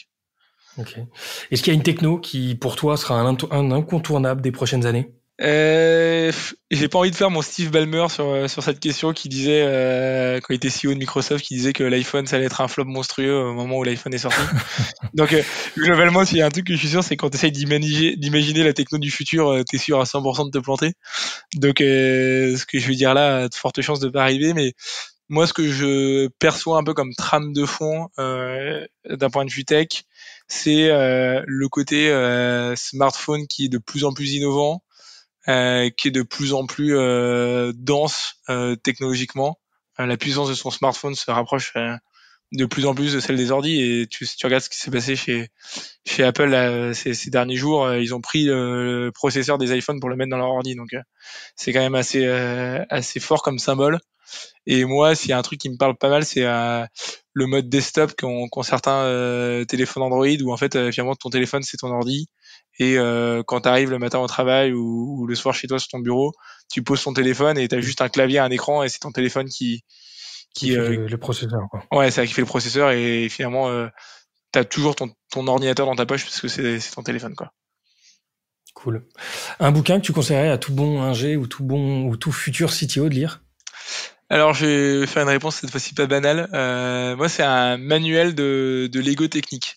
Est-ce 1.52 1.64
qu'il 1.64 1.74
y 1.74 1.76
a 1.76 1.78
une 1.78 1.84
techno 1.84 2.20
qui, 2.20 2.56
pour 2.56 2.76
toi, 2.76 2.98
sera 2.98 3.20
un, 3.20 3.72
incontournable 3.72 4.42
des 4.42 4.52
prochaines 4.52 4.86
années? 4.86 5.12
Euh, 5.42 6.34
j'ai 6.70 6.88
pas 6.90 7.00
envie 7.00 7.12
de 7.12 7.16
faire 7.16 7.30
mon 7.30 7.42
Steve 7.42 7.72
Ballmer 7.72 8.08
sur, 8.10 8.26
euh, 8.26 8.48
sur 8.48 8.62
cette 8.62 8.80
question 8.80 9.14
qui 9.14 9.30
disait, 9.30 9.64
euh, 9.64 10.40
quand 10.42 10.54
il 10.54 10.58
était 10.58 10.70
CEO 10.70 10.94
de 10.94 11.00
Microsoft, 11.00 11.46
qui 11.46 11.56
disait 11.56 11.72
que 11.72 11.84
l'iPhone, 11.84 12.28
ça 12.28 12.36
allait 12.36 12.46
être 12.46 12.60
un 12.60 12.68
flop 12.68 12.86
monstrueux 12.86 13.34
au 13.34 13.54
moment 13.54 13.78
où 13.78 13.84
l'iPhone 13.84 14.14
est 14.14 14.20
sorti. 14.20 14.40
Donc, 15.14 15.32
euh, 15.32 15.42
globalement, 15.78 16.26
s'il 16.26 16.38
y 16.38 16.42
a 16.42 16.46
un 16.46 16.50
truc 16.50 16.68
que 16.68 16.74
je 16.74 16.80
suis 16.80 16.90
sûr, 16.90 17.04
c'est 17.04 17.16
quand 17.16 17.30
tu 17.30 17.38
essayes 17.38 17.52
d'imaginer 17.52 18.64
la 18.64 18.74
techno 18.74 18.98
du 18.98 19.12
futur, 19.12 19.64
tu 19.68 19.78
es 19.78 19.80
sûr 19.80 20.02
à 20.02 20.04
100% 20.04 20.48
de 20.48 20.52
te 20.52 20.62
planter. 20.62 20.92
Donc, 21.56 21.78
ce 21.80 22.66
que 22.66 22.78
je 22.78 22.88
veux 22.88 22.96
dire 22.96 23.14
là, 23.14 23.48
de 23.48 23.56
fortes 23.56 23.82
chances 23.82 24.02
de 24.02 24.10
pas 24.10 24.24
arriver, 24.24 24.54
mais 24.54 24.74
moi, 25.30 25.48
ce 25.48 25.54
que 25.54 25.72
je 25.72 26.28
perçois 26.40 26.78
un 26.78 26.84
peu 26.84 26.94
comme 26.94 27.14
trame 27.18 27.54
de 27.54 27.66
fond 27.66 28.10
d'un 28.18 29.30
point 29.30 29.46
de 29.46 29.52
vue 29.52 29.64
tech, 29.64 30.04
c'est 30.50 30.90
euh, 30.90 31.44
le 31.48 31.70
côté 31.70 32.10
euh, 32.10 32.76
smartphone 32.76 33.48
qui 33.48 33.66
est 33.66 33.70
de 33.70 33.78
plus 33.78 34.04
en 34.04 34.14
plus 34.14 34.34
innovant, 34.34 34.84
euh, 35.48 35.90
qui 35.92 36.10
est 36.10 36.12
de 36.12 36.24
plus 36.24 36.54
en 36.54 36.66
plus 36.66 36.96
dense 37.76 38.42
technologiquement. 38.84 39.58
la 39.98 40.18
puissance 40.18 40.50
de 40.50 40.56
son 40.56 40.72
smartphone 40.72 41.16
se 41.16 41.32
rapproche 41.32 41.74
de 42.52 42.66
plus 42.66 42.86
en 42.86 42.96
plus 42.96 43.14
de 43.14 43.20
celle 43.20 43.38
des 43.38 43.52
ordi 43.52 43.82
et 43.82 44.08
tu, 44.08 44.26
tu 44.26 44.46
regardes 44.46 44.64
ce 44.64 44.70
qui 44.70 44.78
s'est 44.78 44.92
passé 44.92 45.16
chez 45.16 45.50
chez 46.06 46.24
Apple 46.24 46.94
ces, 46.96 47.14
ces, 47.14 47.30
derniers 47.30 47.56
jours 47.56 47.94
ils 47.94 48.16
ont 48.16 48.22
pris 48.22 48.46
le 48.46 49.12
processeur 49.14 49.58
des 49.60 49.78
iPhones 49.78 50.00
pour 50.00 50.10
le 50.10 50.16
mettre 50.16 50.32
dans 50.32 50.38
leur 50.38 50.50
ordi 50.50 50.76
donc 50.76 50.90
c'est 51.56 51.74
quand 51.74 51.82
même 51.82 51.96
assez 51.96 52.26
assez 52.90 53.20
fort 53.20 53.44
comme 53.44 53.60
symbole 53.60 54.00
et 54.66 54.86
moi, 54.86 55.16
s'il 55.16 55.30
y 55.30 55.34
a 55.34 55.38
un 55.38 55.42
truc 55.42 55.60
qui 55.60 55.70
me 55.70 55.78
parle 55.78 55.98
pas 55.98 56.10
mal, 56.10 56.26
c'est 56.26 56.46
euh, 56.46 56.86
le 57.34 57.48
mode 57.48 57.70
desktop 57.70 58.14
qu'ont 58.16 58.64
certains 58.64 59.04
euh, 59.04 59.66
téléphones 59.66 60.04
Android, 60.04 60.28
où 60.44 60.52
en 60.52 60.58
fait, 60.58 60.76
euh, 60.76 60.92
finalement, 60.92 61.16
ton 61.16 61.30
téléphone, 61.30 61.64
c'est 61.64 61.78
ton 61.78 61.92
ordi. 61.92 62.28
Et 62.80 62.96
quand 63.46 63.62
tu 63.62 63.68
arrives 63.68 63.90
le 63.90 64.00
matin 64.00 64.20
au 64.20 64.28
travail 64.28 64.72
ou, 64.72 65.26
le 65.28 65.36
soir 65.36 65.54
chez 65.54 65.68
toi 65.68 65.80
sur 65.80 65.90
ton 65.90 66.00
bureau, 66.00 66.32
tu 66.72 66.82
poses 66.82 67.04
ton 67.04 67.14
téléphone 67.14 67.58
et 67.58 67.68
tu 67.68 67.76
as 67.76 67.82
juste 67.82 68.02
un 68.02 68.08
clavier, 68.08 68.40
un 68.40 68.50
écran, 68.52 68.84
et 68.84 68.90
c'est 68.90 69.00
ton 69.00 69.12
téléphone 69.12 69.50
qui... 69.50 69.84
qui, 70.56 70.72
le, 70.72 71.18
processeur. 71.18 71.62
Quoi. 71.70 71.84
Ouais, 71.92 72.12
c'est 72.12 72.22
ça 72.22 72.28
qui 72.28 72.34
fait 72.34 72.42
le 72.42 72.48
processeur, 72.48 72.92
et 72.92 73.30
finalement, 73.30 73.70
tu 74.54 74.60
as 74.60 74.66
toujours 74.66 74.96
ton, 74.96 75.12
ton 75.32 75.48
ordinateur 75.48 75.86
dans 75.86 75.96
ta 75.96 76.06
poche 76.06 76.24
parce 76.24 76.42
que 76.42 76.48
c'est 76.48 76.80
ton 76.94 77.04
téléphone. 77.04 77.36
quoi. 77.36 77.54
Cool. 78.74 79.06
Un 79.60 79.72
bouquin 79.72 80.00
que 80.00 80.06
tu 80.06 80.14
conseillerais 80.14 80.50
à 80.50 80.58
tout 80.58 80.74
bon 80.74 81.02
ingé 81.02 81.36
ou 81.36 81.48
tout 81.48 81.64
bon 81.64 82.04
ou 82.04 82.16
tout 82.16 82.32
futur 82.32 82.72
CTO 82.72 83.10
de 83.10 83.14
lire? 83.14 83.42
Alors, 84.30 84.54
je 84.54 84.66
vais 85.02 85.08
faire 85.08 85.24
une 85.24 85.30
réponse 85.30 85.56
cette 85.56 85.72
fois-ci 85.72 85.94
pas 85.94 86.06
banale. 86.06 86.50
Euh, 86.54 87.16
moi, 87.16 87.30
c'est 87.30 87.44
un 87.44 87.78
manuel 87.78 88.36
de, 88.36 88.88
de 88.92 89.00
Lego 89.00 89.28
technique. 89.28 89.76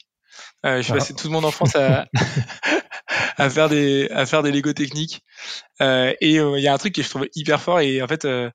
Euh, 0.65 0.83
je 0.83 0.93
passé 0.93 1.15
toute 1.15 1.31
mon 1.31 1.43
enfance 1.43 1.75
à, 1.75 2.07
à 3.37 3.51
faire 3.51 3.69
des 3.69 4.09
à 4.11 4.27
faire 4.27 4.43
des 4.43 4.53
Lego 4.53 4.73
techniques. 4.73 5.23
Euh, 5.81 6.13
et 6.21 6.39
euh, 6.39 6.59
il 6.59 6.63
y 6.63 6.69
a 6.69 6.75
un 6.75 6.79
truc 6.79 6.95
que 6.95 7.03
je 7.03 7.09
trouve 7.09 7.27
hyper 7.35 7.61
fort. 7.61 7.81
Et 7.81 8.03
en 8.03 8.09
fait, 8.09 8.25
euh, 8.25 8.51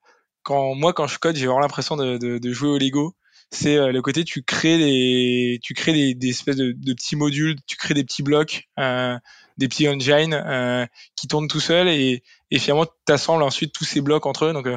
quand 0.48 0.76
moi, 0.76 0.94
quand 0.94 1.08
je 1.08 1.20
code, 1.20 1.36
j'ai 1.36 1.46
vraiment 1.46 1.60
l'impression 1.60 1.98
de, 1.98 2.18
de, 2.18 2.38
de, 2.38 2.54
jouer 2.54 2.70
au 2.70 2.78
Lego. 2.78 3.16
C'est 3.52 3.76
le 3.92 4.02
côté 4.02 4.24
tu 4.24 4.44
crées 4.44 4.78
des 4.78 5.60
tu 5.62 5.74
crées 5.74 5.94
des, 5.94 6.16
des 6.16 6.30
espèces 6.30 6.56
de, 6.56 6.74
de, 6.74 6.94
petits 6.94 7.18
modules, 7.18 7.58
tu 7.68 7.76
crées 7.76 7.94
des 7.94 8.04
petits 8.04 8.24
blocs, 8.24 8.68
des 8.78 9.68
petits 9.68 9.88
engines 9.88 10.88
qui 11.16 11.28
tournent 11.28 11.48
tout 11.48 11.60
seuls 11.60 11.88
et, 11.88 12.24
et 12.52 12.60
finalement 12.60 12.86
tu 12.86 13.14
assembles 13.14 13.44
ensuite 13.44 13.74
tous 13.74 13.86
ces 13.86 14.02
blocs 14.02 14.26
entre 14.26 14.46
eux. 14.46 14.54
Donc 14.54 14.68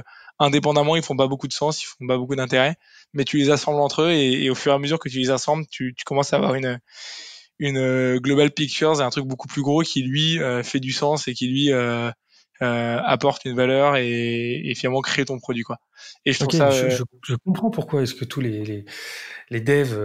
indépendamment, 0.41 0.97
ils 0.97 1.03
font 1.03 1.17
pas 1.17 1.29
beaucoup 1.29 1.49
de 1.49 1.53
sens, 1.53 1.83
ils 1.83 1.87
font 1.87 2.07
pas 2.07 2.17
beaucoup 2.17 2.37
d'intérêt, 2.37 2.77
mais 3.13 3.25
tu 3.25 3.39
les 3.39 3.51
assembles 3.51 3.81
entre 3.81 4.03
eux 4.03 4.13
et, 4.13 4.51
au 4.51 4.55
fur 4.55 4.73
et 4.73 4.75
à 4.75 4.79
mesure 4.79 4.99
que 4.99 5.09
tu 5.09 5.19
les 5.19 5.31
assembles, 5.31 5.67
tu, 5.71 5.95
tu 5.97 6.05
commences 6.05 6.33
à 6.33 6.37
avoir 6.37 6.55
une 6.55 6.81
une 7.61 7.77
euh, 7.77 8.19
global 8.19 8.51
picture, 8.51 9.01
un 9.01 9.11
truc 9.11 9.27
beaucoup 9.27 9.47
plus 9.47 9.63
gros 9.63 9.83
qui 9.83 10.03
lui 10.03 10.43
euh, 10.43 10.63
fait 10.63 10.81
du 10.81 10.93
sens 10.93 11.29
et 11.29 11.35
qui 11.35 11.47
lui 11.47 11.73
euh, 11.73 12.11
euh, 12.63 12.99
apporte 13.05 13.45
une 13.45 13.55
valeur 13.55 13.97
et, 13.97 14.61
et, 14.65 14.75
finalement 14.75 15.01
crée 15.01 15.25
ton 15.25 15.39
produit 15.39 15.63
quoi. 15.63 15.79
Et 16.25 16.33
je 16.33 16.39
ça. 16.39 16.71
Je, 16.71 16.91
je, 16.91 17.03
je, 17.27 17.35
comprends 17.37 17.71
pourquoi 17.71 18.03
est-ce 18.03 18.15
que 18.15 18.25
tous 18.25 18.41
les 18.41 18.65
les, 18.65 18.85
les 19.51 19.61
devs 19.61 19.97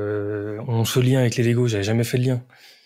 ont 0.67 0.85
ce 0.85 0.99
lien 0.99 1.19
avec 1.19 1.35
les 1.35 1.43
Lego. 1.43 1.67
J'avais 1.67 1.83
jamais 1.83 2.03
fait 2.03 2.17
le 2.17 2.23
lien. 2.23 2.43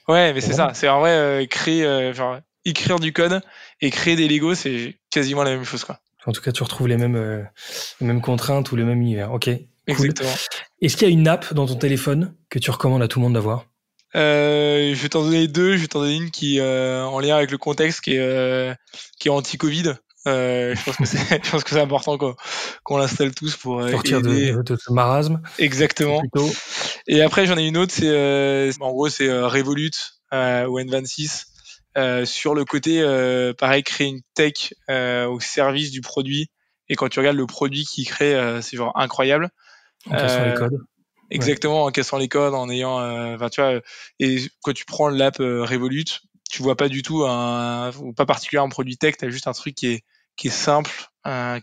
Ouais, 0.07 0.33
mais 0.33 0.41
c'est 0.41 0.53
ça. 0.53 0.71
C'est 0.73 0.89
en 0.89 0.99
vrai 0.99 1.47
créer 1.49 2.13
genre 2.13 2.39
écrire 2.65 2.99
du 2.99 3.13
code 3.13 3.41
et 3.81 3.89
créer 3.89 4.15
des 4.15 4.27
Lego, 4.27 4.53
c'est 4.55 4.97
quasiment 5.09 5.43
la 5.43 5.51
même 5.51 5.63
chose 5.63 5.83
quoi. 5.83 5.99
En 6.25 6.31
tout 6.31 6.41
cas, 6.41 6.51
tu 6.51 6.63
retrouves 6.63 6.87
les 6.87 6.97
mêmes, 6.97 7.15
euh, 7.15 7.41
les 8.01 8.07
mêmes 8.07 8.21
contraintes 8.21 8.71
ou 8.71 8.75
le 8.75 8.85
même 8.85 9.01
univers. 9.01 9.31
Ok. 9.31 9.49
Exactement. 9.87 10.29
Est-ce 10.81 10.97
qu'il 10.97 11.07
y 11.07 11.11
a 11.11 11.13
une 11.13 11.27
app 11.27 11.53
dans 11.53 11.65
ton 11.65 11.75
téléphone 11.75 12.35
que 12.49 12.59
tu 12.59 12.69
recommandes 12.69 13.01
à 13.01 13.07
tout 13.07 13.19
le 13.19 13.23
monde 13.23 13.33
d'avoir? 13.33 13.65
Euh, 14.15 14.93
je 14.93 15.01
vais 15.01 15.09
t'en 15.09 15.23
donner 15.23 15.47
deux. 15.47 15.75
Je 15.75 15.81
vais 15.81 15.87
t'en 15.87 16.01
donner 16.01 16.15
une 16.15 16.31
qui 16.31 16.59
euh, 16.59 17.03
en 17.03 17.19
lien 17.19 17.35
avec 17.35 17.51
le 17.51 17.57
contexte, 17.57 18.01
qui 18.01 18.15
est 18.15 18.19
euh, 18.19 18.73
qui 19.19 19.27
est 19.27 19.31
anti-Covid. 19.31 19.93
Euh, 20.27 20.75
je 20.75 20.83
pense 20.83 20.97
que 20.97 21.05
c'est, 21.05 21.17
je 21.43 21.49
pense 21.49 21.63
que 21.63 21.69
c'est 21.69 21.79
important 21.79 22.17
qu'on, 22.17 22.35
qu'on 22.83 22.97
l'installe 22.97 23.33
tous 23.33 23.55
pour 23.55 23.79
euh, 23.79 23.91
sortir 23.91 24.21
de, 24.21 24.61
de, 24.61 24.75
ce 24.75 24.91
marasme. 24.91 25.41
Exactement. 25.57 26.21
Et 27.07 27.21
après, 27.21 27.45
j'en 27.45 27.57
ai 27.57 27.67
une 27.67 27.77
autre. 27.77 27.93
C'est 27.93 28.81
en 28.81 28.91
gros, 28.91 29.09
c'est 29.09 29.31
Revolut 29.31 29.91
ou 30.31 30.79
N26 30.79 31.45
euh, 31.97 32.25
sur 32.25 32.53
le 32.53 32.65
côté, 32.65 33.01
euh, 33.01 33.53
pareil, 33.53 33.83
créer 33.83 34.07
une 34.07 34.21
tech 34.35 34.73
euh, 34.89 35.27
au 35.27 35.39
service 35.39 35.91
du 35.91 36.01
produit. 36.01 36.49
Et 36.87 36.95
quand 36.95 37.09
tu 37.09 37.19
regardes 37.19 37.37
le 37.37 37.45
produit 37.45 37.83
qu'il 37.83 38.07
crée, 38.07 38.35
c'est 38.61 38.77
genre 38.77 38.91
incroyable. 38.95 39.49
En 40.07 40.11
cassant 40.11 40.45
les 40.45 40.53
codes? 40.53 40.79
Exactement, 41.31 41.85
en 41.85 41.91
cassant 41.91 42.17
les 42.17 42.27
codes, 42.27 42.53
en 42.53 42.69
ayant, 42.69 42.95
enfin 43.35 43.49
tu 43.49 43.61
vois, 43.61 43.81
et 44.19 44.37
quand 44.63 44.73
tu 44.73 44.85
prends 44.85 45.09
l'app 45.09 45.37
Revolut, 45.37 46.05
tu 46.49 46.63
vois 46.63 46.75
pas 46.75 46.89
du 46.89 47.01
tout 47.03 47.25
un, 47.25 47.91
ou 47.99 48.13
pas 48.13 48.25
particulièrement 48.25 48.67
un 48.67 48.71
produit 48.71 48.97
tech, 48.97 49.15
t'as 49.17 49.29
juste 49.29 49.47
un 49.47 49.53
truc 49.53 49.75
qui 49.75 49.87
est 49.87 50.03
qui 50.35 50.47
est 50.47 50.51
simple, 50.51 50.91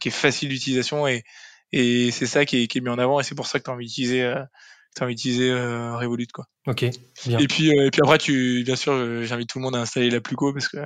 qui 0.00 0.08
est 0.08 0.12
facile 0.12 0.50
d'utilisation 0.50 1.06
et 1.08 1.24
et 1.72 2.10
c'est 2.12 2.26
ça 2.26 2.44
qui 2.44 2.62
est, 2.62 2.66
qui 2.68 2.78
est 2.78 2.80
mis 2.80 2.90
en 2.90 2.98
avant 2.98 3.18
et 3.18 3.24
c'est 3.24 3.34
pour 3.34 3.46
ça 3.48 3.58
que 3.58 3.64
tu 3.64 3.70
as 3.70 3.74
envie 3.74 3.86
d'utiliser 3.86 4.32
t'as 4.96 5.08
utiliser 5.08 5.50
euh, 5.50 5.96
Revolut 5.96 6.26
quoi. 6.32 6.46
Ok. 6.66 6.86
Bien. 7.26 7.38
Et 7.38 7.46
puis 7.46 7.70
euh, 7.70 7.86
et 7.86 7.90
puis 7.90 8.00
après 8.02 8.18
tu 8.18 8.64
bien 8.64 8.76
sûr 8.76 8.92
euh, 8.92 9.22
j'invite 9.24 9.48
tout 9.48 9.58
le 9.58 9.64
monde 9.64 9.76
à 9.76 9.80
installer 9.80 10.10
la 10.10 10.20
Pluco 10.20 10.52
parce 10.52 10.68
que 10.68 10.78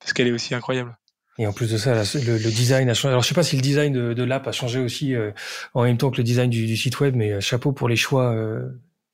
parce 0.00 0.12
qu'elle 0.12 0.26
est 0.26 0.32
aussi 0.32 0.54
incroyable. 0.54 0.96
Et 1.38 1.46
en 1.46 1.52
plus 1.52 1.70
de 1.70 1.78
ça, 1.78 1.94
le, 1.94 2.38
le, 2.38 2.50
design 2.50 2.88
a 2.90 2.94
changé. 2.94 3.12
Alors 3.12 3.22
je 3.22 3.28
sais 3.28 3.34
pas 3.34 3.42
si 3.42 3.56
le 3.56 3.62
design 3.62 3.92
de, 3.92 4.12
de 4.12 4.22
l'app 4.22 4.46
a 4.46 4.52
changé 4.52 4.80
aussi 4.80 5.14
euh, 5.14 5.30
en 5.72 5.84
même 5.84 5.96
temps 5.96 6.10
que 6.10 6.18
le 6.18 6.24
design 6.24 6.50
du, 6.50 6.66
du 6.66 6.76
site 6.76 7.00
web, 7.00 7.16
mais 7.16 7.40
chapeau 7.40 7.72
pour 7.72 7.88
les 7.88 7.96
choix 7.96 8.34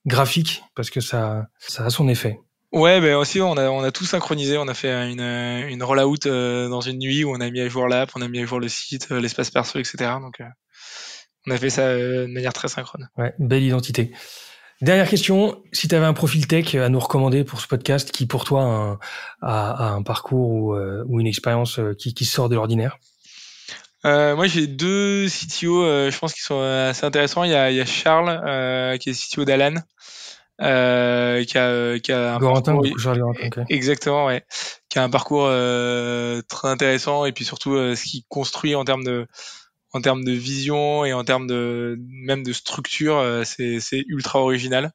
graphiques 0.07 0.62
parce 0.75 0.91
que 0.91 1.01
ça 1.01 1.49
ça 1.59 1.85
a 1.85 1.91
son 1.91 2.09
effet. 2.09 2.41
Ouais, 2.73 3.01
ben 3.01 3.14
aussi 3.14 3.41
on 3.41 3.57
a 3.57 3.71
on 3.71 3.83
a 3.83 3.93
tout 3.93 4.05
synchronisé. 4.05 4.59
On 4.59 4.66
a 4.66 4.75
fait 4.75 4.93
une 5.11 5.21
une 5.21 5.83
rollout 5.83 6.19
dans 6.25 6.81
une 6.81 6.99
nuit 6.99 7.23
où 7.23 7.31
on 7.31 7.41
a 7.41 7.51
mis 7.51 7.61
à 7.61 7.69
jour 7.69 7.87
l'app, 7.87 8.11
on 8.16 8.23
a 8.23 8.29
mis 8.29 8.41
à 8.41 8.47
jour 8.47 8.59
le 8.59 8.69
site, 8.69 9.11
l'espace 9.11 9.51
perso, 9.51 9.79
etc. 9.79 10.14
Donc 10.21 10.43
on 11.47 11.53
a 11.53 11.57
fait 11.57 11.71
ça 11.71 11.95
de 11.95 12.27
manière 12.27 12.53
très 12.53 12.69
synchrone. 12.69 13.09
Ouais, 13.16 13.33
belle 13.39 13.62
identité. 13.62 14.12
Dernière 14.81 15.09
question, 15.09 15.61
si 15.72 15.89
tu 15.89 15.95
avais 15.97 16.07
un 16.07 16.12
profil 16.12 16.47
tech 16.47 16.76
à 16.76 16.89
nous 16.89 17.01
recommander 17.01 17.43
pour 17.43 17.61
ce 17.61 17.66
podcast 17.66 18.12
qui 18.12 18.26
pour 18.26 18.45
toi 18.45 19.01
a, 19.43 19.93
un 19.93 20.03
parcours 20.03 20.51
ou, 20.51 20.74
euh, 20.74 21.05
une 21.11 21.26
expérience 21.26 21.81
euh, 21.81 21.95
qui, 21.95 22.24
sort 22.24 22.49
de 22.49 22.55
l'ordinaire? 22.55 22.97
Euh, 24.05 24.37
moi, 24.37 24.47
j'ai 24.47 24.68
deux 24.68 25.26
CTO, 25.26 25.83
je 26.11 26.16
pense, 26.16 26.33
qui 26.33 26.43
sont 26.43 26.61
assez 26.61 27.05
intéressants. 27.05 27.43
Il 27.43 27.51
y 27.51 27.57
a, 27.57 27.85
Charles, 27.85 28.99
qui 29.01 29.11
est 29.11 29.31
CTO 29.31 29.45
d'Alan, 29.45 29.74
qui 30.61 30.64
a, 30.64 31.43
qui 31.99 32.12
a 32.12 32.35
un 32.37 32.39
parcours, 32.39 32.85
exactement, 33.68 34.26
ouais, 34.26 34.45
qui 34.89 35.01
a 35.01 35.03
un 35.03 35.11
parcours 35.11 35.49
très 36.49 36.68
intéressant. 36.68 37.24
Et 37.24 37.33
puis 37.33 37.45
surtout 37.45 37.74
ce 37.97 38.03
qu'il 38.05 38.22
construit 38.29 38.76
en 38.76 38.85
termes 38.85 39.03
de 39.03 39.26
en 39.93 40.01
termes 40.01 40.24
de 40.24 40.32
vision 40.32 41.05
et 41.05 41.12
en 41.12 41.24
termes 41.24 41.47
de 41.47 41.97
même 42.09 42.43
de 42.43 42.53
structure, 42.53 43.16
euh, 43.18 43.45
c'est, 43.45 43.80
c'est 43.80 44.05
ultra 44.09 44.41
original. 44.41 44.93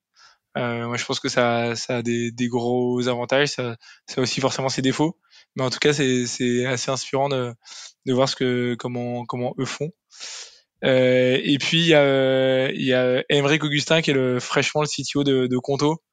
Euh, 0.57 0.87
moi, 0.87 0.97
je 0.97 1.05
pense 1.05 1.19
que 1.19 1.29
ça, 1.29 1.75
ça 1.75 1.97
a 1.97 2.01
des, 2.03 2.31
des 2.31 2.47
gros 2.47 3.07
avantages. 3.07 3.49
Ça, 3.49 3.75
ça 4.07 4.21
a 4.21 4.23
aussi 4.23 4.39
forcément 4.39 4.69
ses 4.69 4.83
défauts, 4.83 5.17
mais 5.55 5.63
en 5.63 5.69
tout 5.69 5.79
cas, 5.79 5.93
c'est, 5.93 6.65
assez 6.65 6.91
inspirant 6.91 7.29
de, 7.29 7.53
de 8.05 8.13
voir 8.13 8.29
ce 8.29 8.35
que 8.35 8.75
comment 8.77 9.25
comment 9.25 9.55
eux 9.59 9.65
font. 9.65 9.89
Euh, 10.83 11.39
et 11.41 11.57
puis 11.57 11.79
il 11.79 11.87
y 11.87 11.95
a, 11.95 12.71
y 12.71 12.93
a 12.93 13.23
Augustin 13.63 14.01
qui 14.01 14.11
est 14.11 14.13
le 14.13 14.39
fraîchement 14.39 14.81
le 14.81 14.87
CTO 14.87 15.23
de, 15.23 15.47
de 15.47 15.57
Conto, 15.57 16.03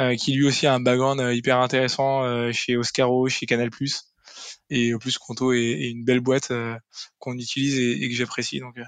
euh, 0.00 0.14
qui 0.16 0.32
lui 0.32 0.46
aussi 0.46 0.66
a 0.66 0.74
un 0.74 0.80
background 0.80 1.20
euh, 1.20 1.34
hyper 1.34 1.58
intéressant 1.58 2.24
euh, 2.24 2.52
chez 2.52 2.76
Oscaro, 2.76 3.28
chez 3.28 3.44
Canal+. 3.44 3.70
Et 4.70 4.94
en 4.94 4.98
plus, 4.98 5.18
Conto 5.18 5.52
est, 5.52 5.90
une 5.90 6.04
belle 6.04 6.20
boîte 6.20 6.50
euh, 6.50 6.76
qu'on 7.18 7.34
utilise 7.34 7.78
et, 7.78 8.08
que 8.08 8.14
j'apprécie. 8.14 8.60
Donc, 8.60 8.78
euh, 8.78 8.84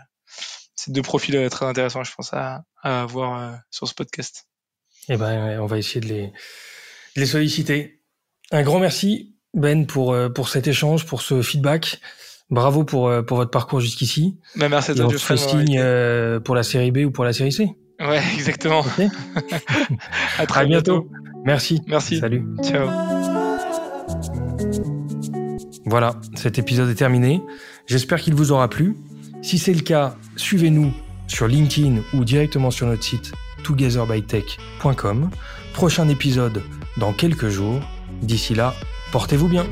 c'est 0.75 0.93
deux 0.93 1.03
profils 1.03 1.37
euh, 1.37 1.49
très 1.49 1.67
intéressants, 1.67 2.05
je 2.05 2.13
pense, 2.17 2.33
à, 2.33 2.65
à 2.83 3.03
avoir 3.03 3.59
sur 3.71 3.89
ce 3.89 3.95
podcast. 3.95 4.47
Eh 5.09 5.17
ben, 5.17 5.61
on 5.61 5.67
va 5.67 5.79
essayer 5.79 6.01
de 6.01 6.07
les, 6.07 6.33
les 7.17 7.27
solliciter. 7.27 8.01
Un 8.53 8.63
grand 8.63 8.79
merci, 8.79 9.35
Ben, 9.55 9.87
pour, 9.87 10.17
pour 10.35 10.49
cet 10.49 10.69
échange, 10.69 11.05
pour 11.07 11.23
ce 11.23 11.43
feedback. 11.43 12.01
Bravo 12.51 12.85
pour, 12.85 13.11
pour 13.27 13.39
votre 13.39 13.51
parcours 13.51 13.81
jusqu'ici. 13.81 14.39
Ben, 14.57 14.69
merci 14.69 14.93
à 14.93 14.95
toi, 14.95 15.07
On 15.07 15.11
se 15.11 15.37
signe 15.37 16.41
pour 16.41 16.55
la 16.55 16.63
série 16.63 16.93
B 16.93 16.99
ou 16.99 17.11
pour 17.11 17.25
la 17.25 17.33
série 17.33 17.53
C. 17.53 17.69
Ouais, 17.99 18.23
exactement. 18.35 18.85
à 20.39 20.47
très 20.47 20.67
bientôt. 20.67 21.09
Merci. 21.45 21.83
Merci. 21.87 22.19
Salut. 22.19 22.45
Ciao. 22.63 23.12
Voilà, 25.93 26.15
cet 26.37 26.59
épisode 26.59 26.89
est 26.89 26.95
terminé. 26.95 27.43
J'espère 27.87 28.19
qu'il 28.19 28.35
vous 28.35 28.51
aura 28.51 28.71
plu. 28.71 28.97
Si 29.43 29.59
c'est 29.59 29.75
le 29.75 29.83
cas, 29.83 30.17
suivez-nous 30.37 30.91
sur 31.27 31.47
LinkedIn 31.47 32.01
ou 32.15 32.25
directement 32.25 32.71
sur 32.71 32.87
notre 32.87 33.05
site 33.05 33.33
togetherbytech.com. 33.63 35.29
Prochain 35.75 36.09
épisode 36.09 36.63
dans 36.97 37.13
quelques 37.13 37.51
jours. 37.51 37.83
D'ici 38.23 38.55
là, 38.55 38.73
portez-vous 39.13 39.49
bien. 39.49 39.67